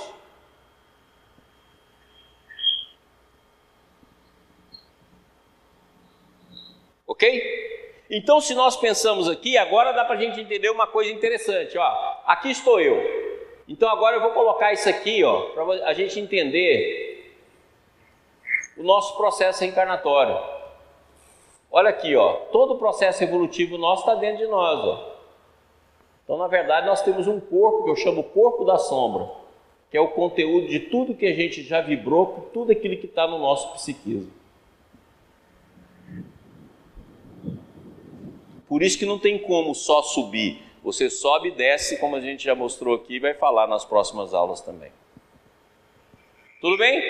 Ok? 7.06 7.64
Então, 8.10 8.42
se 8.42 8.54
nós 8.54 8.76
pensamos 8.76 9.26
aqui, 9.26 9.56
agora 9.56 9.92
dá 9.92 10.04
para 10.04 10.16
a 10.16 10.20
gente 10.20 10.38
entender 10.38 10.68
uma 10.68 10.86
coisa 10.86 11.10
interessante. 11.10 11.78
Ó, 11.78 12.16
aqui 12.26 12.50
estou 12.50 12.78
eu. 12.78 13.24
Então 13.66 13.88
agora 13.88 14.16
eu 14.16 14.20
vou 14.20 14.32
colocar 14.32 14.74
isso 14.74 14.90
aqui, 14.90 15.22
para 15.54 15.64
a 15.86 15.94
gente 15.94 16.20
entender 16.20 17.34
o 18.76 18.82
nosso 18.82 19.16
processo 19.16 19.62
reencarnatório. 19.62 20.38
Olha 21.72 21.88
aqui, 21.88 22.14
ó, 22.14 22.34
todo 22.52 22.74
o 22.74 22.78
processo 22.78 23.24
evolutivo 23.24 23.78
nosso 23.78 24.02
está 24.02 24.14
dentro 24.14 24.44
de 24.44 24.46
nós, 24.46 24.78
ó. 24.80 25.13
Então, 26.24 26.38
na 26.38 26.48
verdade, 26.48 26.86
nós 26.86 27.02
temos 27.02 27.26
um 27.26 27.38
corpo 27.38 27.84
que 27.84 27.90
eu 27.90 27.96
chamo 27.96 28.24
corpo 28.24 28.64
da 28.64 28.78
sombra, 28.78 29.30
que 29.90 29.96
é 29.96 30.00
o 30.00 30.08
conteúdo 30.08 30.66
de 30.66 30.80
tudo 30.80 31.14
que 31.14 31.26
a 31.26 31.34
gente 31.34 31.62
já 31.62 31.82
vibrou, 31.82 32.50
tudo 32.52 32.72
aquilo 32.72 32.96
que 32.96 33.06
está 33.06 33.28
no 33.28 33.38
nosso 33.38 33.72
psiquismo. 33.74 34.32
Por 38.66 38.82
isso 38.82 38.98
que 38.98 39.04
não 39.06 39.18
tem 39.18 39.38
como 39.38 39.74
só 39.74 40.02
subir. 40.02 40.62
Você 40.82 41.08
sobe 41.08 41.48
e 41.48 41.52
desce, 41.52 41.98
como 41.98 42.16
a 42.16 42.20
gente 42.20 42.44
já 42.44 42.54
mostrou 42.54 42.94
aqui 42.94 43.16
e 43.16 43.20
vai 43.20 43.34
falar 43.34 43.66
nas 43.66 43.84
próximas 43.84 44.34
aulas 44.34 44.60
também. 44.60 44.90
Tudo 46.60 46.78
bem? 46.78 47.02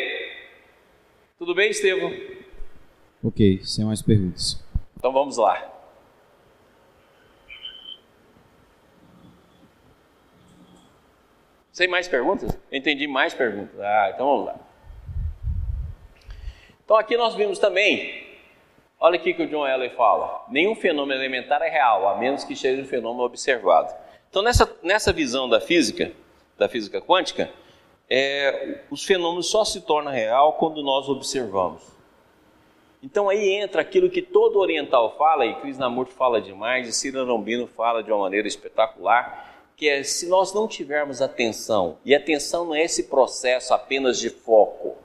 Tudo 1.39 1.55
bem, 1.55 1.71
Estevam? 1.71 2.13
Ok, 3.23 3.61
sem 3.65 3.85
mais 3.85 4.03
perguntas. 4.03 4.63
Então 4.97 5.13
vamos 5.13 5.37
lá. 5.37 5.74
Sem 11.75 11.89
mais 11.89 12.07
perguntas? 12.07 12.57
Entendi 12.71 13.09
mais 13.09 13.35
perguntas. 13.35 13.81
Ah, 13.81 14.13
então 14.15 14.25
vamos 14.25 14.47
lá. 14.47 14.57
Então 16.85 16.97
aqui 16.97 17.17
nós 17.17 17.35
vimos 17.35 17.59
também, 17.59 18.29
olha 19.01 19.17
aqui 19.17 19.35
que 19.35 19.43
o 19.43 19.49
John 19.49 19.67
Ellis 19.67 19.93
fala: 19.95 20.45
nenhum 20.49 20.77
fenômeno 20.77 21.21
elementar 21.21 21.61
é 21.63 21.69
real, 21.69 22.09
a 22.09 22.17
menos 22.17 22.45
que 22.45 22.55
seja 22.55 22.81
um 22.81 22.87
fenômeno 22.87 23.25
observado. 23.25 23.93
Então 24.31 24.41
nessa, 24.41 24.73
nessa 24.85 25.13
visão 25.13 25.49
da 25.49 25.61
física, 25.61 26.13
da 26.57 26.69
física 26.69 27.01
quântica, 27.01 27.51
é, 28.09 28.83
os 28.89 29.05
fenômenos 29.05 29.51
só 29.51 29.65
se 29.65 29.81
tornam 29.81 30.13
real 30.13 30.53
quando 30.53 30.81
nós 30.81 31.09
observamos. 31.09 31.83
Então 33.03 33.29
aí 33.29 33.51
entra 33.51 33.83
aquilo 33.83 34.09
que 34.09 34.23
todo 34.23 34.61
oriental 34.61 35.17
fala, 35.19 35.45
e 35.45 35.57
Krishnamurti 35.57 36.13
fala 36.13 36.41
demais, 36.41 36.87
e 36.87 36.93
Cira 36.93 37.25
Lombino 37.25 37.67
fala 37.67 38.01
de 38.01 38.13
uma 38.13 38.21
maneira 38.21 38.47
espetacular, 38.47 39.54
que 39.77 39.89
é 39.89 40.03
se 40.03 40.27
nós 40.27 40.53
não 40.55 40.69
tivermos 40.69 41.21
atenção, 41.21 41.99
e 42.05 42.15
atenção 42.15 42.67
não 42.67 42.75
é 42.75 42.85
esse 42.85 43.05
processo 43.05 43.75
apenas 43.75 44.19
de 44.19 44.31
foco, 44.31 44.97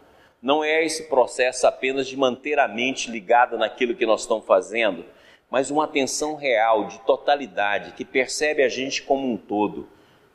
não 0.41 0.63
é 0.63 0.85
esse 0.85 1.03
processo 1.03 1.67
apenas 1.67 2.07
de 2.07 2.15
manter 2.15 2.59
a 2.59 2.67
mente 2.67 3.09
ligada 3.09 3.57
naquilo 3.57 3.95
que 3.95 4.05
nós 4.05 4.21
estamos 4.21 4.45
fazendo, 4.45 5.03
mas 5.49 5.71
uma 5.71 5.85
atenção 5.85 6.35
real, 6.35 6.87
de 6.87 6.99
totalidade, 6.99 7.93
que 7.93 8.05
percebe 8.05 8.63
a 8.63 8.69
gente 8.69 9.01
como 9.01 9.29
um 9.29 9.35
todo, 9.35 9.87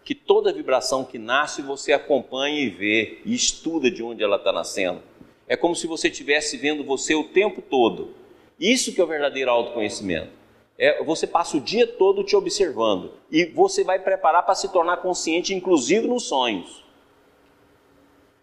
que 0.05 0.15
toda 0.15 0.53
vibração 0.53 1.05
que 1.05 1.19
nasce 1.19 1.63
você 1.63 1.93
acompanha 1.93 2.61
e 2.61 2.69
vê 2.69 3.21
e 3.25 3.35
estuda 3.35 3.91
de 3.91 4.03
onde 4.03 4.23
ela 4.23 4.37
está 4.37 4.53
nascendo. 4.53 5.01
É 5.47 5.57
como 5.57 5.75
se 5.75 5.87
você 5.87 6.09
estivesse 6.09 6.57
vendo 6.57 6.85
você 6.85 7.15
o 7.15 7.25
tempo 7.25 7.63
todo. 7.63 8.15
Isso 8.59 8.93
que 8.93 9.01
é 9.01 9.05
o 9.05 9.07
verdadeiro 9.07 9.51
autoconhecimento. 9.51 10.44
É, 10.77 11.03
você 11.05 11.27
passa 11.27 11.57
o 11.57 11.61
dia 11.61 11.87
todo 11.87 12.25
te 12.25 12.35
observando 12.35 13.13
e 13.31 13.45
você 13.45 13.85
vai 13.85 13.99
preparar 13.99 14.45
para 14.45 14.55
se 14.55 14.69
tornar 14.73 14.97
consciente, 14.97 15.55
inclusive 15.55 16.09
nos 16.09 16.25
sonhos. 16.25 16.85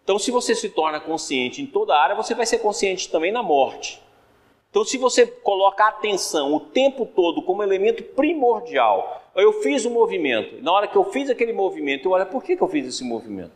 Então, 0.03 0.17
se 0.17 0.31
você 0.31 0.55
se 0.55 0.69
torna 0.69 0.99
consciente 0.99 1.61
em 1.61 1.65
toda 1.65 1.93
a 1.93 2.01
área, 2.01 2.15
você 2.15 2.33
vai 2.33 2.45
ser 2.45 2.59
consciente 2.59 3.09
também 3.09 3.31
na 3.31 3.43
morte. 3.43 4.01
Então, 4.69 4.85
se 4.85 4.97
você 4.97 5.25
coloca 5.27 5.83
a 5.83 5.89
atenção 5.89 6.53
o 6.53 6.59
tempo 6.59 7.05
todo 7.05 7.41
como 7.41 7.61
elemento 7.61 8.01
primordial, 8.03 9.29
eu 9.35 9.61
fiz 9.61 9.85
um 9.85 9.91
movimento, 9.91 10.61
na 10.63 10.71
hora 10.71 10.87
que 10.87 10.95
eu 10.95 11.03
fiz 11.11 11.29
aquele 11.29 11.51
movimento, 11.51 12.05
eu 12.05 12.11
olho, 12.11 12.25
por 12.25 12.43
que, 12.43 12.55
que 12.55 12.63
eu 12.63 12.67
fiz 12.67 12.87
esse 12.87 13.03
movimento? 13.03 13.51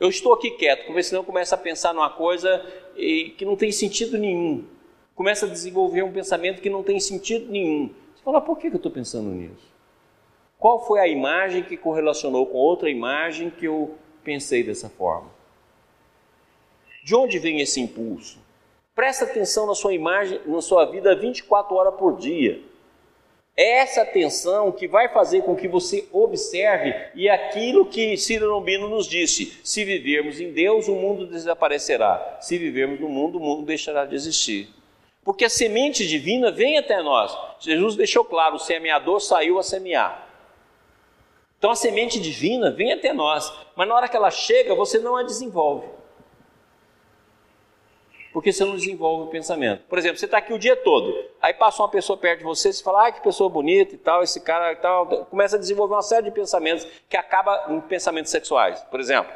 Eu 0.00 0.08
estou 0.08 0.32
aqui 0.32 0.50
quieto, 0.52 0.86
porque 0.86 1.02
senão 1.02 1.20
eu 1.20 1.26
começo 1.26 1.54
a 1.54 1.58
pensar 1.58 1.92
numa 1.92 2.08
coisa 2.08 2.64
que 2.96 3.44
não 3.44 3.56
tem 3.56 3.70
sentido 3.70 4.16
nenhum 4.16 4.64
começa 5.18 5.46
a 5.46 5.48
desenvolver 5.48 6.04
um 6.04 6.12
pensamento 6.12 6.62
que 6.62 6.70
não 6.70 6.84
tem 6.84 7.00
sentido 7.00 7.50
nenhum. 7.50 7.88
Você 8.14 8.22
fala, 8.22 8.40
por 8.40 8.56
que 8.56 8.68
eu 8.68 8.76
estou 8.76 8.92
pensando 8.92 9.28
nisso? 9.30 9.66
Qual 10.56 10.86
foi 10.86 11.00
a 11.00 11.08
imagem 11.08 11.64
que 11.64 11.76
correlacionou 11.76 12.46
com 12.46 12.56
outra 12.56 12.88
imagem 12.88 13.50
que 13.50 13.64
eu 13.64 13.96
pensei 14.22 14.62
dessa 14.62 14.88
forma? 14.88 15.28
De 17.02 17.16
onde 17.16 17.36
vem 17.40 17.60
esse 17.60 17.80
impulso? 17.80 18.38
Presta 18.94 19.24
atenção 19.24 19.66
na 19.66 19.74
sua 19.74 19.92
imagem, 19.92 20.40
na 20.46 20.62
sua 20.62 20.84
vida 20.84 21.16
24 21.16 21.74
horas 21.74 21.96
por 21.96 22.16
dia. 22.16 22.62
É 23.56 23.78
essa 23.78 24.02
atenção 24.02 24.70
que 24.70 24.86
vai 24.86 25.08
fazer 25.08 25.42
com 25.42 25.56
que 25.56 25.66
você 25.66 26.06
observe 26.12 26.94
e 27.16 27.28
aquilo 27.28 27.86
que 27.86 28.16
Ciro 28.16 28.46
Lombino 28.46 28.88
nos 28.88 29.08
disse: 29.08 29.58
se 29.64 29.84
vivermos 29.84 30.40
em 30.40 30.52
Deus, 30.52 30.86
o 30.86 30.94
mundo 30.94 31.26
desaparecerá. 31.26 32.38
Se 32.40 32.56
vivermos 32.56 33.00
no 33.00 33.08
mundo, 33.08 33.38
o 33.38 33.40
mundo 33.40 33.66
deixará 33.66 34.04
de 34.04 34.14
existir. 34.14 34.77
Porque 35.28 35.44
a 35.44 35.50
semente 35.50 36.06
divina 36.06 36.50
vem 36.50 36.78
até 36.78 37.02
nós. 37.02 37.36
Jesus 37.60 37.96
deixou 37.96 38.24
claro: 38.24 38.56
o 38.56 38.58
semeador 38.58 39.20
saiu 39.20 39.58
a 39.58 39.62
semear. 39.62 40.26
Então 41.58 41.70
a 41.70 41.76
semente 41.76 42.18
divina 42.18 42.70
vem 42.70 42.94
até 42.94 43.12
nós, 43.12 43.52
mas 43.76 43.86
na 43.86 43.94
hora 43.94 44.08
que 44.08 44.16
ela 44.16 44.30
chega, 44.30 44.74
você 44.74 44.98
não 44.98 45.16
a 45.16 45.22
desenvolve. 45.22 45.86
Porque 48.32 48.50
você 48.50 48.64
não 48.64 48.74
desenvolve 48.74 49.24
o 49.24 49.26
pensamento. 49.26 49.82
Por 49.86 49.98
exemplo, 49.98 50.16
você 50.16 50.24
está 50.24 50.38
aqui 50.38 50.54
o 50.54 50.58
dia 50.58 50.76
todo, 50.76 51.14
aí 51.42 51.52
passa 51.52 51.82
uma 51.82 51.90
pessoa 51.90 52.16
perto 52.16 52.38
de 52.38 52.44
você, 52.44 52.72
você 52.72 52.82
fala, 52.82 53.08
ah, 53.08 53.12
que 53.12 53.20
pessoa 53.20 53.50
bonita 53.50 53.94
e 53.94 53.98
tal, 53.98 54.22
esse 54.22 54.40
cara 54.40 54.72
e 54.72 54.76
tal, 54.76 55.26
começa 55.26 55.56
a 55.56 55.58
desenvolver 55.58 55.94
uma 55.94 56.00
série 56.00 56.22
de 56.22 56.30
pensamentos 56.30 56.86
que 57.06 57.18
acaba 57.18 57.66
em 57.68 57.82
pensamentos 57.82 58.30
sexuais, 58.30 58.80
por 58.84 58.98
exemplo. 58.98 59.30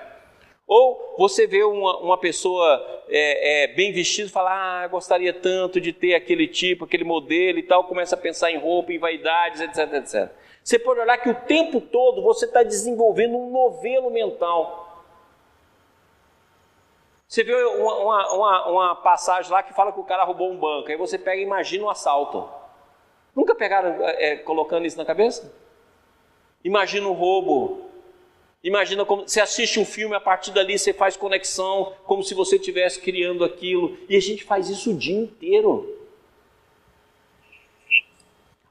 Ou 0.67 1.17
você 1.19 1.47
vê 1.47 1.63
uma, 1.63 1.99
uma 1.99 2.19
pessoa 2.19 3.05
é, 3.09 3.65
é, 3.65 3.67
bem 3.69 3.93
vestida 3.93 4.29
e 4.29 4.33
fala, 4.33 4.85
ah, 4.85 4.89
gostaria 4.89 5.33
tanto 5.33 5.81
de 5.81 5.93
ter 5.93 6.15
aquele 6.15 6.47
tipo, 6.47 6.85
aquele 6.85 7.05
modelo 7.05 7.59
e 7.59 7.63
tal, 7.63 7.85
começa 7.85 8.15
a 8.15 8.19
pensar 8.19 8.51
em 8.51 8.59
roupa, 8.59 8.93
em 8.93 8.99
vaidades, 8.99 9.61
etc, 9.61 9.93
etc. 9.95 10.31
Você 10.63 10.79
pode 10.79 11.01
olhar 11.01 11.19
que 11.19 11.29
o 11.29 11.35
tempo 11.35 11.81
todo 11.81 12.23
você 12.23 12.47
está 12.47 12.63
desenvolvendo 12.63 13.37
um 13.37 13.51
novelo 13.51 14.11
mental. 14.11 14.83
Você 17.27 17.43
vê 17.43 17.55
uma, 17.65 18.33
uma, 18.35 18.69
uma, 18.69 18.97
passagem 18.97 19.51
lá 19.51 19.63
que 19.63 19.73
fala 19.73 19.91
que 19.91 19.99
o 19.99 20.05
cara 20.05 20.23
roubou 20.23 20.51
um 20.51 20.59
banco, 20.59 20.91
aí 20.91 20.97
você 20.97 21.19
pega 21.19 21.41
e 21.41 21.45
imagina 21.45 21.85
um 21.85 21.91
assalto. 21.91 22.49
Nunca 23.35 23.55
pegaram 23.55 23.97
é, 24.05 24.37
colocando 24.37 24.85
isso 24.85 24.99
na 24.99 25.05
cabeça? 25.05 25.51
Imagina 26.63 27.09
um 27.09 27.13
roubo, 27.13 27.87
Imagina 28.63 29.05
como 29.05 29.29
você 29.29 29.41
assiste 29.41 29.81
um 29.81 29.85
filme, 29.85 30.15
a 30.15 30.21
partir 30.21 30.53
dali 30.53 30.79
você 30.79 30.93
faz 30.93 31.17
conexão, 31.17 31.93
como 32.05 32.23
se 32.23 32.33
você 32.33 32.57
estivesse 32.57 33.01
criando 33.01 33.45
aquilo, 33.45 33.99
e 34.09 34.17
a 34.17 34.21
gente 34.21 34.45
faz 34.45 34.69
isso 34.69 34.93
o 34.93 34.95
dia 34.95 35.17
inteiro. 35.17 35.99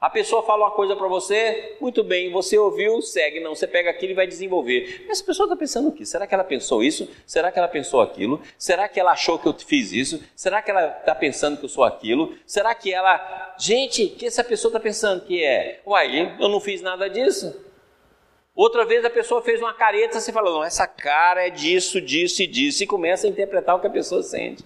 A 0.00 0.10
pessoa 0.10 0.42
fala 0.42 0.64
uma 0.64 0.72
coisa 0.72 0.96
para 0.96 1.06
você, 1.06 1.76
muito 1.80 2.02
bem, 2.02 2.32
você 2.32 2.58
ouviu, 2.58 3.00
segue, 3.00 3.38
não, 3.38 3.54
você 3.54 3.68
pega 3.68 3.88
aquilo 3.88 4.10
e 4.10 4.16
vai 4.16 4.26
desenvolver. 4.26 5.04
Mas 5.06 5.18
essa 5.18 5.24
pessoa 5.24 5.46
está 5.46 5.54
pensando 5.54 5.90
o 5.90 5.92
quê? 5.92 6.04
Será 6.04 6.26
que 6.26 6.34
ela 6.34 6.42
pensou 6.42 6.82
isso? 6.82 7.08
Será 7.24 7.52
que 7.52 7.58
ela 7.58 7.68
pensou 7.68 8.00
aquilo? 8.00 8.40
Será 8.58 8.88
que 8.88 8.98
ela 8.98 9.12
achou 9.12 9.38
que 9.38 9.46
eu 9.46 9.52
fiz 9.52 9.92
isso? 9.92 10.20
Será 10.34 10.60
que 10.60 10.72
ela 10.72 10.88
está 10.88 11.14
pensando 11.14 11.56
que 11.56 11.66
eu 11.66 11.68
sou 11.68 11.84
aquilo? 11.84 12.34
Será 12.44 12.74
que 12.74 12.92
ela. 12.92 13.54
Gente, 13.56 14.06
o 14.06 14.10
que 14.16 14.26
essa 14.26 14.42
pessoa 14.42 14.70
está 14.70 14.80
pensando 14.80 15.24
que 15.24 15.44
é? 15.44 15.80
Uai, 15.86 16.36
eu 16.40 16.48
não 16.48 16.58
fiz 16.58 16.82
nada 16.82 17.08
disso. 17.08 17.71
Outra 18.54 18.84
vez 18.84 19.04
a 19.04 19.10
pessoa 19.10 19.40
fez 19.42 19.60
uma 19.60 19.72
careta, 19.72 20.20
você 20.20 20.30
fala, 20.30 20.50
não, 20.50 20.62
essa 20.62 20.86
cara 20.86 21.46
é 21.46 21.50
disso, 21.50 22.00
disso 22.00 22.42
e 22.42 22.46
disso, 22.46 22.84
e 22.84 22.86
começa 22.86 23.26
a 23.26 23.30
interpretar 23.30 23.76
o 23.76 23.80
que 23.80 23.86
a 23.86 23.90
pessoa 23.90 24.22
sente. 24.22 24.64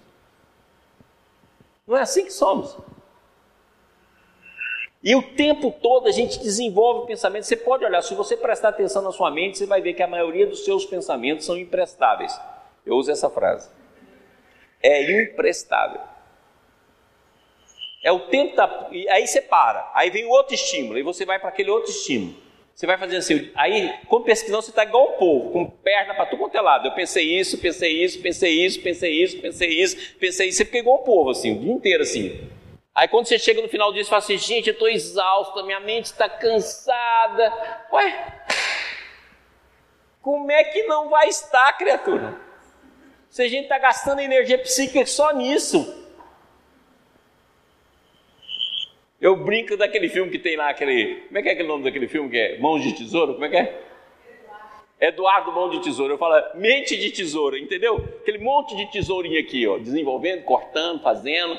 Não 1.87 1.95
é 1.95 2.01
assim 2.01 2.25
que 2.25 2.33
somos. 2.33 2.77
E 5.01 5.15
o 5.15 5.21
tempo 5.21 5.71
todo 5.71 6.07
a 6.07 6.11
gente 6.11 6.37
desenvolve 6.39 7.03
o 7.03 7.05
pensamento. 7.05 7.45
Você 7.45 7.55
pode 7.55 7.85
olhar, 7.85 8.01
se 8.01 8.13
você 8.13 8.35
prestar 8.35 8.69
atenção 8.69 9.01
na 9.01 9.11
sua 9.13 9.31
mente, 9.31 9.57
você 9.57 9.65
vai 9.65 9.79
ver 9.79 9.93
que 9.93 10.03
a 10.03 10.07
maioria 10.07 10.45
dos 10.45 10.65
seus 10.65 10.85
pensamentos 10.85 11.45
são 11.45 11.57
imprestáveis. 11.57 12.37
Eu 12.85 12.95
uso 12.95 13.09
essa 13.09 13.29
frase. 13.29 13.69
É 14.83 15.23
imprestável. 15.23 16.01
É 18.03 18.11
o 18.11 18.27
tempo 18.27 18.55
da. 18.55 18.89
Aí 19.09 19.25
você 19.25 19.41
para, 19.41 19.89
aí 19.93 20.09
vem 20.09 20.25
outro 20.25 20.53
estímulo, 20.53 20.99
e 20.99 21.03
você 21.03 21.25
vai 21.25 21.39
para 21.39 21.49
aquele 21.49 21.69
outro 21.69 21.89
estímulo. 21.89 22.46
Você 22.77 22.85
vai 22.85 22.95
fazer 22.95 23.17
assim, 23.17 23.51
aí, 23.55 23.91
como 24.07 24.23
pesquisão, 24.23 24.61
você 24.61 24.69
está 24.69 24.83
igual 24.83 25.03
o 25.03 25.13
povo, 25.13 25.51
com 25.51 25.65
perna 25.67 26.13
para 26.13 26.27
tudo 26.27 26.37
quanto 26.37 26.55
é 26.55 26.61
lado. 26.61 26.87
Eu 26.87 26.91
pensei 26.91 27.23
isso, 27.39 27.57
pensei 27.57 28.03
isso, 28.03 28.21
pensei 28.21 28.53
isso, 28.63 28.79
pensei 28.83 29.23
isso, 29.23 29.41
pensei 29.41 29.81
isso, 29.81 29.97
pensei 30.19 30.49
isso. 30.49 30.57
Você 30.57 30.65
fica 30.65 30.77
igual 30.77 30.97
o 30.97 31.03
povo, 31.03 31.31
assim, 31.31 31.57
o 31.57 31.59
dia 31.59 31.71
inteiro, 31.71 32.03
assim. 32.03 32.39
Aí 32.93 33.07
quando 33.07 33.25
você 33.25 33.39
chega 33.39 33.63
no 33.63 33.67
final 33.67 33.91
disso, 33.91 34.03
você 34.03 34.09
fala 34.11 34.19
assim, 34.19 34.37
gente, 34.37 34.67
eu 34.67 34.73
estou 34.73 34.87
exausto, 34.87 35.65
minha 35.65 35.79
mente 35.79 36.05
está 36.05 36.29
cansada. 36.29 37.51
Ué, 37.93 38.45
como 40.21 40.51
é 40.51 40.63
que 40.65 40.83
não 40.83 41.09
vai 41.09 41.29
estar, 41.29 41.75
criatura? 41.79 42.39
Se 43.27 43.41
a 43.41 43.47
gente 43.47 43.63
está 43.63 43.79
gastando 43.79 44.19
energia 44.19 44.59
psíquica 44.59 45.03
só 45.07 45.33
nisso. 45.33 46.06
Eu 49.19 49.35
brinco 49.35 49.75
daquele 49.75 50.09
filme 50.09 50.29
que 50.29 50.37
tem 50.37 50.55
lá, 50.55 50.69
aquele. 50.69 51.23
Como 51.27 51.37
é 51.39 51.41
que 51.41 51.49
é 51.49 51.51
aquele 51.53 51.67
nome 51.67 51.83
daquele 51.83 52.07
filme 52.07 52.29
que 52.29 52.37
é 52.37 52.59
Mãos 52.59 52.83
de 52.83 52.93
Tesouro? 52.93 53.33
Como 53.33 53.45
é 53.45 53.49
que 53.49 53.57
é? 53.57 53.81
Eduardo 54.99 55.51
Mão 55.51 55.69
de 55.69 55.79
Tesoura, 55.81 56.13
eu 56.13 56.17
falo 56.17 56.35
mente 56.55 56.97
de 56.97 57.11
tesoura, 57.11 57.59
entendeu? 57.59 58.03
Aquele 58.21 58.39
monte 58.39 58.75
de 58.75 58.91
tesourinha 58.91 59.39
aqui, 59.39 59.67
ó, 59.67 59.77
desenvolvendo, 59.77 60.43
cortando, 60.43 61.03
fazendo, 61.03 61.55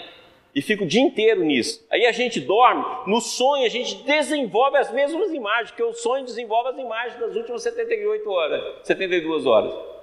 e 0.52 0.61
fica 0.61 0.82
o 0.82 0.86
dia 0.86 1.02
inteiro 1.02 1.44
nisso. 1.44 1.86
Aí 1.88 2.04
a 2.04 2.11
gente 2.11 2.40
dorme, 2.40 2.84
no 3.06 3.20
sonho 3.20 3.64
a 3.64 3.68
gente 3.68 4.02
desenvolve 4.02 4.76
as 4.76 4.92
mesmas 4.92 5.32
imagens, 5.32 5.70
porque 5.70 5.84
o 5.84 5.92
sonho 5.92 6.24
desenvolve 6.24 6.70
as 6.70 6.78
imagens 6.78 7.20
das 7.20 7.36
últimas 7.36 7.62
78 7.62 8.28
horas, 8.28 8.61
72 8.82 9.46
horas. 9.46 9.97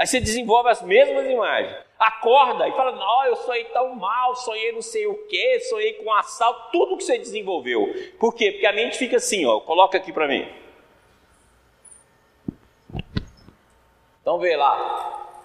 Aí 0.00 0.06
você 0.06 0.18
desenvolve 0.18 0.70
as 0.70 0.80
mesmas 0.80 1.26
imagens. 1.26 1.76
Acorda 1.98 2.66
e 2.66 2.72
fala: 2.72 2.92
Não, 2.92 3.26
eu 3.26 3.36
sonhei 3.36 3.64
tão 3.64 3.94
mal, 3.94 4.34
sonhei 4.34 4.72
não 4.72 4.80
sei 4.80 5.06
o 5.06 5.14
que, 5.26 5.60
sonhei 5.60 5.92
com 5.92 6.10
assalto, 6.14 6.70
tudo 6.72 6.96
que 6.96 7.04
você 7.04 7.18
desenvolveu. 7.18 7.86
Por 8.18 8.34
quê? 8.34 8.50
Porque 8.50 8.64
a 8.64 8.72
mente 8.72 8.96
fica 8.96 9.18
assim, 9.18 9.44
ó, 9.44 9.60
coloca 9.60 9.98
aqui 9.98 10.10
para 10.10 10.26
mim. 10.26 10.50
Então 14.22 14.38
vê 14.38 14.56
lá. 14.56 15.36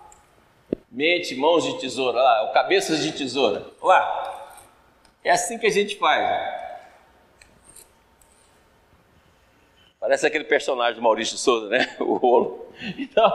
Mente, 0.89 1.35
mãos 1.35 1.65
de 1.65 1.77
tesoura, 1.77 2.21
lá, 2.21 2.51
cabeças 2.53 3.03
de 3.03 3.11
tesoura. 3.11 3.65
Lá. 3.83 4.55
É 5.21 5.31
assim 5.31 5.59
que 5.59 5.67
a 5.67 5.71
gente 5.71 5.97
faz. 5.97 6.64
Parece 10.05 10.27
aquele 10.27 10.43
personagem 10.43 10.93
do 10.93 11.01
Maurício 11.01 11.35
Souza, 11.35 11.67
né? 11.67 11.79
O 11.99 12.17
rolo. 12.17 12.71
Então, 12.95 13.25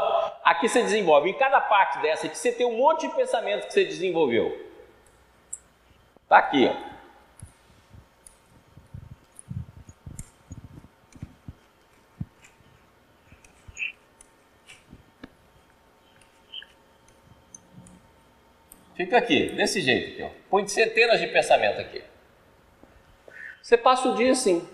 aqui 0.45 0.69
você 0.69 0.81
desenvolve. 0.81 1.29
Em 1.29 1.37
cada 1.37 1.61
parte 1.61 1.99
dessa 2.01 2.29
aqui, 2.29 2.39
você 2.39 2.53
tem 2.53 2.65
um 2.65 2.77
monte 2.77 3.09
de 3.09 3.17
pensamentos 3.17 3.67
que 3.67 3.73
você 3.73 3.85
desenvolveu. 3.85 4.71
Tá 6.29 6.39
aqui, 6.39 6.71
ó. 6.73 6.91
Fica 18.95 19.19
aqui, 19.19 19.49
desse 19.57 19.81
jeito 19.81 20.13
aqui, 20.13 20.23
ó. 20.23 20.31
Põe 20.49 20.69
centenas 20.69 21.19
de 21.19 21.27
pensamentos 21.27 21.81
aqui. 21.81 22.01
Você 23.61 23.77
passa 23.77 24.09
o 24.09 24.15
dia 24.15 24.31
assim. 24.31 24.65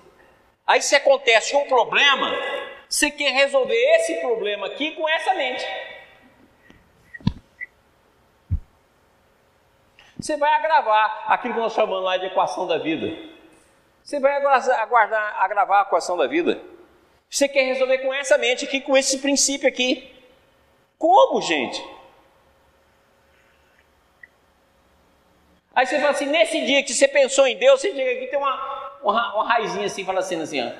Aí 0.66 0.82
se 0.82 0.96
acontece 0.96 1.54
um 1.54 1.66
problema, 1.66 2.32
você 2.88 3.10
quer 3.10 3.30
resolver 3.32 3.76
esse 3.96 4.16
problema 4.16 4.66
aqui 4.66 4.92
com 4.92 5.08
essa 5.08 5.34
mente. 5.34 5.64
Você 10.18 10.36
vai 10.36 10.52
agravar 10.54 11.24
aquilo 11.32 11.54
que 11.54 11.60
nós 11.60 11.72
chamamos 11.72 12.02
lá 12.02 12.16
de 12.16 12.26
equação 12.26 12.66
da 12.66 12.78
vida. 12.78 13.16
Você 14.02 14.18
vai 14.18 14.36
aguardar, 14.36 15.40
agravar 15.40 15.80
a 15.80 15.82
equação 15.82 16.16
da 16.16 16.26
vida. 16.26 16.60
Você 17.28 17.48
quer 17.48 17.62
resolver 17.62 17.98
com 17.98 18.12
essa 18.14 18.38
mente 18.38 18.64
aqui, 18.64 18.80
com 18.80 18.96
esse 18.96 19.18
princípio 19.18 19.68
aqui. 19.68 20.12
Como, 20.98 21.40
gente? 21.42 21.84
Aí 25.74 25.86
você 25.86 25.98
fala 25.98 26.12
assim, 26.12 26.26
nesse 26.26 26.64
dia 26.64 26.82
que 26.82 26.94
você 26.94 27.06
pensou 27.06 27.46
em 27.46 27.56
Deus, 27.58 27.80
você 27.80 27.94
chega 27.94 28.12
aqui 28.12 28.28
tem 28.28 28.38
uma, 28.38 28.75
uma, 29.02 29.34
uma 29.34 29.48
raizinha 29.48 29.86
assim, 29.86 30.04
fala 30.04 30.20
assim, 30.20 30.40
assim, 30.40 30.60
ó. 30.60 30.72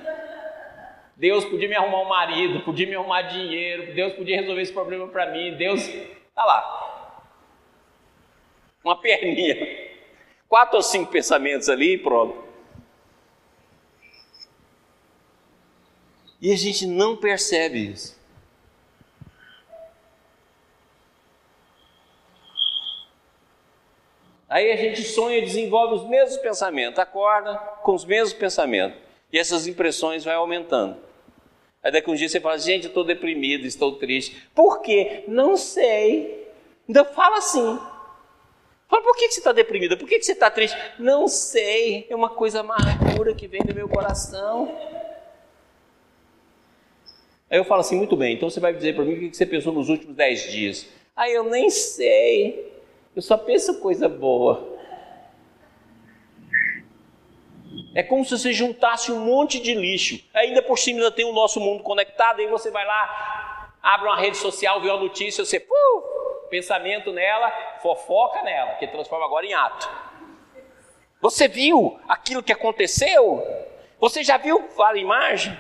Deus 1.17 1.45
podia 1.45 1.69
me 1.69 1.75
arrumar 1.75 2.03
um 2.03 2.09
marido, 2.09 2.61
podia 2.61 2.87
me 2.87 2.95
arrumar 2.95 3.23
dinheiro, 3.23 3.95
Deus 3.95 4.13
podia 4.13 4.39
resolver 4.39 4.61
esse 4.61 4.73
problema 4.73 5.09
para 5.09 5.31
mim, 5.31 5.57
Deus, 5.57 5.83
tá 6.35 6.45
lá. 6.45 7.23
Uma 8.85 9.01
perninha. 9.01 9.87
Quatro 10.49 10.77
ou 10.77 10.83
cinco 10.83 11.11
pensamentos 11.11 11.69
ali 11.69 11.95
e 11.95 11.99
pronto. 11.99 12.45
E 16.41 16.53
a 16.53 16.57
gente 16.57 16.87
não 16.87 17.17
percebe 17.17 17.91
isso. 17.91 18.16
Aí 24.49 24.71
a 24.71 24.77
gente 24.77 25.03
sonha 25.03 25.39
e 25.39 25.43
desenvolve 25.43 25.95
os 25.95 26.09
mesmos 26.09 26.39
pensamentos, 26.39 26.99
acorda 26.99 27.57
com 27.83 27.95
os 27.95 28.05
mesmos 28.05 28.33
pensamentos. 28.33 28.99
E 29.33 29.39
essas 29.39 29.67
impressões 29.67 30.25
vai 30.25 30.35
aumentando. 30.35 30.97
Aí 31.83 31.91
daqui 31.91 32.11
um 32.11 32.15
dia 32.15 32.29
você 32.29 32.41
fala, 32.41 32.59
gente, 32.59 32.85
eu 32.85 32.89
estou 32.89 33.05
deprimido, 33.05 33.67
estou 33.67 33.97
triste. 33.97 34.49
Por 34.55 34.81
quê? 34.81 35.25
Não 35.27 35.57
sei. 35.57 36.49
Ainda 36.89 37.05
fala 37.05 37.39
assim. 37.39 37.79
Fala, 38.89 39.03
por 39.03 39.17
que, 39.17 39.31
você 39.31 39.41
está 39.41 39.53
deprimida? 39.53 39.97
Por 39.97 40.09
que 40.09 40.23
você 40.23 40.33
está 40.33 40.49
triste? 40.49 40.77
Não 40.99 41.27
sei. 41.27 42.07
É 42.09 42.15
uma 42.15 42.31
coisa 42.31 42.61
amargura 42.61 43.35
que 43.35 43.49
vem 43.49 43.63
do 43.63 43.75
meu 43.75 43.89
coração. 43.89 44.77
Aí 47.51 47.59
eu 47.59 47.65
falo 47.65 47.81
assim, 47.81 47.97
muito 47.97 48.17
bem, 48.17 48.35
então 48.35 48.51
você 48.51 48.59
vai 48.59 48.75
dizer 48.75 48.95
para 48.95 49.05
mim 49.05 49.15
o 49.15 49.31
que 49.31 49.37
você 49.37 49.47
pensou 49.47 49.73
nos 49.73 49.89
últimos 49.89 50.17
dez 50.17 50.51
dias. 50.51 50.87
Aí 51.15 51.33
eu 51.33 51.45
nem 51.45 51.71
sei. 51.71 52.76
Eu 53.17 53.23
só 53.23 53.39
penso 53.39 53.81
coisa 53.81 54.11
boa. 54.11 54.77
É 57.95 58.03
como 58.03 58.23
se 58.27 58.37
você 58.37 58.53
juntasse 58.53 59.11
um 59.11 59.21
monte 59.21 59.59
de 59.59 59.75
lixo. 59.75 60.23
Ainda 60.35 60.61
por 60.61 60.79
cima 60.79 60.99
ainda 60.99 61.11
tem 61.11 61.25
o 61.25 61.33
nosso 61.33 61.59
mundo 61.59 61.83
conectado, 61.83 62.41
aí 62.41 62.47
você 62.47 62.71
vai 62.71 62.85
lá, 62.85 63.73
abre 63.83 64.07
uma 64.07 64.19
rede 64.19 64.37
social, 64.37 64.83
vê 64.83 64.91
uma 64.91 65.01
notícia, 65.01 65.43
você, 65.43 65.57
uh, 65.57 66.49
pensamento 66.51 67.11
nela, 67.11 67.51
fofoca 67.81 68.43
nela, 68.43 68.75
que 68.75 68.87
transforma 68.87 69.25
agora 69.25 69.47
em 69.47 69.55
ato. 69.55 69.89
Você 71.23 71.49
viu 71.49 71.99
aquilo 72.07 72.43
que 72.43 72.53
aconteceu? 72.53 73.43
Você 73.99 74.23
já 74.23 74.37
viu 74.37 74.69
a 74.79 74.95
imagem? 74.95 75.59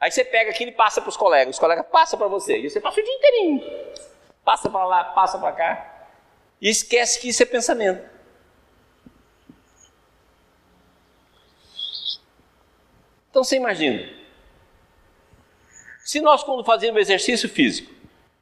Aí 0.00 0.10
você 0.10 0.24
pega 0.24 0.50
aquilo 0.50 0.70
e 0.70 0.74
passa 0.74 1.02
para 1.02 1.10
os 1.10 1.16
colegas, 1.16 1.56
os 1.56 1.60
colegas 1.60 1.86
passam 1.88 2.18
para 2.18 2.28
você, 2.28 2.56
e 2.56 2.70
você 2.70 2.80
passa 2.80 2.98
o 2.98 3.04
dia 3.04 3.14
inteirinho. 3.14 3.62
Passa 4.42 4.70
para 4.70 4.84
lá, 4.86 5.04
passa 5.04 5.38
para 5.38 5.52
cá 5.52 5.89
e 6.60 6.68
esquece 6.68 7.20
que 7.20 7.28
isso 7.28 7.42
é 7.42 7.46
pensamento. 7.46 8.08
Então 13.30 13.44
você 13.44 13.56
imagina, 13.56 14.08
se 16.04 16.20
nós 16.20 16.42
quando 16.42 16.64
fazemos 16.64 17.00
exercício 17.00 17.48
físico, 17.48 17.92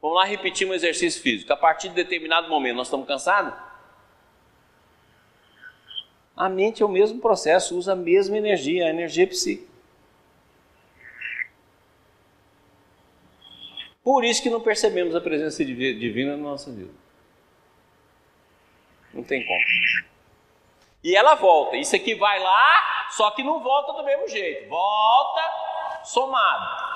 vamos 0.01 0.17
lá 0.17 0.25
repetir 0.25 0.67
um 0.67 0.73
exercício 0.73 1.21
físico, 1.21 1.53
a 1.53 1.57
partir 1.57 1.91
de 1.91 1.95
determinado 1.95 2.49
momento 2.49 2.77
nós 2.77 2.87
estamos 2.87 3.07
cansados, 3.07 3.53
a 6.35 6.49
mente 6.49 6.83
é 6.83 6.87
o 6.87 6.89
mesmo 6.89 7.21
processo, 7.21 7.77
usa 7.77 7.93
a 7.93 7.97
mesma 7.97 8.39
energia, 8.39 8.87
a 8.87 8.91
energia 8.91 9.27
psíquica. 9.27 9.69
Por 14.03 14.25
isso 14.25 14.43
que 14.43 14.49
não 14.49 14.61
percebemos 14.61 15.15
a 15.15 15.21
presença 15.21 15.63
divina 15.63 16.37
na 16.37 16.43
nossa 16.43 16.71
vida. 16.71 17.08
Não 19.19 19.25
tem 19.25 19.45
como. 19.45 19.61
E 21.03 21.17
ela 21.17 21.35
volta. 21.35 21.77
Isso 21.77 21.97
aqui 21.97 22.15
vai 22.15 22.39
lá, 22.39 23.09
só 23.11 23.33
que 23.33 23.43
não 23.43 23.61
volta 23.61 23.93
do 23.95 24.05
mesmo 24.05 24.29
jeito. 24.29 24.69
Volta 24.69 25.41
somado. 26.05 26.89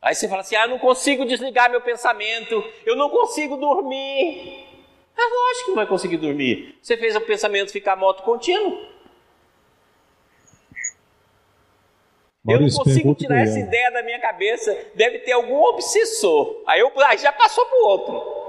Aí 0.00 0.14
você 0.14 0.28
fala 0.28 0.42
assim: 0.42 0.54
ah, 0.54 0.62
eu 0.62 0.68
não 0.68 0.78
consigo 0.78 1.26
desligar 1.26 1.70
meu 1.70 1.80
pensamento, 1.80 2.62
eu 2.86 2.94
não 2.94 3.10
consigo 3.10 3.56
dormir. 3.56 4.64
É 5.16 5.22
lógico 5.22 5.64
que 5.64 5.70
não 5.70 5.76
vai 5.76 5.86
conseguir 5.86 6.16
dormir. 6.18 6.78
Você 6.80 6.96
fez 6.96 7.16
o 7.16 7.20
pensamento 7.20 7.72
ficar 7.72 7.96
moto 7.96 8.22
contínuo. 8.22 8.92
Eu 12.48 12.60
não 12.60 12.68
consigo 12.68 13.14
tirar 13.14 13.42
essa 13.42 13.58
ideia 13.58 13.90
da 13.90 14.04
minha 14.04 14.20
cabeça. 14.20 14.76
Deve 14.94 15.20
ter 15.20 15.32
algum 15.32 15.62
obsessor. 15.64 16.62
Aí 16.66 16.80
eu 16.80 16.92
aí 17.00 17.18
já 17.18 17.32
passou 17.32 17.66
para 17.66 17.78
o 17.78 17.86
outro. 17.86 18.41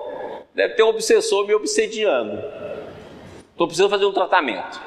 Deve 0.54 0.76
ter 0.76 0.84
um 0.84 0.90
obsessor 0.90 1.48
me 1.48 1.54
obsediando. 1.54 2.40
Estou 3.52 3.68
precisando 3.68 3.90
fazer 3.90 4.06
um 4.06 4.14
tratamento. 4.14 4.80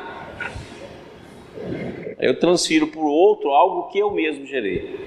Eu 2.19 2.39
transfiro 2.39 2.87
para 2.87 3.01
o 3.01 3.07
outro 3.07 3.51
algo 3.51 3.89
que 3.89 3.99
eu 3.99 4.11
mesmo 4.11 4.47
gerei. 4.47 4.99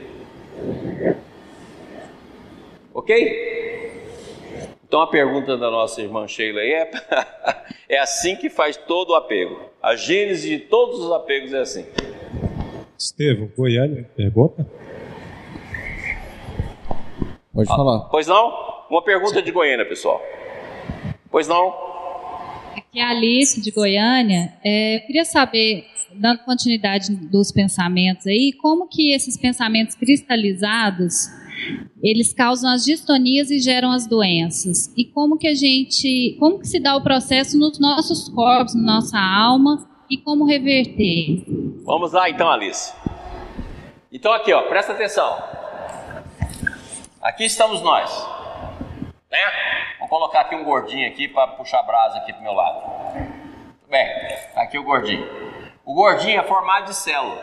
Ok? 2.94 4.00
Então 4.86 5.02
a 5.02 5.08
pergunta 5.08 5.56
da 5.56 5.72
nossa 5.72 6.02
irmã 6.02 6.28
Sheila 6.28 6.60
aí 6.60 6.74
é, 6.74 6.92
é 7.96 8.00
assim 8.00 8.36
que 8.36 8.50
faz 8.50 8.76
todo 8.76 9.12
o 9.12 9.16
apego. 9.16 9.60
A 9.82 9.96
gênese 9.96 10.50
de 10.50 10.60
todos 10.66 11.00
os 11.00 11.12
apegos 11.12 11.54
é 11.54 11.60
assim. 11.60 11.86
Estevam, 12.98 13.50
Goiânia, 13.56 14.10
pergunta? 14.16 14.68
Pode 17.54 17.68
falar. 17.68 17.98
Ah, 17.98 18.08
pois 18.12 18.28
não? 18.28 18.86
Uma 18.90 19.02
pergunta 19.04 19.42
de 19.42 19.52
Goiânia, 19.52 19.86
pessoal. 19.88 20.22
Pois 21.32 21.48
não? 21.48 21.74
Aqui 22.76 23.00
é 23.00 23.04
a 23.04 23.10
Alice 23.10 23.62
de 23.62 23.72
Goiânia. 23.72 24.54
É, 24.64 24.98
eu 24.98 25.02
queria 25.02 25.26
saber, 25.26 25.86
dando 26.14 26.40
continuidade 26.40 27.16
dos 27.16 27.52
pensamentos 27.52 28.26
aí, 28.26 28.54
como 28.54 28.88
que 28.88 29.14
esses 29.14 29.38
pensamentos 29.38 29.96
cristalizados 29.96 31.28
eles 32.02 32.34
causam 32.34 32.72
as 32.72 32.86
distonias 32.86 33.52
e 33.52 33.60
geram 33.60 33.92
as 33.92 34.08
doenças. 34.08 34.92
E 34.96 35.06
como 35.06 35.38
que 35.38 35.48
a 35.48 35.54
gente, 35.54 36.36
como 36.40 36.60
que 36.60 36.68
se 36.68 36.80
dá 36.80 36.96
o 36.96 37.02
processo 37.02 37.58
nos 37.58 37.80
nossos 37.80 38.30
corpos, 38.30 38.74
na 38.74 38.96
nossa 38.96 39.20
alma 39.20 39.88
e 40.10 40.18
como 40.18 40.46
reverter? 40.46 41.44
Vamos 41.84 42.14
lá 42.14 42.30
então, 42.30 42.50
Alice. 42.50 42.94
Então 44.12 44.32
aqui, 44.34 44.54
ó, 44.54 44.64
presta 44.64 44.94
atenção. 44.94 45.44
Aqui 47.22 47.44
estamos 47.44 47.82
nós. 47.82 48.10
Né? 49.30 49.38
Vamos 50.10 50.26
colocar 50.26 50.42
aqui 50.42 50.56
um 50.56 50.64
gordinho 50.64 51.08
aqui 51.08 51.28
para 51.28 51.52
puxar 51.52 51.82
a 51.82 51.84
brasa 51.84 52.18
aqui 52.18 52.34
pro 52.34 52.42
meu 52.42 52.54
lado. 52.54 52.82
Bem, 53.88 54.08
aqui 54.56 54.80
o 54.80 54.84
gordinho. 54.84 55.24
O 55.86 55.94
gordinho 55.94 56.40
é 56.40 56.44
formado 56.44 56.86
de 56.86 56.96
célula. 56.96 57.40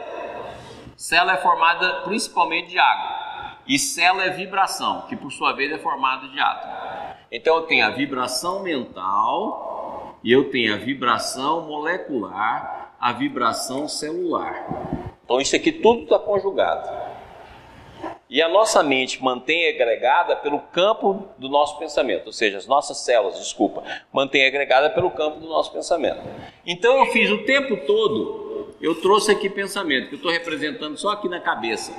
Célula 0.97 1.35
é 1.35 1.37
formada 1.37 2.03
principalmente 2.03 2.71
de 2.71 2.79
água. 2.79 3.59
E 3.69 3.79
célula 3.79 4.25
é 4.25 4.31
vibração, 4.31 5.03
que 5.03 5.15
por 5.15 5.31
sua 5.31 5.53
vez 5.53 5.71
é 5.71 5.79
formada 5.79 6.27
de 6.27 6.41
átomo. 6.41 6.73
Então 7.31 7.55
eu 7.55 7.63
tenho 7.63 7.87
a 7.87 7.91
vibração 7.91 8.61
mental 8.65 10.19
e 10.25 10.33
eu 10.33 10.51
tenho 10.51 10.75
a 10.75 10.77
vibração 10.77 11.69
molecular, 11.69 12.95
a 12.99 13.13
vibração 13.13 13.87
celular. 13.87 14.67
Então 15.25 15.41
isso 15.41 15.55
aqui 15.55 15.71
tudo 15.71 16.03
está 16.03 16.19
conjugado. 16.19 17.06
E 18.29 18.43
a 18.43 18.49
nossa 18.49 18.83
mente 18.83 19.23
mantém 19.23 19.69
agregada 19.69 20.35
pelo 20.35 20.59
campo 20.59 21.29
do 21.39 21.49
nosso 21.49 21.79
pensamento, 21.79 22.27
ou 22.27 22.33
seja, 22.33 22.59
as 22.59 22.67
nossas 22.67 22.99
células, 22.99 23.39
desculpa, 23.39 23.85
mantém 24.13 24.45
agregada 24.45 24.91
pelo 24.91 25.13
campo 25.13 25.39
do 25.39 25.49
nosso 25.49 25.73
pensamento. 25.73 26.21
Então 26.67 26.99
eu 26.99 27.07
fiz 27.13 27.31
o 27.31 27.45
tempo 27.45 27.77
todo, 27.87 28.75
eu 28.81 29.01
trouxe 29.01 29.31
aqui 29.31 29.49
pensamento, 29.49 30.09
que 30.09 30.15
eu 30.15 30.17
estou 30.17 30.33
representando 30.33 30.97
só 30.97 31.11
aqui 31.11 31.29
na 31.29 31.41
cabeça. 31.41 31.93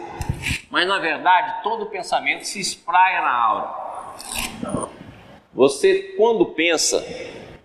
Mas 0.69 0.85
na 0.85 0.99
verdade, 0.99 1.63
todo 1.63 1.85
pensamento 1.85 2.43
se 2.43 2.59
espraia 2.59 3.21
na 3.21 3.33
aura. 3.33 3.87
Você, 5.53 6.13
quando 6.17 6.45
pensa, 6.47 6.99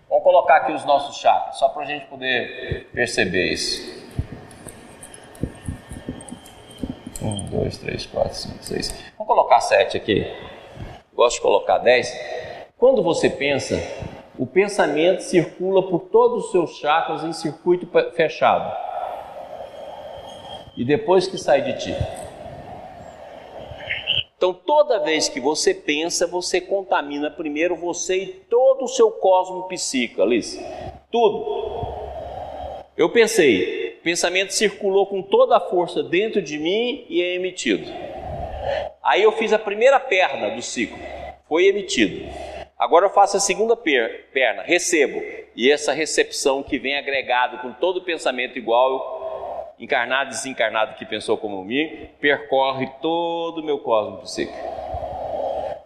vamos 0.09 0.23
colocar 0.23 0.55
aqui 0.57 0.71
os 0.71 0.85
nossos 0.85 1.17
chakras, 1.17 1.59
só 1.59 1.67
para 1.67 1.83
a 1.83 1.85
gente 1.85 2.05
poder 2.05 2.87
perceber 2.93 3.51
isso. 3.51 4.02
Um, 7.23 7.45
dois, 7.45 7.77
três, 7.77 8.05
quatro, 8.05 8.35
cinco, 8.35 8.63
seis. 8.63 8.93
Vamos 9.17 9.27
colocar 9.27 9.61
sete 9.61 9.95
aqui. 9.95 10.25
Gosto 11.13 11.37
de 11.37 11.41
colocar 11.41 11.77
dez. 11.77 12.11
Quando 12.77 13.01
você 13.01 13.29
pensa, 13.29 13.81
o 14.37 14.45
pensamento 14.45 15.21
circula 15.21 15.87
por 15.87 16.09
todos 16.09 16.45
os 16.45 16.51
seus 16.51 16.77
chakras 16.77 17.23
em 17.23 17.31
circuito 17.31 17.87
fechado. 18.13 18.75
E 20.75 20.83
depois 20.83 21.27
que 21.27 21.37
sai 21.37 21.61
de 21.61 21.77
ti. 21.77 21.95
Então, 24.35 24.53
toda 24.53 24.99
vez 24.99 25.29
que 25.29 25.39
você 25.39 25.73
pensa, 25.73 26.27
você 26.27 26.59
contamina 26.59 27.31
primeiro 27.31 27.77
você 27.77 28.23
e 28.23 28.27
todo 28.27 28.83
o 28.83 28.89
seu 28.89 29.09
cosmo 29.09 29.69
psíquico, 29.69 30.21
Alice. 30.21 30.59
Tudo. 31.09 31.45
Eu 32.97 33.09
pensei, 33.09 33.82
pensamento 34.03 34.53
circulou 34.53 35.07
com 35.07 35.21
toda 35.21 35.57
a 35.57 35.59
força 35.59 36.03
dentro 36.03 36.41
de 36.41 36.57
mim 36.57 37.05
e 37.09 37.21
é 37.21 37.35
emitido. 37.35 37.89
Aí 39.01 39.23
eu 39.23 39.31
fiz 39.31 39.51
a 39.53 39.59
primeira 39.59 39.99
perna 39.99 40.49
do 40.49 40.61
ciclo, 40.61 40.97
foi 41.47 41.65
emitido. 41.65 42.29
Agora 42.77 43.05
eu 43.05 43.09
faço 43.09 43.37
a 43.37 43.39
segunda 43.39 43.75
perna, 43.77 44.63
recebo. 44.63 45.21
E 45.55 45.71
essa 45.71 45.93
recepção 45.93 46.63
que 46.63 46.77
vem 46.77 46.97
agregado 46.97 47.59
com 47.59 47.71
todo 47.71 47.97
o 47.97 48.03
pensamento 48.03 48.57
igual, 48.57 49.75
encarnado 49.79 50.31
e 50.31 50.33
desencarnado 50.33 50.95
que 50.95 51.05
pensou 51.05 51.37
como 51.37 51.63
mim, 51.63 52.09
percorre 52.19 52.89
todo 53.01 53.59
o 53.59 53.63
meu 53.63 53.79
cosmo 53.79 54.17
psíquico. 54.19 54.57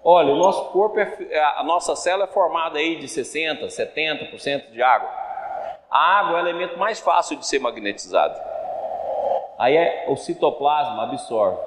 Olha, 0.04 0.34
o 0.34 0.38
nosso 0.38 0.72
corpo, 0.72 1.00
é, 1.00 1.40
a 1.58 1.64
nossa 1.64 1.96
célula 1.96 2.24
é 2.24 2.34
formada 2.34 2.80
aí 2.80 2.96
de 2.96 3.08
60%, 3.08 3.68
70% 3.68 4.72
de 4.72 4.82
água. 4.82 5.27
A 5.90 6.20
água 6.20 6.40
é 6.40 6.44
o 6.44 6.48
elemento 6.48 6.78
mais 6.78 7.00
fácil 7.00 7.38
de 7.38 7.46
ser 7.46 7.60
magnetizado. 7.60 8.38
Aí 9.58 9.76
é, 9.76 10.06
o 10.10 10.16
citoplasma 10.16 11.04
absorve. 11.04 11.58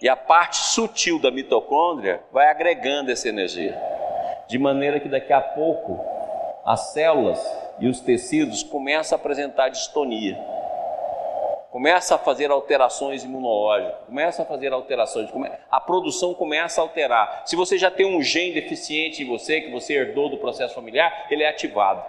E 0.00 0.08
a 0.08 0.16
parte 0.16 0.56
sutil 0.56 1.20
da 1.20 1.30
mitocôndria 1.30 2.22
vai 2.32 2.48
agregando 2.48 3.10
essa 3.10 3.28
energia. 3.28 3.78
De 4.48 4.58
maneira 4.58 5.00
que 5.00 5.08
daqui 5.08 5.32
a 5.32 5.40
pouco 5.40 5.98
as 6.64 6.92
células 6.92 7.40
e 7.78 7.88
os 7.88 8.00
tecidos 8.00 8.62
começam 8.62 9.16
a 9.16 9.20
apresentar 9.20 9.68
distonia. 9.68 10.55
Começa 11.76 12.14
a 12.14 12.18
fazer 12.18 12.50
alterações 12.50 13.22
imunológicas, 13.22 14.06
começa 14.06 14.40
a 14.40 14.46
fazer 14.46 14.72
alterações, 14.72 15.28
a 15.70 15.78
produção 15.78 16.32
começa 16.32 16.80
a 16.80 16.84
alterar. 16.84 17.42
Se 17.44 17.54
você 17.54 17.76
já 17.76 17.90
tem 17.90 18.06
um 18.06 18.22
gene 18.22 18.54
deficiente 18.54 19.22
em 19.22 19.26
você, 19.26 19.60
que 19.60 19.70
você 19.70 19.92
herdou 19.92 20.30
do 20.30 20.38
processo 20.38 20.74
familiar, 20.74 21.26
ele 21.30 21.42
é 21.42 21.50
ativado. 21.50 22.02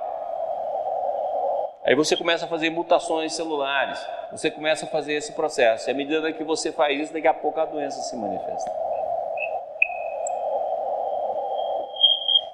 Aí 1.83 1.93
você 1.95 2.15
começa 2.15 2.45
a 2.45 2.47
fazer 2.47 2.69
mutações 2.69 3.33
celulares, 3.33 3.99
você 4.31 4.49
começa 4.49 4.85
a 4.85 4.87
fazer 4.87 5.15
esse 5.15 5.33
processo. 5.33 5.89
E 5.89 5.91
à 5.91 5.93
medida 5.93 6.31
que 6.31 6.45
você 6.45 6.71
faz 6.71 6.97
isso, 6.97 7.11
daqui 7.11 7.27
a 7.27 7.33
pouco 7.33 7.59
a 7.59 7.65
doença 7.65 7.99
se 8.03 8.15
manifesta. 8.15 8.71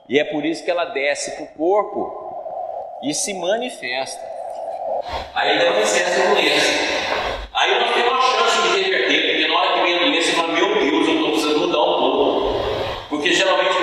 E 0.10 0.18
é 0.18 0.24
por 0.24 0.44
isso 0.44 0.66
que 0.66 0.72
ela 0.72 0.86
desce 0.86 1.36
para 1.36 1.44
o 1.44 1.48
corpo 1.50 2.98
e 3.04 3.14
se 3.14 3.36
manifesta. 3.36 4.33
Aí 5.36 5.58
manifesta 5.58 6.22
a 6.22 6.34
doença. 6.34 6.72
Aí 7.54 7.80
nós 7.80 7.94
temos 7.94 8.12
uma 8.12 8.22
chance 8.22 8.62
de 8.62 8.82
reverter, 8.82 9.32
porque 9.32 9.48
na 9.48 9.56
hora 9.56 9.74
que 9.74 9.82
vem 9.82 9.96
a 9.96 10.00
doença, 10.00 10.28
você 10.30 10.36
fala: 10.36 10.54
Meu 10.54 10.76
Deus, 10.76 11.08
eu 11.08 11.14
estou 11.14 11.32
precisando 11.32 11.60
mudar 11.60 11.82
um 11.82 12.00
pouco. 12.00 12.62
Porque 13.10 13.34
geralmente 13.34 13.83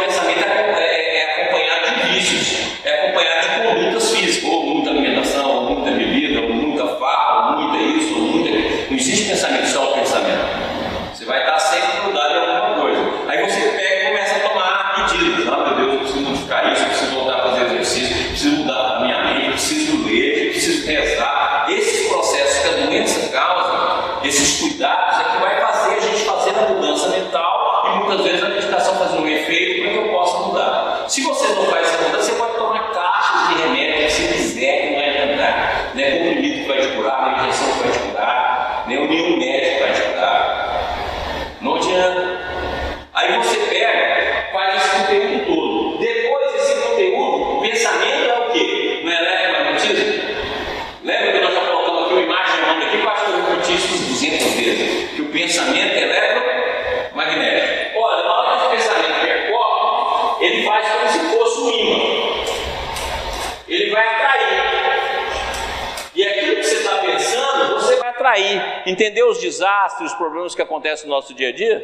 atrair. 68.80 68.92
Entendeu 68.92 69.28
os 69.28 69.38
desastres, 69.38 70.12
os 70.12 70.18
problemas 70.18 70.54
que 70.54 70.62
acontecem 70.62 71.08
no 71.08 71.14
nosso 71.14 71.34
dia 71.34 71.48
a 71.48 71.52
dia? 71.52 71.80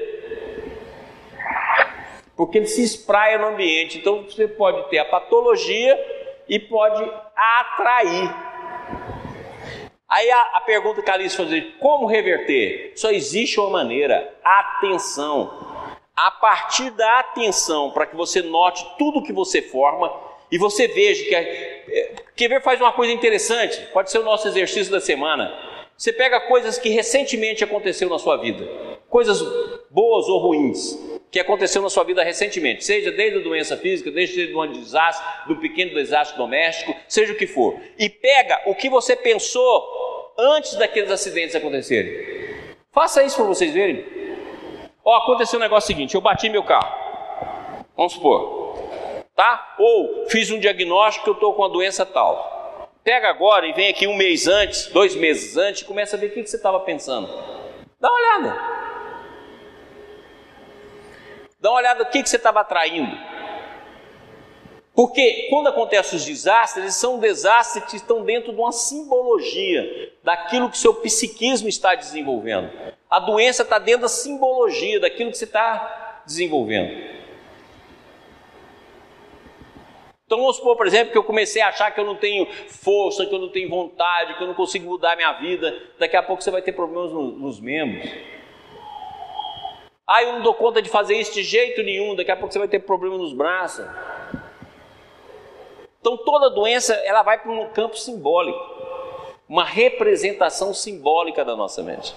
Porque 2.37 2.59
ele 2.59 2.67
se 2.67 2.83
espraia 2.83 3.39
no 3.39 3.49
ambiente. 3.49 3.99
Então 3.99 4.23
você 4.23 4.47
pode 4.47 4.89
ter 4.91 4.99
a 4.99 5.05
patologia 5.05 5.99
e 6.49 6.59
pode 6.59 7.03
atrair. 7.35 8.35
Aí 10.09 10.31
a, 10.31 10.41
a 10.55 10.61
pergunta 10.61 11.03
que 11.03 11.11
a 11.11 11.15
Alice 11.15 11.37
fazer, 11.37 11.77
como 11.81 12.07
reverter? 12.07 12.93
Só 12.95 13.11
existe 13.11 13.59
uma 13.59 13.71
maneira, 13.71 14.33
atenção. 14.45 15.67
A 16.15 16.31
partir 16.31 16.91
da 16.91 17.19
atenção, 17.19 17.91
para 17.91 18.07
que 18.07 18.17
você 18.17 18.41
note 18.41 18.87
tudo 18.99 19.23
que 19.23 19.33
você 19.33 19.61
forma 19.61 20.13
e 20.51 20.59
você 20.59 20.87
veja 20.87 21.25
que. 21.25 21.35
É, 21.35 22.15
quer 22.37 22.49
ver 22.49 22.63
faz 22.63 22.81
uma 22.81 22.93
coisa 22.93 23.13
interessante? 23.13 23.81
Pode 23.93 24.11
ser 24.11 24.19
o 24.19 24.23
nosso 24.25 24.47
exercício 24.47 24.93
da 24.93 25.01
semana. 25.01 25.53
Você 25.97 26.13
pega 26.13 26.41
coisas 26.41 26.79
que 26.79 26.91
recentemente 26.91 27.65
aconteceu 27.65 28.11
na 28.11 28.19
sua 28.19 28.37
vida, 28.37 28.69
coisas 29.09 29.41
boas 29.91 30.29
ou 30.29 30.39
ruins, 30.39 30.99
que 31.31 31.41
aconteceu 31.41 31.81
na 31.81 31.89
sua 31.89 32.05
vida 32.05 32.23
recentemente, 32.23 32.85
seja 32.85 33.11
desde 33.11 33.39
a 33.39 33.43
doença 33.43 33.79
física, 33.79 34.11
desde 34.11 34.55
um 34.55 34.73
desastre, 34.73 35.25
do 35.49 35.57
pequeno 35.59 35.95
desastre 35.95 36.37
doméstico, 36.37 36.95
seja 37.09 37.33
o 37.33 37.37
que 37.37 37.47
for, 37.47 37.81
e 37.99 38.11
pega 38.11 38.61
o 38.67 38.75
que 38.75 38.91
você 38.91 39.17
pensou 39.17 40.35
antes 40.39 40.75
daqueles 40.75 41.11
acidentes 41.11 41.57
acontecerem. 41.57 42.67
Faça 42.93 43.23
isso 43.23 43.37
para 43.37 43.47
vocês 43.47 43.73
verem. 43.73 44.05
Ó, 45.03 45.17
aconteceu 45.17 45.59
um 45.59 45.63
negócio 45.63 45.87
seguinte: 45.87 46.15
eu 46.15 46.21
bati 46.21 46.51
meu 46.51 46.63
carro, 46.63 46.95
vamos 47.97 48.13
supor, 48.13 48.79
tá? 49.35 49.77
Ou 49.79 50.27
fiz 50.29 50.51
um 50.51 50.59
diagnóstico 50.59 51.25
que 51.25 51.31
eu 51.31 51.35
estou 51.35 51.55
com 51.55 51.65
a 51.65 51.69
doença 51.69 52.05
tal. 52.05 52.56
Pega 53.07 53.29
agora 53.29 53.69
e 53.69 53.73
vem 53.73 53.89
aqui 53.89 54.09
um 54.09 54.17
mês 54.17 54.49
antes, 54.49 54.87
dois 54.89 55.15
meses 55.15 55.57
antes, 55.57 55.83
e 55.83 55.85
começa 55.85 56.17
a 56.17 56.19
ver 56.19 56.27
o 56.27 56.31
que 56.33 56.45
você 56.45 56.57
estava 56.57 56.81
pensando. 56.81 57.29
Dá 58.01 58.09
uma 58.11 58.19
olhada. 58.19 58.59
Dá 61.61 61.71
uma 61.71 61.79
olhada 61.79 62.03
no 62.03 62.11
que 62.11 62.27
você 62.27 62.35
estava 62.35 62.63
atraindo. 62.63 63.17
Porque 64.93 65.47
quando 65.51 65.69
acontecem 65.69 66.17
os 66.17 66.25
desastres, 66.25 66.83
eles 66.83 66.97
são 66.97 67.21
desastres 67.21 67.85
que 67.85 67.95
estão 67.95 68.25
dentro 68.25 68.53
de 68.53 68.59
uma 68.59 68.73
simbologia 68.73 70.13
daquilo 70.25 70.69
que 70.69 70.77
seu 70.77 70.93
psiquismo 70.93 71.69
está 71.69 71.95
desenvolvendo. 71.95 72.73
A 73.09 73.21
doença 73.21 73.63
está 73.63 73.79
dentro 73.79 74.03
da 74.03 74.09
simbologia 74.09 74.99
daquilo 74.99 75.31
que 75.31 75.39
você 75.39 75.45
está 75.45 76.23
desenvolvendo. 76.27 76.91
Então 80.27 80.39
vamos 80.39 80.57
supor, 80.57 80.77
por 80.77 80.89
exemplo, 80.89 81.13
que 81.13 81.19
eu 81.19 81.23
comecei 81.23 81.63
a 81.63 81.69
achar 81.69 81.93
que 81.93 82.01
eu 82.01 82.05
não 82.05 82.17
tenho 82.17 82.47
força, 82.67 83.25
que 83.25 83.33
eu 83.33 83.39
não 83.39 83.49
tenho 83.49 83.71
vontade, 83.71 84.35
que 84.35 84.43
eu 84.43 84.49
não 84.49 84.55
consigo 84.55 84.91
mudar 84.91 85.15
minha 85.15 85.33
vida. 85.35 85.73
Daqui 86.01 86.17
a 86.17 86.23
pouco 86.23 86.43
você 86.43 86.51
vai 86.51 86.61
ter 86.61 86.73
problemas 86.73 87.13
nos 87.13 87.61
membros. 87.61 88.11
Ah, 90.05 90.25
eu 90.25 90.33
não 90.33 90.43
dou 90.43 90.53
conta 90.55 90.83
de 90.83 90.89
fazer 90.89 91.17
isso 91.17 91.33
de 91.33 91.45
jeito 91.45 91.81
nenhum. 91.85 92.17
Daqui 92.17 92.33
a 92.33 92.37
pouco 92.37 92.53
você 92.53 92.59
vai 92.59 92.67
ter 92.67 92.81
problema 92.81 93.17
nos 93.17 93.33
braços. 93.33 93.87
Então 96.01 96.17
toda 96.17 96.51
doença 96.51 96.95
ela 97.05 97.23
vai 97.23 97.39
para 97.39 97.53
um 97.53 97.69
campo 97.69 97.97
simbólico, 97.97 98.59
uma 99.49 99.65
representação 99.65 100.75
simbólica 100.75 101.45
da 101.45 101.55
nossa 101.55 101.85
mente. 101.85 102.13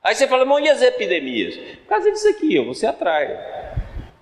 Aí 0.00 0.14
você 0.14 0.28
fala, 0.28 0.44
mas 0.44 0.64
e 0.64 0.68
as 0.68 0.82
epidemias? 0.82 1.56
Por 1.56 1.86
causa 1.86 2.10
disso 2.10 2.28
aqui, 2.28 2.58
você 2.60 2.86
atrai. 2.86 3.71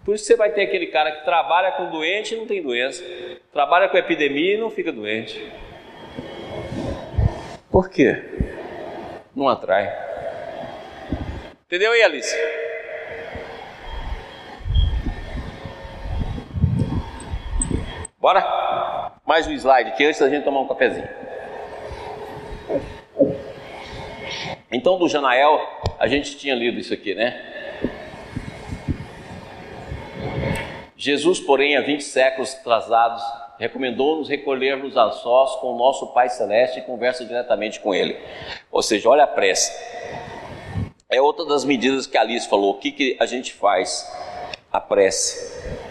Por 0.05 0.15
isso 0.15 0.25
você 0.25 0.35
vai 0.35 0.51
ter 0.51 0.63
aquele 0.63 0.87
cara 0.87 1.13
que 1.13 1.25
trabalha 1.25 1.73
com 1.73 1.91
doente 1.91 2.35
e 2.35 2.37
não 2.37 2.47
tem 2.47 2.63
doença, 2.63 3.05
trabalha 3.53 3.89
com 3.89 3.99
epidemia 3.99 4.55
e 4.55 4.59
não 4.59 4.71
fica 4.71 4.91
doente. 4.91 5.53
Por 7.71 7.89
quê? 7.91 8.17
Não 9.37 9.49
atrai. 9.49 9.93
Entendeu 11.67 11.93
aí, 11.93 12.03
Alice? 12.03 12.37
Bora? 18.19 19.21
Mais 19.25 19.47
um 19.47 19.53
slide 19.53 19.91
aqui 19.91 20.05
antes 20.05 20.19
da 20.19 20.29
gente 20.29 20.45
tomar 20.45 20.61
um 20.61 20.69
cafezinho. 20.69 21.09
Então, 24.73 24.99
do 24.99 25.09
Janael, 25.09 25.61
a 25.99 26.09
gente 26.09 26.37
tinha 26.37 26.55
lido 26.55 26.79
isso 26.79 26.93
aqui, 26.93 27.15
né? 27.15 27.50
Jesus, 31.01 31.41
porém, 31.41 31.79
há 31.79 31.81
20 31.81 32.03
séculos 32.03 32.53
atrasados, 32.53 33.23
recomendou-nos 33.59 34.29
recolhermos 34.29 34.99
a 34.99 35.11
sós 35.13 35.57
com 35.57 35.73
o 35.73 35.79
nosso 35.79 36.09
Pai 36.09 36.29
Celeste 36.29 36.81
e 36.81 36.83
conversa 36.83 37.25
diretamente 37.25 37.81
com 37.81 37.95
Ele. 37.95 38.19
Ou 38.71 38.83
seja, 38.83 39.09
olha 39.09 39.25
a 39.25 39.27
pressa. 39.27 39.73
É 41.09 41.19
outra 41.19 41.47
das 41.47 41.65
medidas 41.65 42.07
que 42.07 42.19
Alice 42.19 42.47
falou. 42.47 42.73
O 42.73 42.79
que, 42.79 42.93
que 42.93 43.17
a 43.19 43.25
gente 43.25 43.55
faz? 43.55 44.07
A 44.71 44.79
prece. 44.79 45.90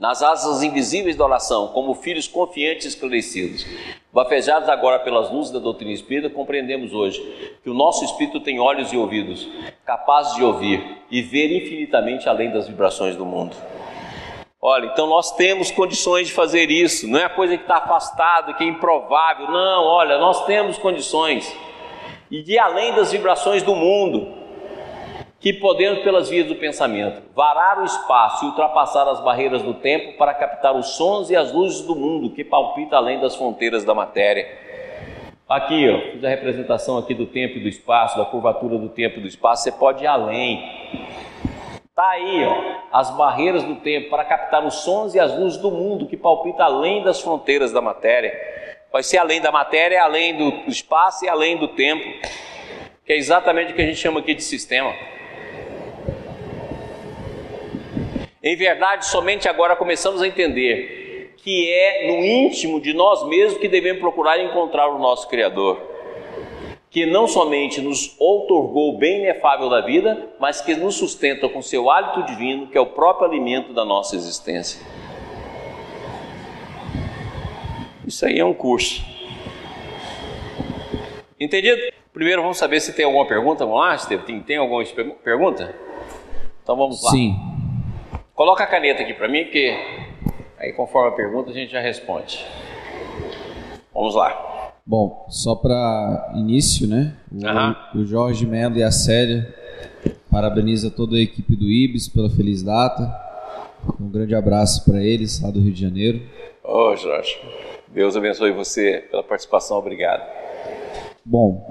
Nas 0.00 0.22
asas 0.22 0.62
invisíveis 0.62 1.14
da 1.14 1.26
oração, 1.26 1.68
como 1.68 1.92
filhos 1.92 2.26
confiantes 2.26 2.86
e 2.86 2.88
esclarecidos, 2.88 3.66
bafejados 4.10 4.66
agora 4.70 4.98
pelas 4.98 5.30
luzes 5.30 5.52
da 5.52 5.58
doutrina 5.58 5.92
espírita, 5.92 6.30
compreendemos 6.30 6.94
hoje 6.94 7.20
que 7.62 7.68
o 7.68 7.74
nosso 7.74 8.02
espírito 8.02 8.40
tem 8.40 8.58
olhos 8.58 8.94
e 8.94 8.96
ouvidos, 8.96 9.46
capazes 9.84 10.34
de 10.36 10.42
ouvir 10.42 11.02
e 11.10 11.20
ver 11.20 11.54
infinitamente 11.54 12.30
além 12.30 12.50
das 12.50 12.66
vibrações 12.66 13.14
do 13.14 13.26
mundo. 13.26 13.54
Olha, 14.58 14.86
então 14.86 15.06
nós 15.06 15.36
temos 15.36 15.70
condições 15.70 16.28
de 16.28 16.32
fazer 16.32 16.70
isso, 16.70 17.06
não 17.06 17.20
é 17.20 17.28
coisa 17.28 17.58
que 17.58 17.64
está 17.64 17.76
afastada, 17.76 18.54
que 18.54 18.64
é 18.64 18.66
improvável, 18.66 19.50
não, 19.50 19.84
olha, 19.84 20.16
nós 20.16 20.46
temos 20.46 20.78
condições, 20.78 21.54
e 22.30 22.42
de 22.42 22.58
além 22.58 22.94
das 22.94 23.12
vibrações 23.12 23.62
do 23.62 23.76
mundo, 23.76 24.39
que 25.40 25.54
podemos, 25.54 26.04
pelas 26.04 26.28
vias 26.28 26.46
do 26.46 26.54
pensamento, 26.54 27.22
varar 27.34 27.80
o 27.80 27.84
espaço 27.84 28.44
e 28.44 28.48
ultrapassar 28.48 29.08
as 29.08 29.20
barreiras 29.20 29.62
do 29.62 29.72
tempo 29.72 30.18
para 30.18 30.34
captar 30.34 30.76
os 30.76 30.96
sons 30.96 31.30
e 31.30 31.36
as 31.36 31.50
luzes 31.50 31.80
do 31.80 31.96
mundo 31.96 32.28
que 32.28 32.44
palpita 32.44 32.96
além 32.96 33.18
das 33.18 33.34
fronteiras 33.34 33.82
da 33.82 33.94
matéria. 33.94 34.46
Aqui, 35.48 35.88
ó, 35.88 36.12
fiz 36.12 36.22
a 36.22 36.28
representação 36.28 36.98
aqui 36.98 37.14
do 37.14 37.26
tempo 37.26 37.56
e 37.56 37.60
do 37.60 37.68
espaço, 37.68 38.18
da 38.18 38.24
curvatura 38.26 38.76
do 38.76 38.90
tempo 38.90 39.18
e 39.18 39.22
do 39.22 39.26
espaço, 39.26 39.64
você 39.64 39.72
pode 39.72 40.04
ir 40.04 40.06
além. 40.06 40.62
Está 41.88 42.10
aí, 42.10 42.44
ó, 42.44 42.98
as 42.98 43.10
barreiras 43.16 43.64
do 43.64 43.76
tempo 43.76 44.10
para 44.10 44.24
captar 44.24 44.64
os 44.64 44.74
sons 44.84 45.14
e 45.14 45.18
as 45.18 45.34
luzes 45.36 45.58
do 45.58 45.70
mundo 45.70 46.06
que 46.06 46.18
palpita 46.18 46.64
além 46.64 47.02
das 47.02 47.20
fronteiras 47.20 47.72
da 47.72 47.80
matéria. 47.80 48.38
Vai 48.92 49.02
ser 49.02 49.16
além 49.16 49.40
da 49.40 49.50
matéria, 49.50 50.02
além 50.02 50.36
do 50.36 50.70
espaço 50.70 51.24
e 51.24 51.28
além 51.28 51.56
do 51.56 51.68
tempo, 51.68 52.04
que 53.06 53.14
é 53.14 53.16
exatamente 53.16 53.72
o 53.72 53.74
que 53.74 53.80
a 53.80 53.86
gente 53.86 53.98
chama 53.98 54.20
aqui 54.20 54.34
de 54.34 54.42
sistema. 54.42 54.92
Em 58.42 58.56
verdade, 58.56 59.06
somente 59.06 59.48
agora 59.48 59.76
começamos 59.76 60.22
a 60.22 60.26
entender 60.26 61.34
que 61.36 61.70
é 61.70 62.08
no 62.08 62.24
íntimo 62.24 62.80
de 62.80 62.92
nós 62.92 63.26
mesmos 63.26 63.58
que 63.58 63.68
devemos 63.68 64.00
procurar 64.00 64.42
encontrar 64.42 64.88
o 64.88 64.98
nosso 64.98 65.28
Criador 65.28 65.90
que 66.90 67.06
não 67.06 67.28
somente 67.28 67.80
nos 67.80 68.16
outorgou 68.18 68.94
o 68.94 68.98
bem 68.98 69.20
inefável 69.20 69.70
da 69.70 69.80
vida, 69.80 70.28
mas 70.40 70.60
que 70.60 70.74
nos 70.74 70.96
sustenta 70.96 71.48
com 71.48 71.62
seu 71.62 71.88
hálito 71.88 72.24
divino, 72.24 72.66
que 72.66 72.76
é 72.76 72.80
o 72.80 72.86
próprio 72.86 73.28
alimento 73.28 73.72
da 73.72 73.84
nossa 73.84 74.16
existência. 74.16 74.84
Isso 78.04 78.26
aí 78.26 78.40
é 78.40 78.44
um 78.44 78.52
curso. 78.52 79.04
Entendido? 81.38 81.80
Primeiro 82.12 82.42
vamos 82.42 82.58
saber 82.58 82.80
se 82.80 82.92
tem 82.92 83.04
alguma 83.04 83.24
pergunta. 83.24 83.64
Vamos 83.64 83.80
lá, 83.80 83.94
Estevam? 83.94 84.26
Tem, 84.26 84.40
tem 84.40 84.56
alguma 84.56 84.84
pergunta? 85.22 85.72
Então 86.60 86.74
vamos 86.74 87.04
lá. 87.04 87.12
Sim. 87.12 87.49
Coloca 88.40 88.64
a 88.64 88.66
caneta 88.66 89.02
aqui 89.02 89.12
para 89.12 89.28
mim, 89.28 89.44
que 89.44 89.70
aí 90.58 90.72
conforme 90.72 91.10
a 91.10 91.12
pergunta 91.12 91.50
a 91.50 91.52
gente 91.52 91.72
já 91.72 91.80
responde. 91.82 92.42
Vamos 93.92 94.14
lá. 94.14 94.72
Bom, 94.86 95.26
só 95.28 95.54
para 95.54 96.32
início, 96.34 96.88
né? 96.88 97.18
O, 97.94 97.98
o 97.98 98.06
Jorge 98.06 98.46
Melo 98.46 98.78
e 98.78 98.82
a 98.82 98.90
Célia 98.90 99.54
parabeniza 100.30 100.90
toda 100.90 101.16
a 101.16 101.20
equipe 101.20 101.54
do 101.54 101.66
IBS 101.66 102.08
pela 102.08 102.30
feliz 102.30 102.62
data. 102.62 103.14
Um 104.00 104.08
grande 104.08 104.34
abraço 104.34 104.86
para 104.86 105.02
eles 105.02 105.42
lá 105.42 105.50
do 105.50 105.60
Rio 105.60 105.74
de 105.74 105.82
Janeiro. 105.82 106.22
Ô, 106.64 106.92
oh, 106.92 106.96
Jorge, 106.96 107.38
Deus 107.88 108.16
abençoe 108.16 108.52
você 108.52 109.04
pela 109.10 109.22
participação, 109.22 109.76
obrigado. 109.76 110.26
Bom, 111.22 111.62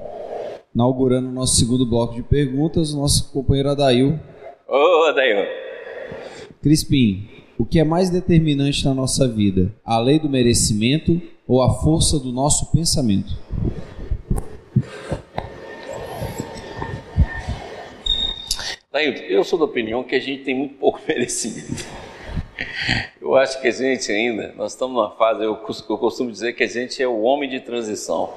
inaugurando 0.75 1.29
o 1.29 1.33
nosso 1.33 1.55
segundo 1.55 1.83
bloco 1.83 2.13
de 2.13 2.21
perguntas, 2.21 2.93
o 2.93 2.99
nosso 2.99 3.33
companheiro 3.33 3.69
Adail. 3.69 4.19
Ô, 4.67 4.75
oh, 4.75 5.05
Adail. 5.09 5.68
Crispim, 6.61 7.29
o 7.57 7.65
que 7.65 7.79
é 7.79 7.85
mais 7.85 8.09
determinante 8.09 8.83
na 8.83 8.93
nossa 8.93 9.25
vida? 9.25 9.73
A 9.83 9.97
lei 9.97 10.19
do 10.19 10.27
merecimento 10.27 11.21
ou 11.47 11.61
a 11.61 11.73
força 11.75 12.19
do 12.19 12.33
nosso 12.33 12.69
pensamento? 12.71 13.33
Eu 19.29 19.45
sou 19.45 19.57
da 19.57 19.63
opinião 19.63 20.03
que 20.03 20.15
a 20.15 20.19
gente 20.19 20.43
tem 20.43 20.53
muito 20.53 20.75
pouco 20.75 20.99
merecimento. 21.07 21.85
Eu 23.21 23.35
acho 23.37 23.61
que 23.61 23.67
a 23.69 23.71
gente 23.71 24.11
ainda, 24.11 24.53
nós 24.57 24.73
estamos 24.73 24.93
numa 24.93 25.11
fase, 25.11 25.41
eu 25.43 25.55
costumo 25.55 26.29
dizer 26.29 26.51
que 26.53 26.63
a 26.63 26.67
gente 26.67 27.01
é 27.01 27.07
o 27.07 27.21
homem 27.21 27.49
de 27.49 27.61
transição. 27.61 28.33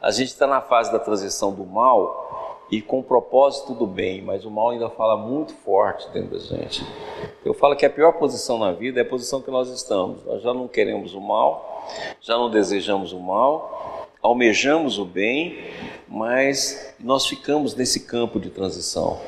A 0.00 0.12
gente 0.12 0.28
está 0.28 0.46
na 0.46 0.60
fase 0.60 0.92
da 0.92 1.00
transição 1.00 1.52
do 1.52 1.64
mal 1.64 2.24
e 2.70 2.80
com 2.80 3.00
o 3.00 3.02
propósito 3.02 3.74
do 3.74 3.86
bem, 3.86 4.22
mas 4.22 4.44
o 4.44 4.50
mal 4.50 4.70
ainda 4.70 4.88
fala 4.88 5.16
muito 5.16 5.52
forte 5.52 6.08
dentro 6.12 6.30
da 6.30 6.38
gente. 6.38 6.84
Eu 7.44 7.54
falo 7.54 7.76
que 7.76 7.84
a 7.84 7.90
pior 7.90 8.12
posição 8.12 8.58
na 8.58 8.72
vida 8.72 9.00
é 9.00 9.02
a 9.02 9.08
posição 9.08 9.40
que 9.40 9.50
nós 9.50 9.68
estamos. 9.68 10.24
Nós 10.24 10.42
já 10.42 10.54
não 10.54 10.66
queremos 10.66 11.14
o 11.14 11.20
mal, 11.20 11.86
já 12.20 12.36
não 12.36 12.50
desejamos 12.50 13.12
o 13.12 13.20
mal, 13.20 14.08
almejamos 14.22 14.98
o 14.98 15.04
bem, 15.04 15.58
mas 16.08 16.94
nós 16.98 17.26
ficamos 17.26 17.74
nesse 17.74 18.06
campo 18.06 18.40
de 18.40 18.48
transição. 18.50 19.20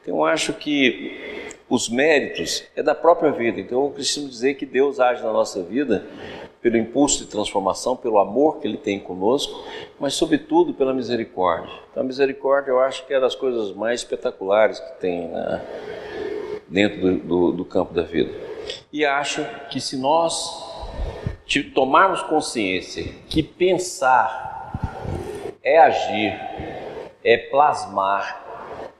Então, 0.00 0.18
eu 0.18 0.24
acho 0.24 0.52
que 0.52 1.56
os 1.68 1.88
méritos 1.88 2.62
é 2.76 2.82
da 2.82 2.94
própria 2.94 3.32
vida. 3.32 3.60
Então, 3.60 3.84
eu 3.84 3.90
costumo 3.90 4.28
dizer 4.28 4.54
que 4.54 4.64
Deus 4.64 5.00
age 5.00 5.22
na 5.24 5.32
nossa 5.32 5.62
vida 5.62 6.06
pelo 6.66 6.76
impulso 6.76 7.24
de 7.24 7.30
transformação, 7.30 7.96
pelo 7.96 8.18
amor 8.18 8.58
que 8.58 8.66
Ele 8.66 8.76
tem 8.76 8.98
conosco, 8.98 9.64
mas, 10.00 10.14
sobretudo, 10.14 10.74
pela 10.74 10.92
misericórdia. 10.92 11.72
Então, 11.88 12.02
a 12.02 12.04
misericórdia 12.04 12.72
eu 12.72 12.80
acho 12.80 13.06
que 13.06 13.14
é 13.14 13.20
das 13.20 13.36
coisas 13.36 13.70
mais 13.72 14.00
espetaculares 14.00 14.80
que 14.80 15.00
tem 15.00 15.28
né, 15.28 15.64
dentro 16.66 17.00
do, 17.00 17.18
do, 17.18 17.52
do 17.52 17.64
campo 17.64 17.94
da 17.94 18.02
vida. 18.02 18.34
E 18.92 19.04
acho 19.04 19.46
que 19.70 19.80
se 19.80 19.96
nós 19.96 20.60
tomarmos 21.72 22.20
consciência 22.22 23.14
que 23.28 23.44
pensar 23.44 24.90
é 25.62 25.78
agir, 25.78 26.36
é 27.22 27.36
plasmar, 27.36 28.44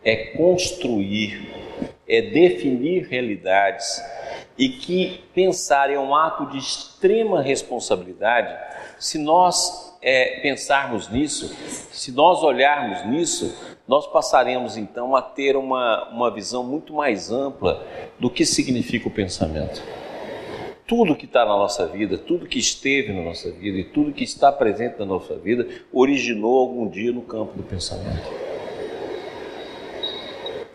é 0.04 0.14
construir, 0.36 1.50
é 2.06 2.22
definir 2.22 3.08
realidades, 3.08 4.00
e 4.58 4.68
que 4.68 5.22
pensar 5.34 5.90
é 5.90 5.98
um 5.98 6.14
ato 6.14 6.46
de 6.46 6.58
extrema 6.58 7.42
responsabilidade, 7.42 8.56
se 8.98 9.18
nós 9.18 9.96
é, 10.00 10.40
pensarmos 10.40 11.10
nisso, 11.10 11.54
se 11.92 12.12
nós 12.12 12.42
olharmos 12.42 13.04
nisso, 13.06 13.76
nós 13.86 14.06
passaremos 14.06 14.76
então 14.76 15.14
a 15.14 15.20
ter 15.20 15.56
uma, 15.56 16.08
uma 16.08 16.30
visão 16.30 16.64
muito 16.64 16.94
mais 16.94 17.30
ampla 17.30 17.86
do 18.18 18.30
que 18.30 18.46
significa 18.46 19.08
o 19.08 19.10
pensamento. 19.10 19.82
Tudo 20.86 21.16
que 21.16 21.26
está 21.26 21.40
na 21.40 21.56
nossa 21.56 21.86
vida, 21.86 22.16
tudo 22.16 22.46
que 22.46 22.58
esteve 22.58 23.12
na 23.12 23.22
nossa 23.22 23.50
vida 23.50 23.78
e 23.78 23.84
tudo 23.84 24.12
que 24.12 24.22
está 24.22 24.52
presente 24.52 24.98
na 24.98 25.04
nossa 25.04 25.36
vida 25.36 25.66
originou 25.92 26.60
algum 26.60 26.88
dia 26.88 27.12
no 27.12 27.22
campo 27.22 27.56
do 27.56 27.62
pensamento. 27.62 28.30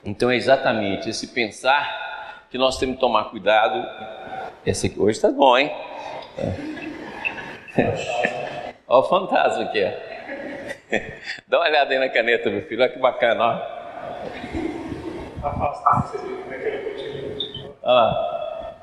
Então 0.04 0.30
é 0.30 0.36
exatamente 0.36 1.10
esse 1.10 1.28
pensar 1.28 2.11
que 2.52 2.58
nós 2.58 2.78
temos 2.78 2.96
que 2.96 3.02
tomar 3.02 3.30
cuidado. 3.32 3.82
Esse 4.66 4.88
aqui 4.88 5.00
hoje 5.00 5.12
está 5.12 5.32
bom, 5.32 5.58
hein? 5.58 5.72
Olha 8.86 9.00
o 9.00 9.04
fantasma 9.04 9.64
aqui, 9.64 9.82
ó. 9.84 9.92
Dá 11.48 11.60
uma 11.60 11.68
olhada 11.68 11.94
aí 11.94 12.00
na 12.00 12.10
caneta, 12.10 12.50
meu 12.50 12.62
filho, 12.64 12.82
olha 12.82 12.92
que 12.92 13.00
bacana, 13.00 13.46
ó. 13.46 13.82
Lá. 17.82 18.28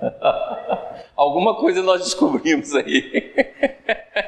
Alguma 1.14 1.56
coisa 1.56 1.82
nós 1.82 2.00
descobrimos 2.00 2.74
aí. 2.74 3.34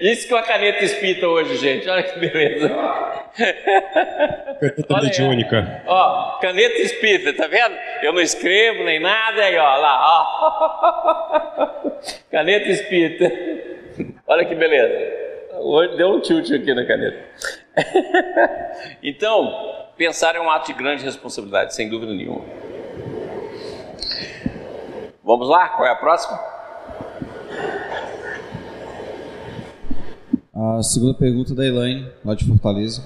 Isso 0.00 0.26
que 0.26 0.32
é 0.32 0.36
uma 0.36 0.42
caneta 0.42 0.84
espita 0.84 1.28
hoje, 1.28 1.56
gente. 1.56 1.88
Olha 1.88 2.02
que 2.02 2.18
beleza. 2.18 2.68
Caneta 4.60 5.00
mediúnica. 5.02 5.82
Ó, 5.86 6.38
caneta 6.40 6.76
espita, 6.78 7.32
tá 7.32 7.46
vendo? 7.46 7.74
Eu 8.02 8.12
não 8.12 8.20
escrevo 8.20 8.84
nem 8.84 9.00
nada, 9.00 9.42
aí 9.42 9.56
ó, 9.56 9.76
lá, 9.76 10.00
ó. 11.60 11.90
Caneta 12.30 12.68
espita. 12.68 13.32
Olha 14.26 14.44
que 14.44 14.54
beleza. 14.54 15.24
Hoje 15.60 15.96
deu 15.96 16.10
um 16.10 16.20
tilt 16.20 16.50
aqui 16.50 16.74
na 16.74 16.84
caneta. 16.84 17.18
Então, 19.02 19.86
pensar 19.96 20.34
é 20.34 20.40
um 20.40 20.50
ato 20.50 20.66
de 20.66 20.72
grande 20.72 21.04
responsabilidade, 21.04 21.74
sem 21.74 21.88
dúvida 21.88 22.12
nenhuma. 22.12 22.44
Vamos 25.22 25.48
lá? 25.48 25.68
Qual 25.68 25.86
é 25.86 25.90
a 25.90 25.96
próxima? 25.96 26.38
A 30.56 30.80
segunda 30.84 31.14
pergunta 31.14 31.52
da 31.52 31.66
Elaine, 31.66 32.06
lá 32.24 32.32
de 32.32 32.44
Fortaleza. 32.44 33.02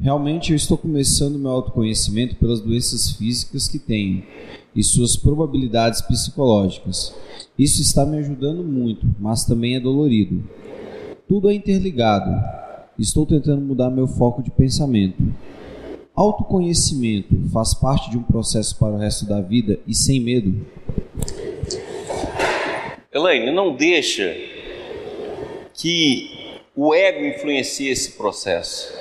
Realmente 0.00 0.52
eu 0.52 0.56
estou 0.56 0.78
começando 0.78 1.36
meu 1.36 1.50
autoconhecimento 1.50 2.36
pelas 2.36 2.60
doenças 2.60 3.10
físicas 3.10 3.66
que 3.66 3.80
tenho 3.80 4.22
e 4.72 4.84
suas 4.84 5.16
probabilidades 5.16 6.00
psicológicas. 6.00 7.12
Isso 7.58 7.82
está 7.82 8.06
me 8.06 8.18
ajudando 8.18 8.62
muito, 8.62 9.04
mas 9.18 9.44
também 9.44 9.74
é 9.74 9.80
dolorido. 9.80 10.48
Tudo 11.26 11.50
é 11.50 11.52
interligado. 11.52 12.30
Estou 12.96 13.26
tentando 13.26 13.62
mudar 13.62 13.90
meu 13.90 14.06
foco 14.06 14.40
de 14.40 14.52
pensamento. 14.52 15.20
Autoconhecimento 16.14 17.34
faz 17.52 17.74
parte 17.74 18.08
de 18.08 18.16
um 18.16 18.22
processo 18.22 18.78
para 18.78 18.92
o 18.92 18.98
resto 18.98 19.26
da 19.26 19.40
vida 19.40 19.80
e 19.84 19.92
sem 19.92 20.20
medo? 20.20 20.64
Elaine, 23.12 23.50
não 23.50 23.74
deixa 23.74 24.32
que 25.80 26.60
o 26.76 26.94
ego 26.94 27.24
influencie 27.24 27.88
esse 27.88 28.12
processo. 28.12 28.92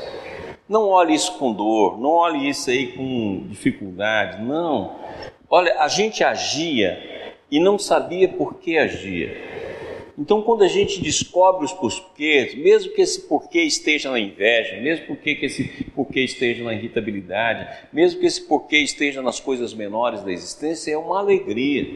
Não 0.68 0.88
olhe 0.88 1.14
isso 1.14 1.38
com 1.38 1.52
dor, 1.52 2.00
não 2.00 2.12
olhe 2.12 2.50
isso 2.50 2.70
aí 2.70 2.94
com 2.94 3.44
dificuldade, 3.50 4.42
não. 4.42 4.96
Olha, 5.50 5.82
a 5.82 5.88
gente 5.88 6.24
agia 6.24 6.98
e 7.52 7.60
não 7.60 7.78
sabia 7.78 8.30
por 8.30 8.56
que 8.56 8.78
agia. 8.78 9.36
Então, 10.18 10.42
quando 10.42 10.64
a 10.64 10.68
gente 10.68 11.02
descobre 11.02 11.66
os 11.66 11.72
porquês, 11.72 12.54
mesmo 12.56 12.94
que 12.94 13.02
esse 13.02 13.22
porquê 13.22 13.62
esteja 13.62 14.12
na 14.12 14.20
inveja, 14.20 14.80
mesmo 14.82 15.16
que 15.16 15.32
esse 15.42 15.64
porquê 15.96 16.22
esteja 16.22 16.64
na 16.64 16.74
irritabilidade, 16.74 17.68
mesmo 17.92 18.20
que 18.20 18.26
esse 18.26 18.42
porquê 18.42 18.78
esteja 18.80 19.22
nas 19.22 19.40
coisas 19.40 19.74
menores 19.74 20.22
da 20.22 20.32
existência, 20.32 20.92
é 20.92 20.98
uma 20.98 21.20
alegria. 21.20 21.88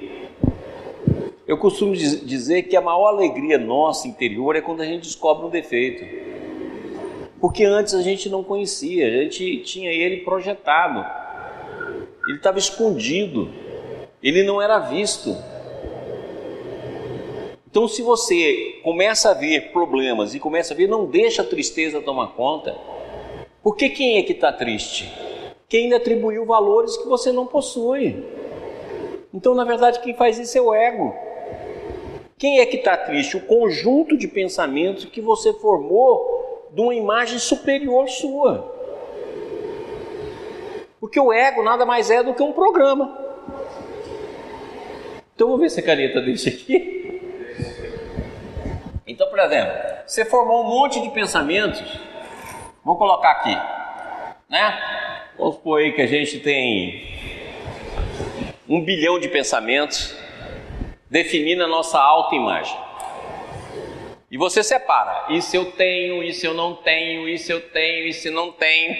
Eu 1.45 1.57
costumo 1.57 1.93
dizer 1.93 2.63
que 2.63 2.75
a 2.75 2.81
maior 2.81 3.07
alegria 3.07 3.57
nossa 3.57 4.07
interior 4.07 4.55
é 4.55 4.61
quando 4.61 4.81
a 4.81 4.85
gente 4.85 5.03
descobre 5.03 5.45
um 5.45 5.49
defeito. 5.49 6.05
Porque 7.41 7.65
antes 7.65 7.93
a 7.93 8.01
gente 8.01 8.29
não 8.29 8.41
conhecia, 8.41 9.05
a 9.05 9.23
gente 9.23 9.57
tinha 9.57 9.91
ele 9.91 10.21
projetado, 10.21 11.05
ele 12.25 12.37
estava 12.37 12.57
escondido, 12.57 13.51
ele 14.21 14.43
não 14.43 14.61
era 14.61 14.79
visto. 14.79 15.35
Então, 17.69 17.89
se 17.89 18.01
você 18.01 18.79
começa 18.81 19.31
a 19.31 19.33
ver 19.33 19.73
problemas 19.73 20.33
e 20.33 20.39
começa 20.39 20.73
a 20.73 20.77
ver, 20.77 20.87
não 20.87 21.05
deixa 21.05 21.41
a 21.41 21.45
tristeza 21.45 21.99
tomar 21.99 22.27
conta. 22.27 22.73
Porque 23.61 23.89
quem 23.89 24.17
é 24.17 24.23
que 24.23 24.31
está 24.31 24.53
triste? 24.53 25.11
Quem 25.67 25.89
lhe 25.89 25.95
atribuiu 25.95 26.45
valores 26.45 26.95
que 26.95 27.09
você 27.09 27.33
não 27.33 27.45
possui. 27.45 28.23
Então, 29.33 29.53
na 29.53 29.65
verdade, 29.65 29.99
quem 29.99 30.13
faz 30.13 30.37
isso 30.37 30.57
é 30.57 30.61
o 30.61 30.73
ego. 30.73 31.32
Quem 32.37 32.59
é 32.59 32.65
que 32.65 32.77
está 32.77 32.97
triste? 32.97 33.37
O 33.37 33.41
conjunto 33.45 34.17
de 34.17 34.27
pensamentos 34.27 35.05
que 35.05 35.21
você 35.21 35.53
formou 35.53 36.69
de 36.71 36.81
uma 36.81 36.95
imagem 36.95 37.39
superior 37.39 38.09
sua. 38.09 38.71
Porque 40.99 41.19
o 41.19 41.31
ego 41.31 41.63
nada 41.63 41.85
mais 41.85 42.09
é 42.09 42.23
do 42.23 42.33
que 42.33 42.41
um 42.41 42.53
programa. 42.53 43.17
Então, 45.35 45.47
vou 45.47 45.57
ver 45.57 45.69
se 45.69 45.79
a 45.79 45.83
caneta 45.83 46.21
deixa 46.21 46.49
aqui. 46.49 47.21
Então, 49.05 49.29
por 49.29 49.39
exemplo, 49.39 49.73
você 50.05 50.23
formou 50.23 50.63
um 50.63 50.69
monte 50.69 51.01
de 51.01 51.09
pensamentos, 51.09 51.83
vou 52.83 52.95
colocar 52.97 53.31
aqui, 53.31 53.55
né? 54.49 54.81
Vamos 55.37 55.55
supor 55.55 55.81
aí 55.81 55.91
que 55.91 56.01
a 56.01 56.07
gente 56.07 56.39
tem 56.39 57.13
um 58.67 58.81
bilhão 58.81 59.19
de 59.19 59.27
pensamentos 59.27 60.15
definindo 61.13 61.63
a 61.63 61.67
nossa 61.67 61.99
autoimagem. 61.99 62.75
E 64.31 64.35
você 64.35 64.63
separa, 64.63 65.27
isso 65.29 65.55
eu 65.55 65.71
tenho, 65.73 66.23
isso 66.23 66.43
eu 66.43 66.55
não 66.55 66.73
tenho, 66.73 67.29
isso 67.29 67.51
eu 67.51 67.61
tenho, 67.69 68.07
isso 68.07 68.29
eu 68.29 68.31
não 68.31 68.51
tenho. 68.51 68.97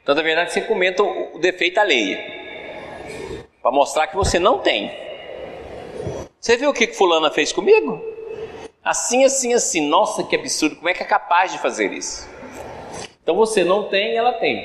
Então, 0.00 0.14
na 0.14 0.22
verdade, 0.22 0.52
você 0.52 0.60
comenta 0.60 1.02
o 1.02 1.40
defeito 1.40 1.78
alheio, 1.78 2.16
para 3.60 3.72
mostrar 3.72 4.06
que 4.06 4.14
você 4.14 4.38
não 4.38 4.60
tem. 4.60 4.92
Você 6.38 6.56
viu 6.56 6.70
o 6.70 6.72
que 6.72 6.86
fulana 6.86 7.32
fez 7.32 7.52
comigo? 7.52 8.00
Assim, 8.84 9.24
assim, 9.24 9.52
assim. 9.52 9.88
Nossa, 9.88 10.22
que 10.22 10.36
absurdo. 10.36 10.76
Como 10.76 10.88
é 10.88 10.94
que 10.94 11.02
é 11.02 11.06
capaz 11.06 11.50
de 11.50 11.58
fazer 11.58 11.92
isso? 11.92 12.30
Então 13.20 13.34
você 13.34 13.64
não 13.64 13.88
tem, 13.88 14.16
ela 14.16 14.34
tem. 14.34 14.62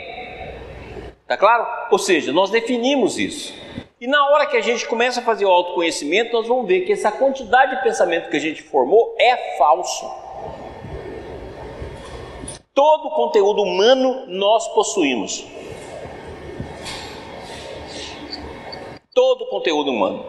Tá 1.27 1.35
claro? 1.35 1.65
Ou 1.89 1.97
seja, 1.97 2.31
nós 2.31 2.51
definimos 2.51 3.17
isso. 3.17 3.55
E 4.01 4.07
na 4.07 4.25
hora 4.29 4.47
que 4.47 4.57
a 4.57 4.61
gente 4.61 4.85
começa 4.85 5.21
a 5.21 5.23
fazer 5.23 5.45
o 5.45 5.49
autoconhecimento, 5.49 6.33
nós 6.33 6.47
vamos 6.47 6.67
ver 6.67 6.81
que 6.81 6.91
essa 6.91 7.11
quantidade 7.11 7.77
de 7.77 7.83
pensamento 7.83 8.29
que 8.29 8.35
a 8.35 8.41
gente 8.41 8.61
formou 8.61 9.15
é 9.17 9.57
falso. 9.57 10.11
Todo 12.73 13.07
o 13.07 13.11
conteúdo 13.11 13.61
humano 13.61 14.25
nós 14.27 14.67
possuímos. 14.69 15.45
Todo 19.13 19.43
o 19.43 19.47
conteúdo 19.47 19.91
humano. 19.91 20.25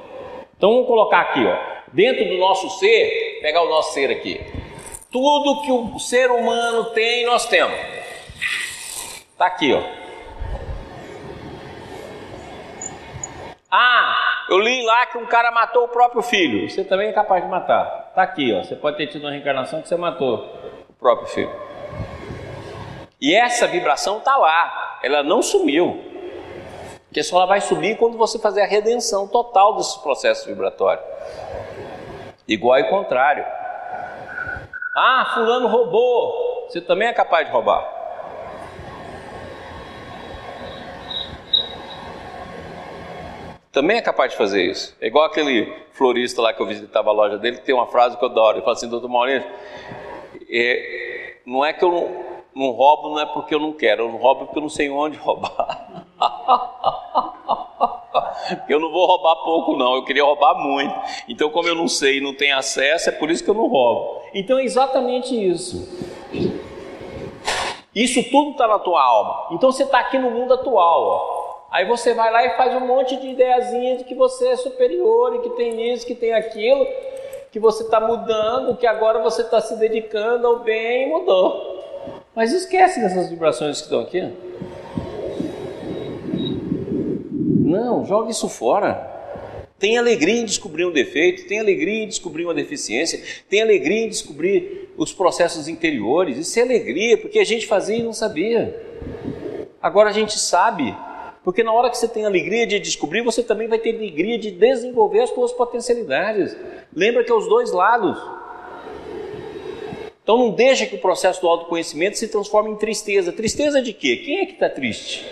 Então 0.57 0.71
vamos 0.71 0.87
colocar 0.87 1.21
aqui, 1.21 1.45
ó 1.45 1.73
dentro 1.93 2.27
do 2.27 2.39
nosso 2.39 2.71
ser, 2.79 3.39
pegar 3.43 3.63
o 3.63 3.69
nosso 3.69 3.93
ser 3.93 4.11
aqui. 4.11 4.41
Tudo 5.11 5.63
que 5.63 5.71
o 5.71 5.99
ser 5.99 6.31
humano 6.31 6.87
tem, 6.87 7.27
nós 7.27 7.47
temos. 7.47 7.79
Está 9.33 9.47
aqui, 9.47 9.75
ó. 9.75 9.83
Ah, 13.71 14.42
eu 14.53 14.59
li 14.59 14.83
lá 14.85 15.07
que 15.07 15.17
um 15.17 15.25
cara 15.25 15.51
matou 15.51 15.85
o 15.85 15.89
próprio 15.89 16.21
filho. 16.21 16.69
Você 16.69 16.85
também 16.85 17.09
é 17.09 17.13
capaz 17.13 17.43
de 17.43 17.49
matar. 17.49 18.09
Está 18.11 18.23
aqui, 18.23 18.53
ó. 18.53 18.63
Você 18.63 18.77
pode 18.77 18.99
ter 18.99 19.07
tido 19.07 19.23
uma 19.23 19.31
reencarnação 19.31 19.81
que 19.81 19.89
você 19.89 19.97
matou 19.97 20.47
o 20.91 20.93
próprio 20.93 21.27
filho. 21.27 21.51
E 23.19 23.35
essa 23.35 23.67
vibração 23.67 24.19
está 24.19 24.37
lá. 24.37 24.99
Ela 25.03 25.23
não 25.23 25.41
sumiu. 25.41 26.05
Porque 27.09 27.23
só 27.23 27.37
ela 27.37 27.47
vai 27.47 27.63
subir 27.63 27.97
quando 27.97 28.19
você 28.19 28.39
fazer 28.39 28.61
a 28.61 28.67
redenção 28.67 29.27
total 29.27 29.77
desse 29.77 30.03
processo 30.03 30.47
vibratório. 30.47 31.03
Igual 32.47 32.79
e 32.79 32.91
contrário. 32.91 33.47
Ah, 34.95 35.31
fulano 35.33 35.67
roubou. 35.67 36.67
Você 36.69 36.83
também 36.83 37.09
é 37.09 37.13
capaz 37.15 37.47
de 37.47 37.53
roubar. 37.53 38.02
Também 43.73 43.97
é 43.97 44.03
capaz 44.03 44.33
de 44.33 44.37
fazer 44.37 44.71
isso. 44.71 44.95
É 45.01 45.07
igual 45.07 45.25
aquele 45.25 45.73
florista 45.93 46.43
lá 46.43 46.53
que 46.53 46.61
eu 46.61 46.67
visitava 46.67 47.09
a 47.09 47.13
loja 47.13 47.39
dele, 47.39 47.57
que 47.57 47.65
tem 47.65 47.75
uma 47.75 47.87
frase 47.87 48.19
que 48.19 48.25
eu 48.25 48.29
adoro. 48.29 48.59
Ele 48.59 48.65
fala 48.65 48.77
assim, 48.77 48.89
doutor 48.89 49.09
Maurício, 49.09 49.49
é, 50.51 51.37
não 51.47 51.65
é 51.65 51.73
que 51.73 51.83
eu 51.83 51.91
não, 51.91 52.25
não 52.55 52.71
roubo, 52.71 53.09
não 53.09 53.19
é 53.19 53.25
porque 53.25 53.55
eu 53.55 53.59
não 53.59 53.73
quero, 53.73 54.05
eu 54.05 54.09
não 54.11 54.19
roubo 54.19 54.45
porque 54.45 54.59
eu 54.59 54.63
não 54.63 54.69
sei 54.69 54.91
onde 54.91 55.17
roubar. 55.17 56.05
Eu 58.69 58.81
não 58.81 58.91
vou 58.91 59.07
roubar 59.07 59.37
pouco, 59.37 59.77
não. 59.77 59.95
Eu 59.95 60.05
queria 60.05 60.25
roubar 60.25 60.55
muito. 60.55 60.95
Então, 61.29 61.49
como 61.51 61.69
eu 61.69 61.75
não 61.75 61.89
sei 61.89 62.19
e 62.19 62.21
não 62.21 62.35
tenho 62.35 62.57
acesso, 62.57 63.09
é 63.09 63.13
por 63.13 63.31
isso 63.31 63.43
que 63.43 63.49
eu 63.49 63.55
não 63.55 63.67
roubo. 63.67 64.21
Então, 64.35 64.59
é 64.59 64.65
exatamente 64.65 65.35
isso. 65.35 65.89
Isso 67.95 68.23
tudo 68.31 68.53
está 68.53 68.67
na 68.67 68.79
tua 68.79 69.03
alma. 69.03 69.49
Então, 69.53 69.71
você 69.71 69.85
está 69.85 70.01
aqui 70.01 70.19
no 70.19 70.31
mundo 70.31 70.55
atual. 70.55 71.03
Ó. 71.03 71.42
Aí 71.73 71.87
você 71.87 72.13
vai 72.13 72.31
lá 72.31 72.45
e 72.45 72.51
faz 72.51 72.75
um 72.75 72.87
monte 72.87 73.17
de 73.17 73.29
ideiazinha 73.29 73.97
de 73.97 74.05
que 74.05 74.15
você 74.15 74.49
é 74.49 74.57
superior 74.57 75.37
e 75.37 75.39
que 75.39 75.57
tem 75.57 75.91
isso, 75.91 76.07
que 76.07 76.15
tem 76.15 76.35
aquilo, 76.35 76.87
que 77.51 77.59
você 77.59 77.83
está 77.83 77.99
mudando, 77.99 78.77
que 78.77 78.87
agora 78.87 79.21
você 79.21 79.41
está 79.41 79.59
se 79.59 79.75
dedicando 79.77 80.47
ao 80.47 80.59
bem 80.59 81.05
e 81.05 81.11
mudou. 81.11 81.83
Mas 82.37 82.53
esquece 82.53 83.01
dessas 83.01 83.31
vibrações 83.31 83.79
que 83.79 83.85
estão 83.85 84.01
aqui. 84.01 84.31
Não, 87.73 88.05
joga 88.05 88.31
isso 88.31 88.51
fora. 88.51 89.11
Tem 89.79 89.97
alegria 89.97 90.43
em 90.43 90.45
descobrir 90.45 90.85
um 90.85 90.93
defeito, 90.93 91.47
tem 91.49 91.59
alegria 91.59 92.05
em 92.05 92.07
descobrir 92.07 92.45
uma 92.45 92.55
deficiência, 92.55 93.19
tem 93.49 93.63
alegria 93.63 94.05
em 94.05 94.09
descobrir 94.11 94.93
os 94.97 95.11
processos 95.13 95.69
interiores. 95.69 96.37
Isso 96.37 96.59
é 96.59 96.63
alegria, 96.63 97.17
porque 97.17 97.39
a 97.39 97.45
gente 97.45 97.67
fazia 97.67 97.97
e 97.97 98.03
não 98.03 98.13
sabia. 98.13 98.79
Agora 99.83 100.11
a 100.11 100.13
gente 100.13 100.39
sabe, 100.39 100.95
porque 101.45 101.63
na 101.63 101.73
hora 101.73 101.91
que 101.91 101.99
você 101.99 102.07
tem 102.07 102.25
alegria 102.25 102.67
de 102.67 102.79
descobrir, 102.79 103.23
você 103.23 103.43
também 103.43 103.67
vai 103.67 103.79
ter 103.79 103.95
alegria 103.95 104.39
de 104.39 104.51
desenvolver 104.51 105.21
as 105.21 105.31
suas 105.31 105.53
potencialidades. 105.53 106.57
Lembra 106.95 107.25
que 107.25 107.33
é 107.33 107.35
os 107.35 107.49
dois 107.49 107.73
lados. 107.73 108.17
Então 110.23 110.39
não 110.39 110.51
deixa 110.51 110.87
que 110.87 110.95
o 110.95 111.01
processo 111.01 111.41
do 111.41 111.49
autoconhecimento 111.49 112.17
se 112.17 112.29
transforme 112.29 112.71
em 112.71 112.77
tristeza. 112.77 113.33
Tristeza 113.33 113.83
de 113.83 113.93
quê? 113.93 114.19
Quem 114.19 114.39
é 114.41 114.47
que 114.47 114.53
está 114.53 114.69
triste? 114.69 115.27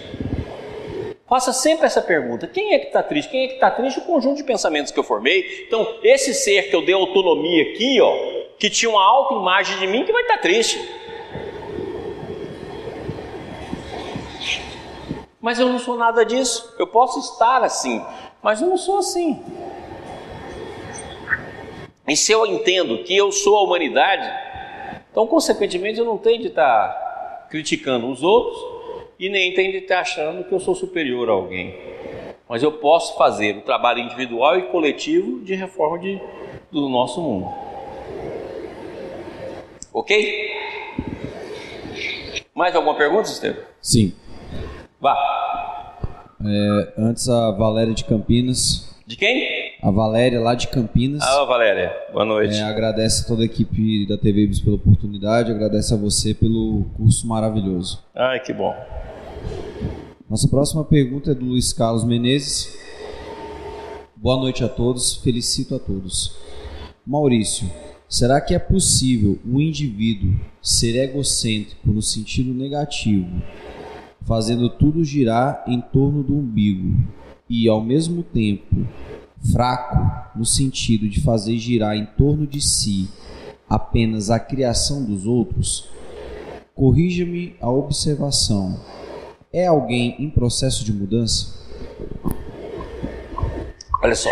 Faça 1.29 1.53
sempre 1.53 1.87
essa 1.87 2.03
pergunta: 2.03 2.49
quem 2.49 2.75
é 2.75 2.81
que 2.81 2.89
está 2.89 3.05
triste? 3.05 3.31
Quem 3.31 3.45
é 3.45 3.47
que 3.47 3.55
está 3.55 3.71
triste? 3.71 4.01
O 4.01 4.03
conjunto 4.03 4.39
de 4.39 4.45
pensamentos 4.45 4.91
que 4.91 4.99
eu 4.99 5.05
formei. 5.05 5.65
Então, 5.65 6.01
esse 6.03 6.35
ser 6.35 6.69
que 6.69 6.75
eu 6.75 6.85
dei 6.85 6.93
autonomia 6.95 7.71
aqui, 7.71 8.01
ó, 8.01 8.13
que 8.59 8.69
tinha 8.69 8.91
uma 8.91 9.03
alta 9.03 9.35
imagem 9.35 9.79
de 9.79 9.87
mim, 9.87 10.05
que 10.05 10.11
vai 10.11 10.23
estar 10.23 10.37
tá 10.37 10.43
triste. 10.43 10.81
Mas 15.41 15.59
eu 15.59 15.69
não 15.69 15.79
sou 15.79 15.97
nada 15.97 16.25
disso. 16.25 16.75
Eu 16.79 16.87
posso 16.87 17.19
estar 17.19 17.63
assim, 17.63 18.05
mas 18.43 18.61
eu 18.61 18.69
não 18.69 18.77
sou 18.77 18.99
assim. 18.99 19.43
E 22.07 22.17
se 22.17 22.33
eu 22.33 22.45
entendo 22.45 23.05
que 23.05 23.17
eu 23.17 23.31
sou 23.31 23.57
a 23.57 23.63
humanidade, 23.63 24.29
então, 25.13 25.27
consequentemente, 25.27 25.99
eu 25.99 26.05
não 26.05 26.19
tenho 26.19 26.41
de 26.41 26.49
estar 26.49 27.47
criticando 27.51 28.09
os 28.09 28.23
outros 28.23 28.59
e 29.19 29.29
nem 29.29 29.53
tem 29.55 29.71
de 29.71 29.79
estar 29.79 30.01
achando 30.01 30.45
que 30.45 30.53
eu 30.53 30.61
sou 30.61 30.75
superior 30.75 31.29
a 31.29 31.33
alguém. 31.33 31.77
Mas 32.49 32.63
eu 32.63 32.73
posso 32.73 33.17
fazer 33.17 33.57
o 33.57 33.63
trabalho 33.63 34.01
individual 34.01 34.59
e 34.59 34.63
coletivo 34.63 35.41
de 35.41 35.55
reforma 35.55 35.99
de, 35.99 36.21
do 36.71 36.89
nosso 36.89 37.21
mundo. 37.21 37.53
Ok? 39.93 40.51
Mais 42.55 42.75
alguma 42.75 42.95
pergunta, 42.95 43.29
Estevam? 43.29 43.63
Sim. 43.81 44.15
É, 46.43 46.93
antes 46.97 47.29
a 47.29 47.51
Valéria 47.51 47.93
de 47.93 48.05
Campinas. 48.05 48.95
De 49.07 49.17
quem? 49.17 49.73
A 49.83 49.91
Valéria 49.91 50.41
lá 50.41 50.55
de 50.55 50.69
Campinas. 50.69 51.23
Ah, 51.23 51.45
Valéria, 51.45 51.95
boa 52.13 52.25
noite. 52.25 52.57
É, 52.57 52.63
agradece 52.63 53.25
a 53.25 53.27
toda 53.27 53.43
a 53.43 53.45
equipe 53.45 54.07
da 54.07 54.17
TV 54.17 54.45
Ibis 54.45 54.61
pela 54.61 54.77
oportunidade, 54.77 55.51
agradece 55.51 55.93
a 55.93 55.97
você 55.97 56.33
pelo 56.33 56.85
curso 56.97 57.27
maravilhoso. 57.27 58.03
Ai, 58.15 58.41
que 58.41 58.53
bom. 58.53 58.75
Nossa 60.29 60.49
próxima 60.49 60.85
pergunta 60.85 61.33
é 61.33 61.35
do 61.35 61.45
Luiz 61.45 61.73
Carlos 61.73 62.05
Menezes. 62.05 62.79
Boa 64.17 64.37
noite 64.37 64.65
a 64.65 64.69
todos, 64.69 65.17
felicito 65.17 65.75
a 65.75 65.79
todos. 65.79 66.37
Maurício, 67.07 67.69
será 68.09 68.41
que 68.41 68.55
é 68.55 68.59
possível 68.59 69.39
um 69.45 69.61
indivíduo 69.61 70.39
ser 70.63 70.97
egocêntrico 70.97 71.89
no 71.89 72.01
sentido 72.01 72.55
negativo, 72.55 73.43
fazendo 74.27 74.69
tudo 74.69 75.05
girar 75.05 75.65
em 75.67 75.81
torno 75.81 76.23
do 76.23 76.37
umbigo, 76.37 76.97
e 77.49 77.69
ao 77.69 77.81
mesmo 77.81 78.23
tempo 78.23 78.87
fraco 79.53 79.97
no 80.37 80.45
sentido 80.45 81.09
de 81.09 81.21
fazer 81.21 81.57
girar 81.57 81.97
em 81.97 82.07
torno 82.07 82.47
de 82.47 82.61
si 82.61 83.09
apenas 83.69 84.31
a 84.31 84.39
criação 84.39 85.05
dos 85.05 85.27
outros? 85.27 85.89
Corrija-me 86.75 87.55
a 87.61 87.71
observação 87.71 88.79
é 89.53 89.67
alguém 89.67 90.15
em 90.19 90.31
processo 90.31 90.85
de 90.85 90.93
mudança? 90.93 91.59
Olha 94.03 94.15
só, 94.15 94.31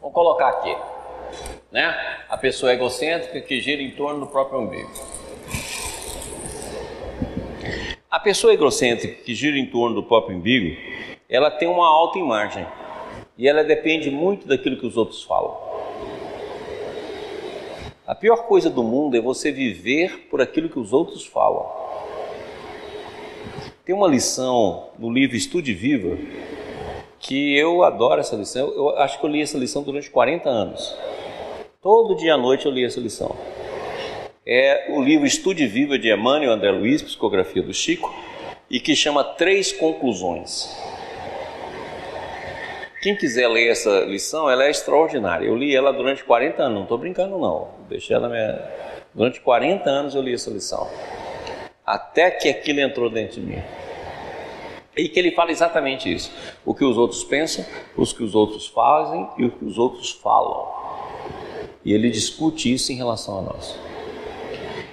vamos 0.00 0.14
colocar 0.14 0.48
aqui, 0.48 0.76
né? 1.72 1.94
A 2.28 2.36
pessoa 2.36 2.72
egocêntrica 2.72 3.40
que 3.40 3.60
gira 3.60 3.82
em 3.82 3.90
torno 3.92 4.20
do 4.20 4.26
próprio 4.26 4.60
umbigo. 4.60 4.90
A 8.16 8.18
pessoa 8.18 8.54
egocêntrica 8.54 9.22
que 9.24 9.34
gira 9.34 9.58
em 9.58 9.66
torno 9.66 9.96
do 9.96 10.02
próprio 10.02 10.38
umbigo, 10.38 10.74
ela 11.28 11.50
tem 11.50 11.68
uma 11.68 11.86
alta 11.86 12.18
imagem 12.18 12.66
e 13.36 13.46
ela 13.46 13.62
depende 13.62 14.10
muito 14.10 14.48
daquilo 14.48 14.78
que 14.78 14.86
os 14.86 14.96
outros 14.96 15.22
falam. 15.22 15.54
A 18.06 18.14
pior 18.14 18.46
coisa 18.46 18.70
do 18.70 18.82
mundo 18.82 19.18
é 19.18 19.20
você 19.20 19.52
viver 19.52 20.28
por 20.30 20.40
aquilo 20.40 20.70
que 20.70 20.78
os 20.78 20.94
outros 20.94 21.26
falam. 21.26 21.70
Tem 23.84 23.94
uma 23.94 24.08
lição 24.08 24.88
no 24.98 25.12
livro 25.12 25.36
Estude 25.36 25.74
Viva 25.74 26.16
que 27.20 27.54
eu 27.54 27.82
adoro 27.82 28.18
essa 28.18 28.34
lição. 28.34 28.66
Eu 28.68 28.96
acho 28.96 29.20
que 29.20 29.26
eu 29.26 29.30
li 29.30 29.42
essa 29.42 29.58
lição 29.58 29.82
durante 29.82 30.08
40 30.08 30.48
anos. 30.48 30.96
Todo 31.82 32.16
dia 32.16 32.32
à 32.32 32.38
noite 32.38 32.64
eu 32.64 32.72
li 32.72 32.82
essa 32.82 32.98
lição. 32.98 33.36
É 34.46 34.86
o 34.90 35.02
livro 35.02 35.26
Estude 35.26 35.66
Viva 35.66 35.98
de 35.98 36.12
Emmanuel 36.12 36.52
André 36.52 36.70
Luiz, 36.70 37.02
psicografia 37.02 37.62
do 37.62 37.74
Chico, 37.74 38.14
e 38.70 38.78
que 38.78 38.94
chama 38.94 39.24
Três 39.24 39.72
Conclusões. 39.72 40.76
Quem 43.02 43.16
quiser 43.16 43.48
ler 43.48 43.70
essa 43.70 44.00
lição, 44.00 44.48
ela 44.48 44.64
é 44.64 44.70
extraordinária. 44.70 45.46
Eu 45.46 45.56
li 45.56 45.74
ela 45.74 45.92
durante 45.92 46.22
40 46.24 46.62
anos, 46.62 46.74
não 46.74 46.82
estou 46.84 46.98
brincando 46.98 47.38
não. 47.38 47.70
Deixei 47.88 48.14
ela 48.14 48.28
minha... 48.28 48.58
Durante 49.14 49.40
40 49.40 49.88
anos 49.88 50.14
eu 50.14 50.22
li 50.22 50.34
essa 50.34 50.50
lição 50.50 50.88
até 51.86 52.30
que 52.30 52.48
aquilo 52.48 52.80
entrou 52.80 53.08
dentro 53.08 53.40
de 53.40 53.46
mim. 53.46 53.62
E 54.96 55.08
que 55.08 55.18
ele 55.18 55.30
fala 55.30 55.52
exatamente 55.52 56.12
isso: 56.12 56.32
o 56.64 56.74
que 56.74 56.84
os 56.84 56.96
outros 56.96 57.22
pensam, 57.22 57.64
os 57.96 58.12
que 58.12 58.24
os 58.24 58.34
outros 58.34 58.66
fazem 58.66 59.28
e 59.38 59.44
o 59.44 59.50
que 59.50 59.64
os 59.64 59.78
outros 59.78 60.10
falam. 60.10 60.66
E 61.84 61.92
ele 61.92 62.10
discute 62.10 62.72
isso 62.72 62.90
em 62.90 62.96
relação 62.96 63.38
a 63.38 63.42
nós. 63.42 63.85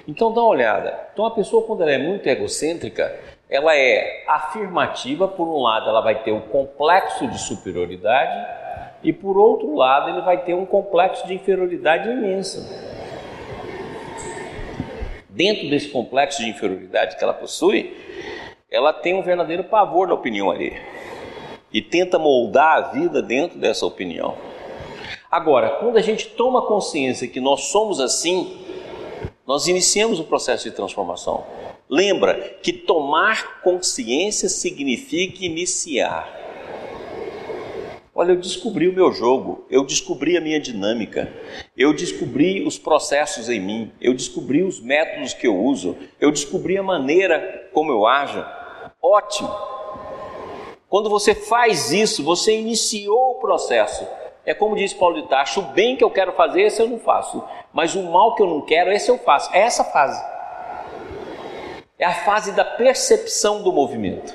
Então 0.08 0.34
dá 0.34 0.42
uma 0.42 0.50
olhada. 0.50 1.08
Então 1.14 1.26
a 1.26 1.32
pessoa 1.32 1.66
quando 1.66 1.82
ela 1.82 1.92
é 1.92 1.98
muito 1.98 2.28
egocêntrica, 2.28 3.18
ela 3.50 3.76
é 3.76 4.24
afirmativa, 4.28 5.28
por 5.28 5.48
um 5.48 5.62
lado 5.62 5.90
ela 5.90 6.02
vai 6.02 6.24
ter 6.24 6.32
um 6.32 6.42
complexo 6.42 7.28
de 7.28 7.40
superioridade 7.40 8.48
e 9.04 9.14
por 9.14 9.38
outro 9.38 9.76
lado 9.76 10.10
ele 10.10 10.22
vai 10.22 10.44
ter 10.44 10.54
um 10.54 10.66
complexo 10.66 11.28
de 11.28 11.34
inferioridade 11.34 12.10
imensa 12.10 12.94
dentro 15.34 15.68
desse 15.70 15.90
complexo 15.90 16.42
de 16.42 16.50
inferioridade 16.50 17.18
que 17.18 17.24
ela 17.24 17.34
possui, 17.34 17.98
ela 18.70 18.94
tem 18.94 19.14
um 19.16 19.22
verdadeiro 19.22 19.64
pavor 19.64 20.08
da 20.08 20.14
opinião 20.14 20.50
ali 20.50 20.74
e 21.72 21.82
tenta 21.82 22.20
moldar 22.20 22.78
a 22.78 22.82
vida 22.90 23.22
dentro 23.22 23.58
dessa 23.58 23.86
opinião. 23.86 24.36
Agora, 25.30 25.72
quando 25.72 25.98
a 25.98 26.02
gente 26.02 26.28
toma 26.30 26.62
consciência 26.62 27.28
que 27.28 27.40
nós 27.40 27.66
somos 27.66 28.00
assim, 28.00 28.64
nós 29.46 29.68
iniciamos 29.68 30.20
o 30.20 30.24
processo 30.24 30.64
de 30.64 30.76
transformação. 30.76 31.46
Lembra 31.90 32.58
que 32.62 32.72
tomar 32.72 33.62
consciência 33.62 34.48
significa 34.48 35.44
iniciar. 35.44 36.42
Olha, 38.16 38.32
eu 38.32 38.40
descobri 38.40 38.88
o 38.88 38.94
meu 38.94 39.12
jogo, 39.12 39.66
eu 39.70 39.84
descobri 39.84 40.38
a 40.38 40.42
minha 40.42 40.60
dinâmica, 40.60 41.34
eu 41.76 41.94
descobri 41.94 42.66
os 42.66 42.78
processos 42.78 43.50
em 43.50 43.60
mim, 43.60 43.92
eu 44.00 44.14
descobri 44.14 44.62
os 44.64 44.80
métodos 44.80 45.34
que 45.34 45.48
eu 45.48 45.60
uso, 45.60 45.98
eu 46.22 46.32
descobri 46.32 46.78
a 46.78 46.84
maneira 46.84 47.70
como 47.74 47.92
eu 47.92 48.06
ajo. 48.06 48.46
Ótimo! 49.02 49.50
Quando 50.88 51.10
você 51.10 51.34
faz 51.34 51.92
isso, 51.92 52.24
você 52.24 52.56
iniciou 52.56 53.32
o 53.32 53.40
processo. 53.40 54.08
É 54.46 54.54
como 54.54 54.76
diz 54.76 54.94
Paulo 54.94 55.22
de 55.22 55.28
Tarso: 55.28 55.62
o 55.62 55.64
bem 55.64 55.96
que 55.96 56.04
eu 56.04 56.10
quero 56.10 56.34
fazer, 56.34 56.62
esse 56.62 56.82
eu 56.82 56.88
não 56.88 57.00
faço, 57.00 57.44
mas 57.72 57.96
o 57.96 58.04
mal 58.04 58.36
que 58.36 58.44
eu 58.44 58.48
não 58.48 58.62
quero, 58.62 58.92
esse 58.92 59.10
eu 59.10 59.18
faço. 59.18 59.54
É 59.54 59.60
essa 59.60 59.84
fase. 59.84 60.24
É 61.98 62.06
a 62.06 62.14
fase 62.14 62.52
da 62.52 62.66
percepção 62.66 63.62
do 63.64 63.72
movimento. 63.72 64.34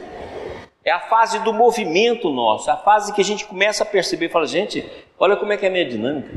É 0.84 0.90
a 0.90 1.00
fase 1.00 1.38
do 1.40 1.52
movimento 1.52 2.30
nosso, 2.30 2.70
a 2.70 2.76
fase 2.76 3.12
que 3.12 3.20
a 3.20 3.24
gente 3.24 3.44
começa 3.44 3.82
a 3.82 3.86
perceber 3.86 4.30
fala, 4.30 4.46
gente, 4.46 4.90
olha 5.18 5.36
como 5.36 5.52
é 5.52 5.56
que 5.59 5.66
é 5.66 5.68
a 5.68 5.72
minha 5.72 5.84
dinâmica. 5.84 6.30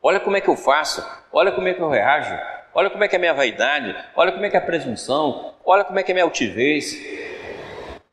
Olha 0.00 0.20
como 0.20 0.36
é 0.36 0.40
que 0.40 0.48
eu 0.48 0.56
faço, 0.56 1.04
olha 1.32 1.50
como 1.50 1.66
é 1.66 1.74
que 1.74 1.80
eu 1.80 1.88
reajo, 1.88 2.38
olha 2.72 2.90
como 2.90 3.02
é 3.02 3.08
que 3.08 3.16
é 3.16 3.18
a 3.18 3.20
minha 3.20 3.34
vaidade, 3.34 3.96
olha 4.14 4.30
como 4.30 4.44
é 4.44 4.50
que 4.50 4.56
é 4.56 4.58
a 4.60 4.64
presunção, 4.64 5.52
olha 5.64 5.82
como 5.84 5.98
é 5.98 6.02
que 6.02 6.10
é 6.10 6.12
a 6.12 6.14
minha 6.14 6.24
altivez. 6.24 6.96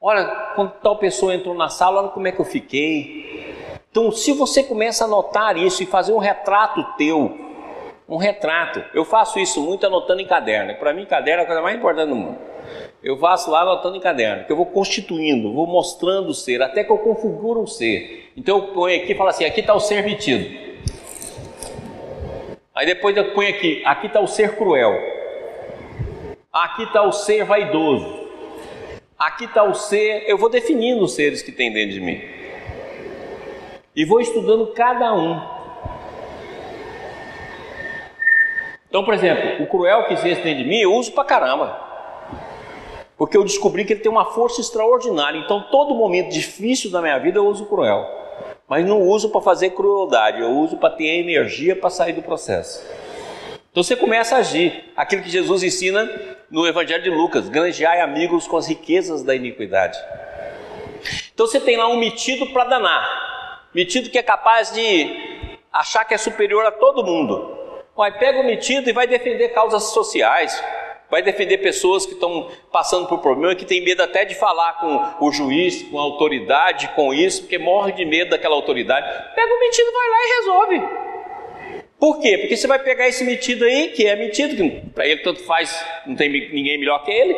Olha, 0.01 0.25
quando 0.55 0.71
tal 0.81 0.97
pessoa 0.97 1.35
entrou 1.35 1.53
na 1.53 1.69
sala, 1.69 2.01
olha 2.01 2.09
como 2.09 2.27
é 2.27 2.31
que 2.31 2.39
eu 2.39 2.45
fiquei. 2.45 3.38
Então, 3.91 4.11
se 4.11 4.31
você 4.33 4.63
começa 4.63 5.05
a 5.05 5.07
notar 5.07 5.57
isso 5.57 5.81
e 5.81 5.85
fazer 5.85 6.13
um 6.13 6.19
retrato 6.19 6.83
teu, 6.95 7.35
um 8.07 8.17
retrato, 8.17 8.83
eu 8.93 9.03
faço 9.03 9.39
isso 9.39 9.61
muito 9.61 9.85
anotando 9.85 10.21
em 10.21 10.27
caderno. 10.27 10.75
Para 10.75 10.93
mim, 10.93 11.05
caderno 11.05 11.41
é 11.41 11.43
a 11.43 11.47
coisa 11.47 11.61
mais 11.61 11.77
importante 11.77 12.09
do 12.09 12.15
mundo. 12.15 12.37
Eu 13.03 13.17
faço 13.17 13.49
lá 13.49 13.61
anotando 13.61 13.95
em 13.95 13.99
caderno, 13.99 14.45
que 14.45 14.51
eu 14.51 14.57
vou 14.57 14.65
constituindo, 14.65 15.53
vou 15.53 15.65
mostrando 15.65 16.29
o 16.29 16.33
ser, 16.33 16.61
até 16.61 16.83
que 16.83 16.91
eu 16.91 16.97
configuro 16.97 17.61
o 17.61 17.67
ser. 17.67 18.31
Então 18.35 18.57
eu 18.57 18.67
ponho 18.73 19.01
aqui 19.01 19.13
e 19.13 19.15
falo 19.15 19.29
assim: 19.29 19.45
aqui 19.45 19.61
está 19.61 19.73
o 19.73 19.79
ser 19.79 20.03
metido. 20.03 20.69
Aí 22.75 22.85
depois 22.85 23.15
eu 23.15 23.33
ponho 23.33 23.49
aqui: 23.49 23.81
aqui 23.85 24.07
está 24.07 24.19
o 24.19 24.27
ser 24.27 24.55
cruel. 24.55 24.93
Aqui 26.51 26.83
está 26.83 27.01
o 27.03 27.11
ser 27.11 27.43
vaidoso. 27.43 28.27
Aqui 29.17 29.45
está 29.45 29.63
o 29.63 29.73
ser. 29.73 30.25
Eu 30.27 30.37
vou 30.37 30.49
definindo 30.49 31.03
os 31.03 31.13
seres 31.15 31.41
que 31.41 31.51
tem 31.51 31.71
dentro 31.71 31.93
de 31.93 32.01
mim. 32.01 32.38
E 33.99 34.05
vou 34.05 34.21
estudando 34.21 34.67
cada 34.67 35.13
um. 35.13 35.41
Então, 38.87 39.03
por 39.03 39.13
exemplo, 39.13 39.61
o 39.61 39.67
cruel 39.67 40.07
que 40.07 40.13
existe 40.13 40.41
dentro 40.41 40.63
de 40.63 40.69
mim, 40.69 40.77
eu 40.77 40.93
uso 40.93 41.11
pra 41.11 41.25
caramba 41.25 41.89
porque 43.17 43.35
eu 43.35 43.43
descobri 43.43 43.83
que 43.83 43.91
ele 43.91 43.99
tem 43.99 44.09
uma 44.09 44.23
força 44.23 44.61
extraordinária. 44.61 45.37
Então, 45.37 45.65
todo 45.69 45.93
momento 45.93 46.31
difícil 46.31 46.89
da 46.89 47.01
minha 47.01 47.17
vida 47.17 47.39
eu 47.39 47.45
uso 47.45 47.65
cruel, 47.65 48.07
mas 48.69 48.85
não 48.85 49.01
uso 49.01 49.31
para 49.31 49.41
fazer 49.41 49.71
crueldade, 49.71 50.39
eu 50.39 50.51
uso 50.51 50.77
para 50.77 50.91
ter 50.91 51.19
energia 51.19 51.75
para 51.75 51.89
sair 51.89 52.13
do 52.13 52.21
processo. 52.21 52.81
Então 53.69 53.83
você 53.83 53.97
começa 53.97 54.37
a 54.37 54.39
agir, 54.39 54.93
aquilo 54.95 55.21
que 55.21 55.29
Jesus 55.29 55.61
ensina 55.61 56.09
no 56.49 56.65
Evangelho 56.65 57.03
de 57.03 57.09
Lucas: 57.09 57.49
granjeai 57.49 57.99
amigos 57.99 58.47
com 58.47 58.55
as 58.55 58.65
riquezas 58.65 59.23
da 59.23 59.35
iniquidade. 59.35 59.99
Então 61.33 61.45
você 61.45 61.59
tem 61.59 61.75
lá 61.75 61.89
um 61.89 61.97
metido 61.97 62.47
para 62.53 62.63
danar, 62.63 63.29
metido 63.73 64.09
que 64.09 64.17
é 64.17 64.23
capaz 64.23 64.71
de 64.71 65.59
achar 65.71 66.05
que 66.05 66.13
é 66.13 66.17
superior 66.17 66.65
a 66.65 66.71
todo 66.71 67.05
mundo. 67.05 67.57
Vai, 67.95 68.17
pega 68.17 68.39
o 68.39 68.45
metido 68.45 68.89
e 68.89 68.93
vai 68.93 69.07
defender 69.07 69.49
causas 69.49 69.91
sociais, 69.91 70.63
vai 71.09 71.21
defender 71.21 71.57
pessoas 71.57 72.05
que 72.05 72.13
estão 72.13 72.49
passando 72.71 73.07
por 73.07 73.19
problema, 73.19 73.55
que 73.55 73.65
tem 73.65 73.83
medo 73.83 74.01
até 74.01 74.23
de 74.23 74.35
falar 74.35 74.79
com 74.79 75.25
o 75.25 75.31
juiz, 75.31 75.83
com 75.83 75.99
a 75.99 76.03
autoridade, 76.03 76.89
com 76.95 77.13
isso, 77.13 77.41
porque 77.41 77.57
morre 77.57 77.91
de 77.91 78.05
medo 78.05 78.31
daquela 78.31 78.55
autoridade. 78.55 79.05
Pega 79.35 79.53
o 79.53 79.59
metido, 79.59 79.91
vai 79.91 80.09
lá 80.09 80.17
e 80.17 80.39
resolve. 80.39 81.09
Por 81.99 82.19
quê? 82.21 82.37
Porque 82.37 82.55
você 82.55 82.67
vai 82.67 82.79
pegar 82.79 83.09
esse 83.09 83.25
metido 83.25 83.65
aí, 83.65 83.89
que 83.89 84.07
é 84.07 84.15
metido, 84.15 84.55
que 84.55 84.89
para 84.91 85.05
ele 85.05 85.21
tanto 85.21 85.43
faz, 85.43 85.85
não 86.05 86.15
tem 86.15 86.29
ninguém 86.29 86.79
melhor 86.79 87.03
que 87.03 87.11
ele, 87.11 87.35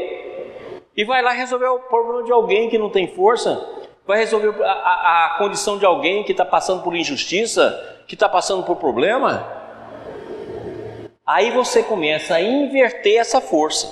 e 0.95 1.03
vai 1.03 1.23
lá 1.23 1.31
resolver 1.31 1.65
o 1.65 1.79
problema 1.79 2.23
de 2.23 2.31
alguém 2.31 2.69
que 2.69 2.77
não 2.77 2.89
tem 2.89 3.07
força, 3.07 3.80
vai 4.11 4.19
resolver 4.19 4.61
a, 4.61 4.71
a, 4.71 5.25
a 5.25 5.29
condição 5.37 5.77
de 5.77 5.85
alguém 5.85 6.21
que 6.25 6.33
está 6.33 6.43
passando 6.43 6.83
por 6.83 6.93
injustiça, 6.93 8.01
que 8.05 8.13
está 8.13 8.27
passando 8.27 8.61
por 8.63 8.75
problema. 8.75 9.47
Aí 11.25 11.49
você 11.49 11.81
começa 11.81 12.35
a 12.35 12.41
inverter 12.41 13.21
essa 13.21 13.39
força. 13.39 13.87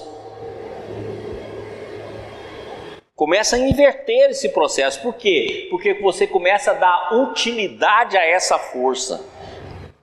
Começa 3.15 3.55
a 3.55 3.59
inverter 3.59 4.31
esse 4.31 4.49
processo. 4.49 5.01
Por 5.01 5.13
quê? 5.13 5.67
Porque 5.69 5.93
você 5.93 6.27
começa 6.27 6.71
a 6.71 6.73
dar 6.73 7.13
utilidade 7.13 8.17
a 8.17 8.25
essa 8.25 8.59
força. 8.59 9.25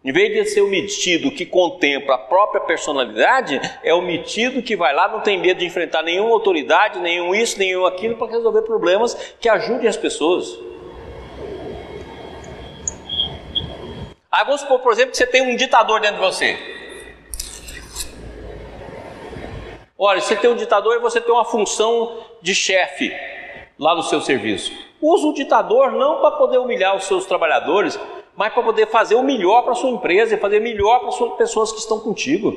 Em 0.06 0.12
vez 0.12 0.32
de 0.32 0.44
ser 0.48 0.60
o 0.60 0.68
metido 0.68 1.32
que 1.32 1.44
contempla 1.44 2.14
a 2.14 2.18
própria 2.18 2.60
personalidade, 2.60 3.60
é 3.82 3.92
o 3.92 4.00
metido 4.00 4.62
que 4.62 4.76
vai 4.76 4.94
lá, 4.94 5.08
não 5.08 5.18
tem 5.18 5.36
medo 5.36 5.58
de 5.58 5.66
enfrentar 5.66 6.00
nenhuma 6.04 6.30
autoridade, 6.30 7.00
nenhum 7.00 7.34
isso, 7.34 7.58
nenhum 7.58 7.84
aquilo, 7.84 8.16
para 8.16 8.30
resolver 8.30 8.62
problemas 8.62 9.14
que 9.40 9.48
ajudem 9.48 9.88
as 9.88 9.96
pessoas. 9.96 10.56
Aí 14.30 14.44
vamos 14.44 14.60
supor, 14.60 14.78
por 14.78 14.92
exemplo, 14.92 15.10
que 15.10 15.16
você 15.16 15.26
tem 15.26 15.42
um 15.42 15.56
ditador 15.56 15.98
dentro 15.98 16.18
de 16.18 16.22
você. 16.22 16.56
Olha, 19.98 20.20
você 20.20 20.36
tem 20.36 20.48
um 20.48 20.54
ditador 20.54 20.94
e 20.94 21.00
você 21.00 21.20
tem 21.20 21.34
uma 21.34 21.44
função 21.44 22.16
de 22.40 22.54
chefe 22.54 23.12
lá 23.76 23.92
no 23.92 24.04
seu 24.04 24.20
serviço. 24.20 24.72
Usa 25.02 25.26
o 25.26 25.34
ditador 25.34 25.90
não 25.90 26.20
para 26.20 26.36
poder 26.36 26.58
humilhar 26.58 26.94
os 26.94 27.06
seus 27.06 27.26
trabalhadores, 27.26 27.98
mas 28.36 28.52
para 28.52 28.62
poder 28.62 28.86
fazer 28.88 29.14
o 29.14 29.22
melhor 29.22 29.62
para 29.62 29.74
sua 29.74 29.90
empresa 29.90 30.34
e 30.34 30.38
fazer 30.38 30.60
melhor 30.60 31.00
para 31.00 31.08
as 31.08 31.36
pessoas 31.36 31.72
que 31.72 31.78
estão 31.78 31.98
contigo. 31.98 32.54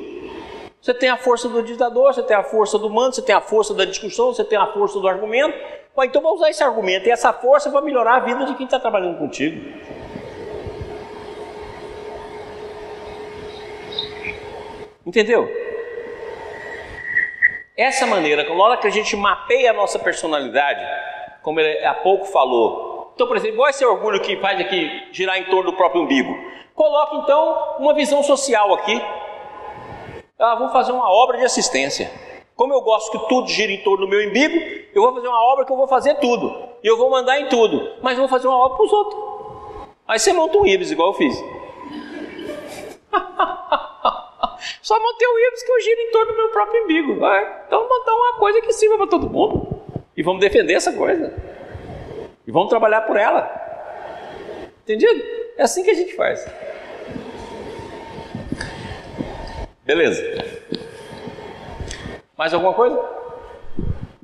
Você 0.80 0.94
tem 0.94 1.08
a 1.08 1.16
força 1.16 1.48
do 1.48 1.62
ditador, 1.62 2.14
você 2.14 2.22
tem 2.22 2.36
a 2.36 2.42
força 2.42 2.78
do 2.78 2.88
mando, 2.88 3.14
você 3.14 3.22
tem 3.22 3.34
a 3.34 3.40
força 3.40 3.74
da 3.74 3.84
discussão, 3.84 4.32
você 4.32 4.44
tem 4.44 4.58
a 4.58 4.66
força 4.68 4.98
do 4.98 5.08
argumento. 5.08 5.56
Então 6.02 6.22
vai 6.22 6.32
usar 6.32 6.48
esse 6.48 6.62
argumento 6.62 7.06
e 7.06 7.10
essa 7.10 7.32
força 7.32 7.70
para 7.70 7.82
melhorar 7.82 8.16
a 8.16 8.20
vida 8.20 8.46
de 8.46 8.54
quem 8.54 8.64
está 8.64 8.78
trabalhando 8.78 9.18
contigo. 9.18 9.60
Entendeu? 15.04 15.48
Essa 17.76 18.06
maneira, 18.06 18.44
na 18.44 18.54
hora 18.54 18.76
que 18.76 18.86
a 18.86 18.90
gente 18.90 19.16
mapeia 19.16 19.70
a 19.70 19.74
nossa 19.74 19.98
personalidade, 19.98 20.80
como 21.42 21.60
ele 21.60 21.84
há 21.84 21.94
pouco 21.94 22.26
falou. 22.26 22.89
Então, 23.20 23.28
por 23.28 23.36
exemplo, 23.36 23.58
qual 23.58 23.66
é 23.66 23.70
esse 23.70 23.84
orgulho 23.84 24.18
que 24.22 24.34
faz 24.38 24.58
aqui 24.58 25.08
girar 25.12 25.36
em 25.36 25.44
torno 25.44 25.72
do 25.72 25.76
próprio 25.76 26.00
umbigo? 26.00 26.34
Coloque 26.74 27.16
então 27.16 27.76
uma 27.78 27.92
visão 27.92 28.22
social 28.22 28.72
aqui. 28.72 28.98
Ah, 30.38 30.54
vou 30.54 30.70
fazer 30.70 30.90
uma 30.92 31.06
obra 31.06 31.36
de 31.36 31.44
assistência. 31.44 32.10
Como 32.56 32.72
eu 32.72 32.80
gosto 32.80 33.10
que 33.10 33.28
tudo 33.28 33.46
gira 33.46 33.70
em 33.70 33.82
torno 33.82 34.06
do 34.06 34.08
meu 34.08 34.26
umbigo, 34.26 34.58
eu 34.94 35.02
vou 35.02 35.12
fazer 35.12 35.28
uma 35.28 35.44
obra 35.52 35.66
que 35.66 35.70
eu 35.70 35.76
vou 35.76 35.86
fazer 35.86 36.14
tudo. 36.14 36.66
E 36.82 36.86
eu 36.86 36.96
vou 36.96 37.10
mandar 37.10 37.38
em 37.38 37.50
tudo. 37.50 37.92
Mas 38.00 38.16
vou 38.16 38.26
fazer 38.26 38.48
uma 38.48 38.56
obra 38.56 38.78
para 38.78 38.86
os 38.86 38.92
outros. 38.94 39.22
Aí 40.08 40.18
você 40.18 40.32
monta 40.32 40.56
um 40.56 40.64
Ibis, 40.64 40.90
igual 40.90 41.08
eu 41.08 41.14
fiz. 41.14 41.34
Só 44.80 44.98
manter 44.98 45.26
o 45.26 45.38
Ibis 45.46 45.62
que 45.62 45.72
eu 45.72 45.80
giro 45.82 46.00
em 46.00 46.10
torno 46.10 46.32
do 46.32 46.38
meu 46.38 46.48
próprio 46.52 46.84
umbigo. 46.84 47.22
É, 47.26 47.64
então 47.66 47.86
montar 47.86 48.14
uma 48.14 48.38
coisa 48.38 48.62
que 48.62 48.72
sirva 48.72 48.96
para 48.96 49.08
todo 49.08 49.28
mundo. 49.28 49.78
E 50.16 50.22
vamos 50.22 50.40
defender 50.40 50.72
essa 50.72 50.94
coisa. 50.94 51.59
E 52.50 52.52
vamos 52.52 52.68
trabalhar 52.68 53.02
por 53.02 53.16
ela. 53.16 53.48
Entendido? 54.82 55.22
É 55.56 55.62
assim 55.62 55.84
que 55.84 55.90
a 55.90 55.94
gente 55.94 56.16
faz. 56.16 56.44
Beleza. 59.84 60.20
Mais 62.36 62.52
alguma 62.52 62.74
coisa? 62.74 63.00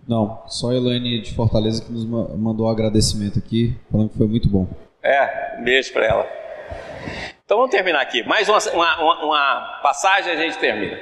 Não, 0.08 0.42
só 0.48 0.70
a 0.70 0.74
Elaine 0.74 1.20
de 1.20 1.36
Fortaleza 1.36 1.84
que 1.84 1.92
nos 1.92 2.04
mandou 2.04 2.66
um 2.66 2.68
agradecimento 2.68 3.38
aqui, 3.38 3.78
falando 3.92 4.10
que 4.10 4.18
foi 4.18 4.26
muito 4.26 4.48
bom. 4.48 4.66
É, 5.04 5.58
um 5.60 5.62
beijo 5.62 5.92
para 5.92 6.06
ela. 6.06 6.26
Então 7.44 7.58
vamos 7.58 7.70
terminar 7.70 8.00
aqui. 8.00 8.24
Mais 8.24 8.48
uma, 8.48 8.58
uma, 8.74 9.24
uma 9.24 9.80
passagem 9.84 10.32
a 10.32 10.36
gente 10.36 10.58
termina. 10.58 10.98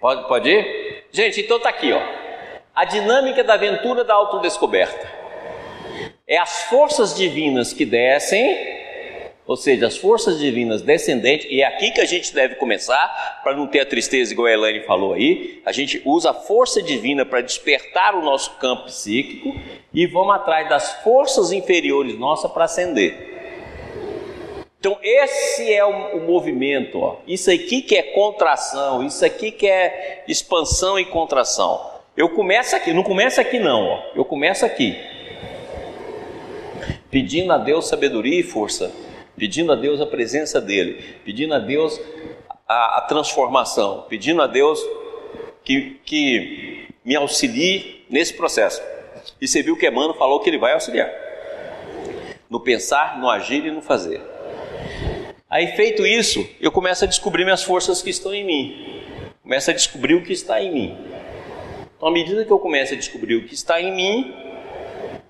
Pode, 0.00 0.26
pode 0.26 0.48
ir? 0.48 1.04
Gente, 1.12 1.42
então 1.42 1.60
tá 1.60 1.68
aqui, 1.68 1.92
ó. 1.92 2.00
A 2.74 2.86
dinâmica 2.86 3.44
da 3.44 3.52
aventura 3.52 4.04
da 4.04 4.14
autodescoberta. 4.14 5.15
É 6.28 6.38
as 6.38 6.64
forças 6.64 7.14
divinas 7.14 7.72
que 7.72 7.84
descem, 7.84 8.58
ou 9.46 9.56
seja, 9.56 9.86
as 9.86 9.96
forças 9.96 10.40
divinas 10.40 10.82
descendentes, 10.82 11.46
e 11.48 11.62
é 11.62 11.64
aqui 11.64 11.92
que 11.92 12.00
a 12.00 12.04
gente 12.04 12.34
deve 12.34 12.56
começar, 12.56 13.40
para 13.44 13.54
não 13.54 13.68
ter 13.68 13.78
a 13.78 13.86
tristeza 13.86 14.32
igual 14.32 14.48
a 14.48 14.52
Elaine 14.52 14.80
falou 14.80 15.12
aí. 15.12 15.62
A 15.64 15.70
gente 15.70 16.02
usa 16.04 16.30
a 16.30 16.34
força 16.34 16.82
divina 16.82 17.24
para 17.24 17.42
despertar 17.42 18.16
o 18.16 18.22
nosso 18.22 18.56
campo 18.56 18.86
psíquico 18.86 19.54
e 19.94 20.04
vamos 20.04 20.34
atrás 20.34 20.68
das 20.68 21.00
forças 21.04 21.52
inferiores 21.52 22.18
nossas 22.18 22.50
para 22.50 22.64
ascender. 22.64 23.14
Então, 24.80 24.98
esse 25.00 25.72
é 25.72 25.84
o, 25.84 26.16
o, 26.16 26.26
movimento. 26.26 26.98
Ó. 26.98 27.18
Isso 27.24 27.52
aqui 27.52 27.82
que 27.82 27.94
é 27.94 28.02
contração, 28.02 29.06
isso 29.06 29.24
aqui 29.24 29.52
que 29.52 29.68
é 29.68 30.24
expansão 30.26 30.98
e 30.98 31.04
contração. 31.04 31.88
Eu 32.16 32.30
começo 32.30 32.74
aqui, 32.74 32.92
não 32.92 33.04
começa 33.04 33.40
aqui 33.40 33.60
não, 33.60 33.84
ó. 33.84 34.02
eu 34.16 34.24
começo 34.24 34.66
aqui. 34.66 35.14
Pedindo 37.16 37.50
a 37.50 37.56
Deus 37.56 37.88
sabedoria 37.88 38.38
e 38.38 38.42
força, 38.42 38.92
pedindo 39.38 39.72
a 39.72 39.74
Deus 39.74 40.02
a 40.02 40.06
presença 40.06 40.60
dEle, 40.60 41.02
pedindo 41.24 41.54
a 41.54 41.58
Deus 41.58 41.98
a, 42.68 42.98
a 42.98 43.00
transformação, 43.00 44.04
pedindo 44.06 44.42
a 44.42 44.46
Deus 44.46 44.78
que, 45.64 45.98
que 46.04 46.88
me 47.02 47.16
auxilie 47.16 48.04
nesse 48.10 48.34
processo. 48.34 48.82
E 49.40 49.48
você 49.48 49.62
viu 49.62 49.78
que 49.78 49.88
Emmanuel 49.88 50.12
falou 50.12 50.40
que 50.40 50.50
ele 50.50 50.58
vai 50.58 50.74
auxiliar. 50.74 51.10
No 52.50 52.60
pensar, 52.60 53.18
no 53.18 53.30
agir 53.30 53.64
e 53.64 53.70
no 53.70 53.80
fazer. 53.80 54.20
Aí, 55.48 55.68
feito 55.68 56.06
isso, 56.06 56.46
eu 56.60 56.70
começo 56.70 57.04
a 57.04 57.08
descobrir 57.08 57.44
minhas 57.44 57.62
forças 57.62 58.02
que 58.02 58.10
estão 58.10 58.34
em 58.34 58.44
mim. 58.44 59.02
Começo 59.42 59.70
a 59.70 59.72
descobrir 59.72 60.16
o 60.16 60.22
que 60.22 60.34
está 60.34 60.60
em 60.60 60.70
mim. 60.70 60.98
Então, 61.96 62.10
à 62.10 62.12
medida 62.12 62.44
que 62.44 62.52
eu 62.52 62.58
começo 62.58 62.92
a 62.92 62.96
descobrir 62.98 63.36
o 63.36 63.46
que 63.46 63.54
está 63.54 63.80
em 63.80 63.96
mim, 63.96 64.34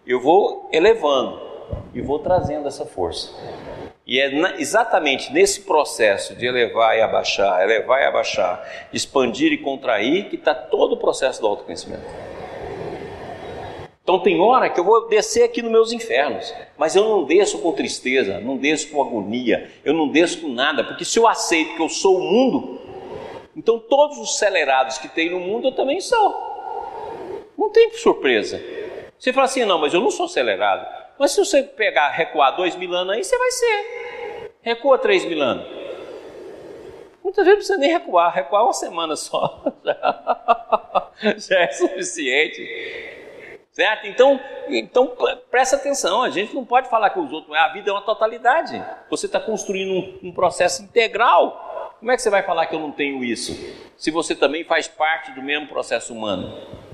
eu 0.05 0.21
vou 0.21 0.69
elevando 0.73 1.46
e 1.95 2.01
vou 2.01 2.19
trazendo 2.19 2.69
essa 2.69 2.85
força. 2.85 3.33
E 4.07 4.21
é 4.21 4.61
exatamente 4.61 5.33
nesse 5.33 5.63
processo 5.63 6.37
de 6.37 6.47
elevar 6.47 6.97
e 6.97 7.03
abaixar, 7.03 7.63
elevar 7.63 8.01
e 8.01 8.05
abaixar, 8.05 8.89
expandir 8.93 9.53
e 9.53 9.59
contrair, 9.59 10.29
que 10.29 10.37
está 10.37 10.55
todo 10.55 10.93
o 10.93 10.97
processo 10.97 11.41
do 11.41 11.49
autoconhecimento. 11.49 12.05
Então 14.07 14.21
tem 14.21 14.41
hora 14.41 14.71
que 14.71 14.79
eu 14.79 14.85
vou 14.85 15.09
descer 15.09 15.43
aqui 15.43 15.61
nos 15.61 15.73
meus 15.73 15.91
infernos, 15.91 16.55
mas 16.79 16.95
eu 16.95 17.03
não 17.03 17.25
desço 17.25 17.59
com 17.59 17.73
tristeza, 17.73 18.39
não 18.39 18.57
desço 18.57 18.89
com 18.91 19.03
agonia, 19.03 19.69
eu 19.85 19.93
não 19.93 20.07
desço 20.07 20.43
com 20.43 20.49
nada, 20.49 20.85
porque 20.85 21.05
se 21.05 21.19
eu 21.19 21.27
aceito 21.27 21.75
que 21.75 21.83
eu 21.83 21.89
sou 21.89 22.19
o 22.19 22.23
mundo, 22.23 22.81
então 23.57 23.81
todos 23.81 24.19
os 24.19 24.37
acelerados 24.37 24.99
que 24.99 25.09
tem 25.09 25.29
no 25.31 25.41
mundo 25.41 25.67
eu 25.67 25.73
também 25.73 26.01
sou. 26.01 27.43
Não 27.59 27.69
tem 27.71 27.91
surpresa. 27.95 28.63
Você 29.19 29.33
fala 29.33 29.47
assim, 29.47 29.65
não, 29.65 29.81
mas 29.81 29.93
eu 29.93 30.01
não 30.01 30.13
sou 30.13 30.27
acelerado. 30.27 30.87
Mas 31.19 31.33
se 31.33 31.45
você 31.45 31.63
pegar, 31.63 32.11
recuar 32.11 32.57
dois 32.57 32.77
mil 32.77 32.93
anos 32.93 33.15
aí, 33.15 33.25
você 33.25 33.39
vai 33.39 33.51
ser. 33.51 34.53
Recua 34.63 34.99
três 34.99 35.25
mil 35.25 35.41
anos. 35.41 35.67
Muitas 37.23 37.45
vezes 37.45 37.49
não 37.49 37.57
precisa 37.57 37.79
nem 37.79 37.91
recuar, 37.91 38.33
recuar 38.33 38.65
uma 38.65 38.73
semana 38.73 39.17
só. 39.17 39.65
Já 41.37 41.61
é 41.61 41.73
suficiente. 41.73 43.17
Certo? 43.73 44.07
Então, 44.07 44.41
então 44.69 45.13
presta 45.51 45.77
atenção, 45.77 46.23
a 46.23 46.31
gente 46.31 46.55
não 46.55 46.65
pode 46.65 46.89
falar 46.89 47.11
que 47.11 47.19
os 47.19 47.31
outros, 47.31 47.55
a 47.55 47.69
vida 47.69 47.91
é 47.91 47.93
uma 47.93 48.01
totalidade. 48.01 48.83
Você 49.11 49.27
está 49.27 49.39
construindo 49.39 49.93
um, 49.93 50.29
um, 50.29 50.33
processo 50.33 50.83
integral. 50.83 51.95
Como 51.99 52.11
é 52.11 52.17
que 52.17 52.23
você 52.23 52.31
vai 52.31 52.43
falar 52.43 52.67
que 52.67 52.75
eu 52.75 52.81
não 52.81 52.91
tenho 52.91 53.23
isso? 53.23 53.53
Se 53.97 54.11
você 54.11 54.35
também 54.35 54.65
faz 54.65 54.89
parte 54.89 55.33
do 55.33 55.43
mesmo 55.43 55.67
processo 55.67 56.15
humano. 56.15 56.86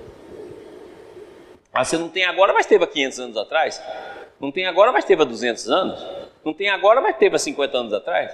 Ah, 1.72 1.84
você 1.84 1.96
não 1.96 2.08
tem 2.08 2.24
agora, 2.24 2.52
mas 2.52 2.66
teve 2.66 2.84
há 2.84 2.86
500 2.86 3.20
anos 3.20 3.36
atrás. 3.36 3.82
Não 4.38 4.52
tem 4.52 4.66
agora, 4.66 4.92
mas 4.92 5.04
teve 5.04 5.22
há 5.22 5.24
200 5.24 5.70
anos. 5.70 6.06
Não 6.44 6.52
tem 6.52 6.68
agora, 6.68 7.00
mas 7.00 7.16
teve 7.16 7.36
há 7.36 7.38
50 7.38 7.78
anos 7.78 7.92
atrás. 7.92 8.30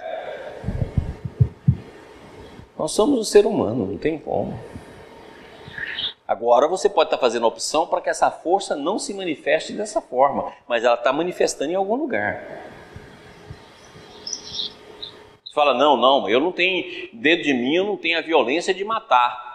Nós 2.77 2.93
somos 2.93 3.19
um 3.19 3.25
ser 3.25 3.47
humano, 3.47 3.87
não 3.87 3.99
tem 3.99 4.19
como. 4.19 4.59
Agora 6.27 6.69
você 6.69 6.89
pode 6.89 7.09
estar 7.09 7.19
fazendo 7.19 7.45
a 7.45 7.49
opção 7.49 7.87
para 7.87 8.01
que 8.01 8.11
essa 8.11 8.31
força 8.31 8.77
não 8.77 8.99
se 8.99 9.15
manifeste 9.15 9.73
dessa 9.73 10.01
forma, 10.01 10.53
mas 10.67 10.85
ela 10.85 10.95
está 10.95 11.13
manifestando 11.13 11.73
em 11.73 11.75
algum 11.75 11.95
lugar. 11.95 12.45
Você 14.25 15.55
fala, 15.55 15.73
não, 15.75 15.97
não, 15.97 16.29
eu 16.29 16.39
não 16.39 16.53
tenho, 16.53 17.09
dentro 17.13 17.45
de 17.45 17.55
mim 17.55 17.77
eu 17.77 17.85
não 17.85 17.97
tenho 17.97 18.19
a 18.19 18.21
violência 18.21 18.75
de 18.75 18.85
matar. 18.85 19.49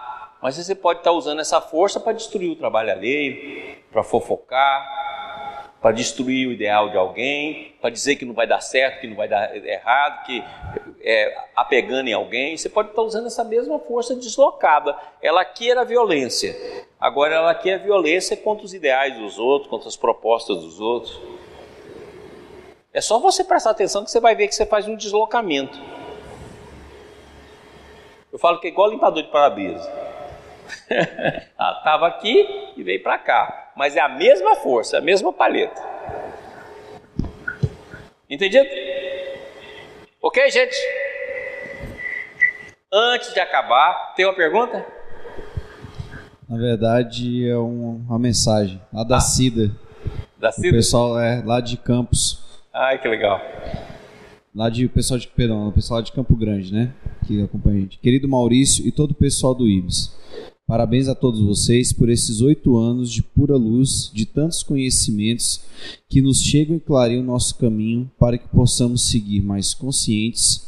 Mas 0.44 0.58
você 0.58 0.76
pode 0.76 1.00
estar 1.00 1.14
usando 1.14 1.40
essa 1.40 1.62
força 1.62 2.02
para 2.02 2.12
destruir 2.12 2.52
o 2.52 2.56
trabalho 2.58 2.92
alheio, 2.92 3.78
para 3.90 4.04
fofocar, 4.04 5.72
para 5.82 5.94
destruir 5.94 6.50
o 6.50 6.52
ideal 6.52 6.90
de 6.90 6.98
alguém, 6.98 7.74
para 7.80 7.90
dizer 7.90 8.18
que 8.18 8.26
não 8.26 8.34
vai 8.34 8.46
dar 8.46 8.60
certo, 8.60 9.00
que 9.00 9.08
não 9.08 9.16
vai 9.16 9.30
dar 9.30 9.56
errado, 9.56 10.26
que 10.26 10.44
é 11.02 11.34
apegando 11.56 12.10
em 12.10 12.14
alguém. 12.14 12.58
Você 12.58 12.68
pode 12.68 12.90
estar 12.90 13.02
usando 13.04 13.28
essa 13.28 13.42
mesma 13.46 13.80
força 13.80 14.18
deslocada. 14.18 14.98
Ela 15.22 15.46
quer 15.46 15.78
a 15.78 15.86
violência. 15.86 16.54
Agora 17.00 17.36
ela 17.36 17.56
quer 17.56 17.76
a 17.76 17.78
violência 17.78 18.36
contra 18.36 18.66
os 18.66 18.74
ideais 18.74 19.18
dos 19.18 19.40
outros, 19.40 19.70
contra 19.70 19.88
as 19.88 19.96
propostas 19.96 20.58
dos 20.58 20.78
outros. 20.78 21.22
É 22.92 23.00
só 23.00 23.18
você 23.18 23.46
prestar 23.46 23.70
atenção 23.70 24.04
que 24.04 24.12
você 24.12 24.20
vai 24.20 24.36
ver 24.36 24.50
que 24.50 24.56
você 24.56 24.66
faz 24.66 24.90
um 24.90 24.98
deslocamento. 24.98 25.80
Eu 28.30 28.38
falo 28.38 28.60
que 28.60 28.68
é 28.68 28.72
igual 28.72 28.90
limpador 28.90 29.24
de 29.24 29.30
para-brisa. 29.30 30.13
Estava 30.90 32.08
aqui 32.08 32.74
e 32.78 32.84
veio 32.84 33.02
para 33.02 33.18
cá. 33.18 33.72
Mas 33.76 33.96
é 33.96 34.00
a 34.00 34.10
mesma 34.10 34.56
força, 34.56 34.98
a 34.98 35.02
mesma 35.02 35.34
paleta. 35.34 35.82
Entendido? 38.30 38.68
Ok, 40.22 40.50
gente? 40.50 40.76
Antes 42.92 43.34
de 43.34 43.40
acabar, 43.40 44.14
tem 44.16 44.26
uma 44.26 44.36
pergunta? 44.36 44.86
Na 46.48 46.58
verdade, 46.58 47.50
é 47.50 47.58
uma 47.58 48.20
mensagem 48.20 48.80
lá 48.92 49.04
da 49.04 49.18
ah, 49.18 49.20
Cida. 49.20 49.72
Da 50.38 50.52
Cida? 50.52 50.68
O 50.70 50.72
pessoal 50.72 51.20
é 51.20 51.42
lá 51.44 51.60
de 51.60 51.78
Campos. 51.78 52.42
Ai, 52.72 53.00
que 53.00 53.08
legal. 53.08 53.42
Lá 54.54 54.70
de 54.70 54.88
pessoal 54.88 55.20
de 55.20 55.28
perdão, 55.28 55.68
o 55.68 55.72
pessoal 55.72 56.02
de 56.02 56.12
Campo 56.12 56.36
Grande, 56.36 56.72
né? 56.72 56.94
Que 57.26 57.42
acompanha 57.42 57.78
a 57.78 57.80
gente. 57.82 57.98
Querido 57.98 58.28
Maurício 58.28 58.86
e 58.88 58.92
todo 58.92 59.12
o 59.12 59.16
pessoal 59.16 59.56
do 59.56 59.68
IBS. 59.68 60.16
Parabéns 60.66 61.10
a 61.10 61.16
todos 61.16 61.42
vocês 61.42 61.92
por 61.92 62.10
esses 62.10 62.40
oito 62.40 62.78
anos 62.78 63.12
de 63.12 63.22
pura 63.22 63.58
luz, 63.58 64.10
de 64.14 64.26
tantos 64.26 64.64
conhecimentos 64.64 65.62
que 66.08 66.22
nos 66.22 66.42
chegam 66.42 66.78
e 66.78 66.80
clareiam 66.80 67.22
o 67.22 67.26
nosso 67.26 67.58
caminho 67.58 68.10
para 68.18 68.38
que 68.38 68.48
possamos 68.48 69.04
seguir 69.04 69.42
mais 69.42 69.74
conscientes, 69.74 70.66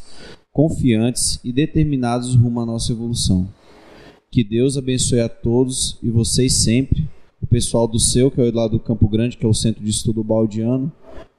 confiantes 0.51 1.39
e 1.45 1.53
determinados 1.53 2.35
rumo 2.35 2.59
à 2.59 2.65
nossa 2.65 2.91
evolução. 2.91 3.47
Que 4.30 4.43
Deus 4.43 4.77
abençoe 4.77 5.22
a 5.22 5.30
todos 5.30 5.97
e 6.03 6.09
vocês 6.09 6.53
sempre, 6.55 7.07
o 7.41 7.47
pessoal 7.47 7.88
do 7.88 7.99
seu, 7.99 8.30
que 8.30 8.41
é 8.41 8.51
lá 8.51 8.67
do 8.67 8.81
Campo 8.81 9.07
Grande, 9.07 9.38
que 9.38 9.45
é 9.45 9.49
o 9.49 9.53
Centro 9.53 9.81
de 9.81 9.89
Estudo 9.89 10.26
Baldiano. 10.26 10.91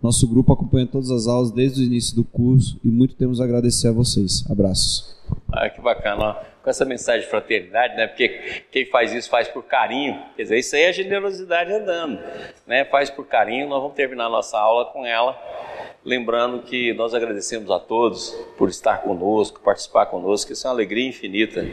Nosso 0.03 0.27
grupo 0.27 0.53
acompanha 0.55 0.87
todas 0.87 1.11
as 1.11 1.27
aulas 1.27 1.51
desde 1.51 1.83
o 1.83 1.85
início 1.85 2.17
do 2.17 2.25
curso 2.25 2.81
e 2.83 2.89
muito 2.89 3.17
temos 3.17 3.39
a 3.39 3.45
agradecer 3.45 3.89
a 3.89 3.93
vocês. 3.93 4.45
Abraços. 4.51 5.15
Ah, 5.53 5.69
que 5.69 5.83
bacana 5.83 6.37
com 6.67 6.71
essa 6.71 6.85
mensagem 6.85 7.21
de 7.21 7.29
fraternidade, 7.29 7.97
né? 7.97 8.09
Porque 8.09 8.65
quem 8.73 8.85
faz 8.87 9.13
isso 9.13 9.31
faz 9.31 9.47
por 9.47 9.63
carinho. 9.63 10.21
Quer 10.35 10.43
dizer, 10.43 10.59
isso 10.59 10.75
aí 10.75 10.83
é 10.83 10.93
generosidade 10.93 11.73
andando, 11.73 12.19
né? 12.67 12.85
Faz 12.85 13.09
por 13.09 13.25
carinho. 13.25 13.69
Nós 13.69 13.81
vamos 13.81 13.95
terminar 13.95 14.29
nossa 14.29 14.59
aula 14.59 14.87
com 14.87 15.07
ela, 15.07 15.41
lembrando 16.05 16.61
que 16.63 16.93
nós 16.95 17.15
agradecemos 17.15 17.71
a 17.71 17.79
todos 17.79 18.31
por 18.59 18.69
estar 18.69 19.03
conosco, 19.03 19.61
participar 19.61 20.07
conosco. 20.07 20.53
Isso 20.53 20.67
é 20.67 20.69
uma 20.69 20.75
alegria 20.75 21.09
infinita. 21.09 21.65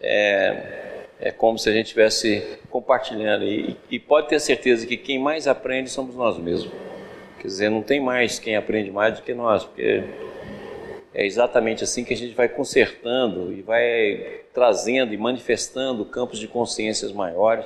É, 0.00 1.02
é 1.20 1.30
como 1.30 1.58
se 1.58 1.68
a 1.68 1.72
gente 1.72 1.84
estivesse 1.88 2.60
compartilhando 2.70 3.44
e, 3.44 3.76
e 3.90 3.98
pode 3.98 4.28
ter 4.30 4.40
certeza 4.40 4.86
que 4.86 4.96
quem 4.96 5.18
mais 5.18 5.46
aprende 5.46 5.90
somos 5.90 6.16
nós 6.16 6.38
mesmos. 6.38 6.72
Quer 7.40 7.48
dizer, 7.48 7.68
não 7.68 7.82
tem 7.82 8.00
mais 8.00 8.38
quem 8.38 8.56
aprende 8.56 8.90
mais 8.90 9.16
do 9.16 9.22
que 9.22 9.34
nós, 9.34 9.64
porque 9.64 10.02
é 11.14 11.24
exatamente 11.24 11.84
assim 11.84 12.02
que 12.02 12.12
a 12.12 12.16
gente 12.16 12.34
vai 12.34 12.48
consertando 12.48 13.52
e 13.52 13.62
vai 13.62 14.40
trazendo 14.52 15.14
e 15.14 15.16
manifestando 15.16 16.04
campos 16.04 16.40
de 16.40 16.48
consciências 16.48 17.12
maiores, 17.12 17.64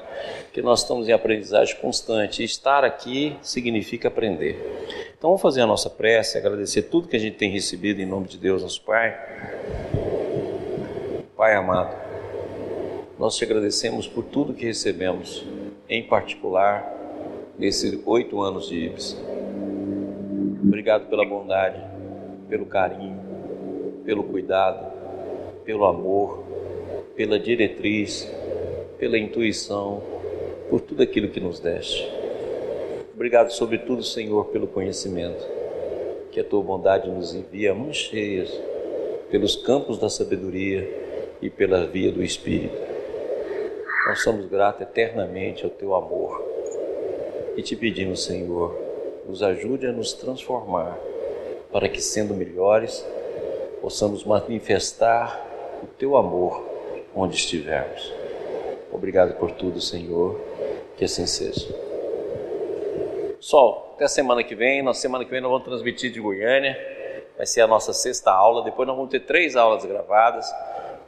que 0.53 0.61
nós 0.61 0.83
estamos 0.83 1.09
em 1.09 1.13
aprendizagem 1.13 1.75
constante. 1.77 2.43
E 2.43 2.45
estar 2.45 2.85
aqui 2.85 3.35
significa 3.41 4.09
aprender. 4.09 4.55
Então 5.17 5.31
vamos 5.31 5.41
fazer 5.41 5.63
a 5.63 5.67
nossa 5.67 5.89
prece, 5.89 6.37
agradecer 6.37 6.83
tudo 6.83 7.09
que 7.09 7.17
a 7.17 7.19
gente 7.19 7.39
tem 7.39 7.51
recebido 7.51 8.03
em 8.03 8.07
nome 8.07 8.29
de 8.29 8.37
Deus, 8.37 8.63
nosso 8.63 8.83
Pai. 8.83 9.19
Pai 11.35 11.55
amado, 11.55 11.97
nós 13.19 13.35
te 13.35 13.45
agradecemos 13.45 14.07
por 14.07 14.25
tudo 14.25 14.53
que 14.53 14.67
recebemos, 14.67 15.43
em 15.89 16.03
particular 16.03 16.95
nesses 17.59 17.99
oito 18.05 18.43
anos 18.43 18.69
de 18.69 18.77
IBS. 18.77 19.17
Obrigado 20.63 21.09
pela 21.09 21.25
bondade, 21.25 21.81
pelo 22.49 22.67
carinho, 22.67 23.28
pelo 24.09 24.25
cuidado, 24.25 24.91
pelo 25.67 25.85
amor, 25.85 26.43
pela 27.15 27.39
diretriz, 27.39 28.27
pela 28.99 29.19
intuição, 29.19 30.03
por 30.71 30.81
tudo 30.81 31.03
aquilo 31.03 31.29
que 31.29 31.39
nos 31.39 31.61
deste. 31.61 32.11
Obrigado, 33.15 33.51
sobretudo, 33.51 34.03
Senhor, 34.03 34.47
pelo 34.47 34.67
conhecimento, 34.67 35.47
que 36.31 36.41
a 36.41 36.45
tua 36.45 36.63
bondade 36.63 37.11
nos 37.11 37.35
envia 37.35 37.75
mãos 37.75 37.99
cheias 37.99 38.51
pelos 39.31 39.57
campos 39.57 39.99
da 39.99 40.09
sabedoria 40.09 40.89
e 41.43 41.51
pela 41.51 41.85
via 41.85 42.11
do 42.11 42.25
Espírito. 42.25 42.81
Nós 44.07 44.23
somos 44.23 44.47
gratos 44.47 44.81
eternamente 44.81 45.65
ao 45.65 45.71
teu 45.71 45.95
amor 45.95 46.43
e 47.59 47.63
te 47.63 47.77
pedimos, 47.77 48.25
Senhor, 48.25 48.75
nos 49.29 49.43
ajude 49.43 49.87
a 49.87 49.93
nos 49.93 50.15
transformar 50.15 50.99
para 51.71 51.91
que, 51.91 52.01
sendo 52.01 52.33
melhores, 52.33 53.05
possamos 53.89 54.23
manifestar 54.23 55.43
o 55.83 55.87
teu 55.87 56.15
amor 56.15 56.63
onde 57.17 57.37
estivermos. 57.37 58.13
Obrigado 58.93 59.33
por 59.39 59.51
tudo, 59.53 59.81
Senhor, 59.81 60.39
que 60.99 61.07
assim 61.07 61.27
seja. 61.27 61.67
Pessoal, 63.39 63.95
até 63.95 64.07
semana 64.07 64.45
que 64.45 64.55
vem. 64.55 64.83
Na 64.83 64.93
semana 64.93 65.25
que 65.25 65.31
vem 65.31 65.41
nós 65.41 65.51
vamos 65.51 65.67
transmitir 65.67 66.13
de 66.13 66.21
Goiânia. 66.21 66.77
Vai 67.35 67.47
ser 67.47 67.63
a 67.63 67.67
nossa 67.67 67.95
sexta 67.95 68.31
aula. 68.31 68.63
Depois 68.63 68.87
nós 68.87 68.95
vamos 68.95 69.11
ter 69.11 69.21
três 69.21 69.57
aulas 69.57 69.87
gravadas 69.87 70.47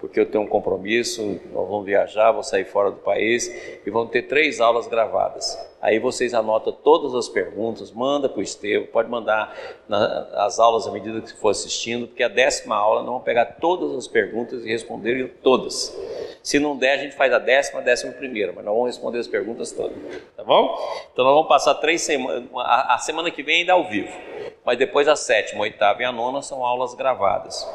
porque 0.00 0.18
eu 0.18 0.24
tenho 0.24 0.44
um 0.44 0.46
compromisso, 0.46 1.38
nós 1.52 1.68
vamos 1.68 1.84
viajar, 1.84 2.32
vou 2.32 2.42
sair 2.42 2.64
fora 2.64 2.90
do 2.90 2.96
país 2.96 3.46
e 3.84 3.90
vamos 3.90 4.10
ter 4.10 4.22
três 4.22 4.58
aulas 4.58 4.88
gravadas. 4.88 5.69
Aí 5.80 5.98
vocês 5.98 6.34
anotam 6.34 6.72
todas 6.72 7.14
as 7.14 7.28
perguntas, 7.28 7.90
manda 7.90 8.28
para 8.28 8.38
o 8.38 8.42
Estevam, 8.42 8.86
pode 8.86 9.08
mandar 9.08 9.56
na, 9.88 10.28
as 10.44 10.58
aulas 10.58 10.86
à 10.86 10.92
medida 10.92 11.20
que 11.22 11.32
for 11.32 11.48
assistindo, 11.48 12.06
porque 12.06 12.22
a 12.22 12.28
décima 12.28 12.76
aula 12.76 13.00
nós 13.00 13.08
vamos 13.08 13.22
pegar 13.22 13.46
todas 13.60 13.96
as 13.96 14.06
perguntas 14.06 14.62
e 14.64 14.68
responder 14.68 15.38
todas. 15.42 15.96
Se 16.42 16.58
não 16.58 16.76
der, 16.76 16.98
a 16.98 17.02
gente 17.02 17.16
faz 17.16 17.32
a 17.32 17.38
décima, 17.38 17.80
a 17.80 17.82
décima 17.82 18.12
primeira, 18.12 18.52
mas 18.52 18.64
nós 18.64 18.74
vamos 18.74 18.88
responder 18.88 19.18
as 19.18 19.28
perguntas 19.28 19.72
todas, 19.72 19.96
tá 20.36 20.44
bom? 20.44 20.76
Então 21.12 21.24
nós 21.24 21.34
vamos 21.34 21.48
passar 21.48 21.74
três 21.76 22.02
semanas, 22.02 22.44
a, 22.56 22.94
a 22.94 22.98
semana 22.98 23.30
que 23.30 23.42
vem 23.42 23.60
ainda 23.60 23.72
ao 23.72 23.88
vivo, 23.88 24.12
mas 24.64 24.76
depois 24.76 25.08
a 25.08 25.16
sétima, 25.16 25.60
a 25.60 25.62
oitava 25.62 26.02
e 26.02 26.04
a 26.04 26.12
nona 26.12 26.42
são 26.42 26.64
aulas 26.64 26.94
gravadas. 26.94 27.66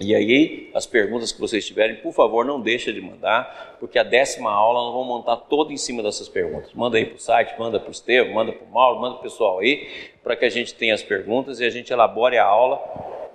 E 0.00 0.14
aí, 0.14 0.70
as 0.74 0.86
perguntas 0.86 1.30
que 1.30 1.40
vocês 1.40 1.64
tiverem, 1.64 1.96
por 1.96 2.12
favor, 2.12 2.44
não 2.44 2.60
deixem 2.60 2.92
de 2.92 3.00
mandar, 3.00 3.76
porque 3.78 3.98
a 3.98 4.02
décima 4.02 4.50
aula 4.50 4.80
nós 4.80 4.92
vamos 4.92 5.08
montar 5.08 5.36
todo 5.36 5.72
em 5.72 5.76
cima 5.76 6.02
dessas 6.02 6.28
perguntas. 6.28 6.72
Manda 6.72 6.98
aí 6.98 7.11
para 7.12 7.18
o 7.18 7.20
site, 7.20 7.54
manda 7.58 7.78
para 7.78 7.88
o 7.88 7.92
Estevam, 7.92 8.34
manda 8.34 8.52
para 8.52 8.64
o 8.64 8.70
Mauro, 8.70 9.00
manda 9.00 9.14
para 9.14 9.20
o 9.20 9.22
pessoal 9.22 9.58
aí, 9.58 9.88
para 10.22 10.34
que 10.34 10.44
a 10.44 10.50
gente 10.50 10.74
tenha 10.74 10.94
as 10.94 11.02
perguntas 11.02 11.60
e 11.60 11.64
a 11.64 11.70
gente 11.70 11.92
elabore 11.92 12.36
a 12.38 12.44
aula 12.44 12.80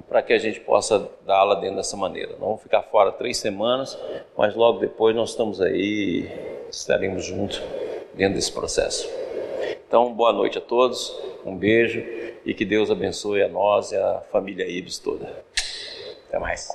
para 0.08 0.22
que 0.22 0.32
a 0.34 0.38
gente 0.38 0.60
possa 0.62 1.10
dar 1.26 1.38
aula 1.38 1.56
dentro 1.56 1.76
dessa 1.76 1.98
maneira. 1.98 2.34
Não 2.34 2.48
vamos 2.48 2.62
ficar 2.62 2.82
fora 2.84 3.12
três 3.12 3.38
semanas, 3.38 3.98
mas 4.38 4.56
logo 4.56 4.80
depois 4.80 5.16
nós 5.16 5.32
estamos 5.32 5.60
aí, 5.60 6.30
estaremos 6.70 7.26
juntos 7.26 7.62
dentro 8.14 8.36
desse 8.36 8.52
processo. 8.52 9.10
Então, 9.88 10.14
boa 10.14 10.34
noite 10.34 10.58
a 10.58 10.62
todos, 10.62 11.18
um 11.46 11.56
beijo 11.56 12.04
e 12.46 12.54
que 12.54 12.66
Deus 12.66 12.90
abençoe 12.90 13.44
a 13.44 13.50
nós 13.50 13.92
e 13.92 13.98
a 13.98 14.22
família 14.32 14.68
Ibis 14.68 14.98
toda. 14.98 15.44
Até 16.28 16.40
mais. 16.40 16.70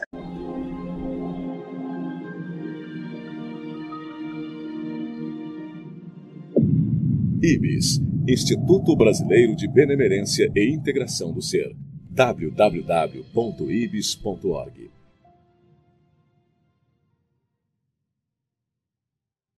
IBIS 7.45 8.01
Instituto 8.29 8.95
Brasileiro 8.95 9.57
de 9.57 9.67
Benemerência 9.67 10.49
e 10.55 10.73
Integração 10.73 11.33
do 11.33 11.43
Ser 11.43 11.75
www.ibis.org 12.09 13.33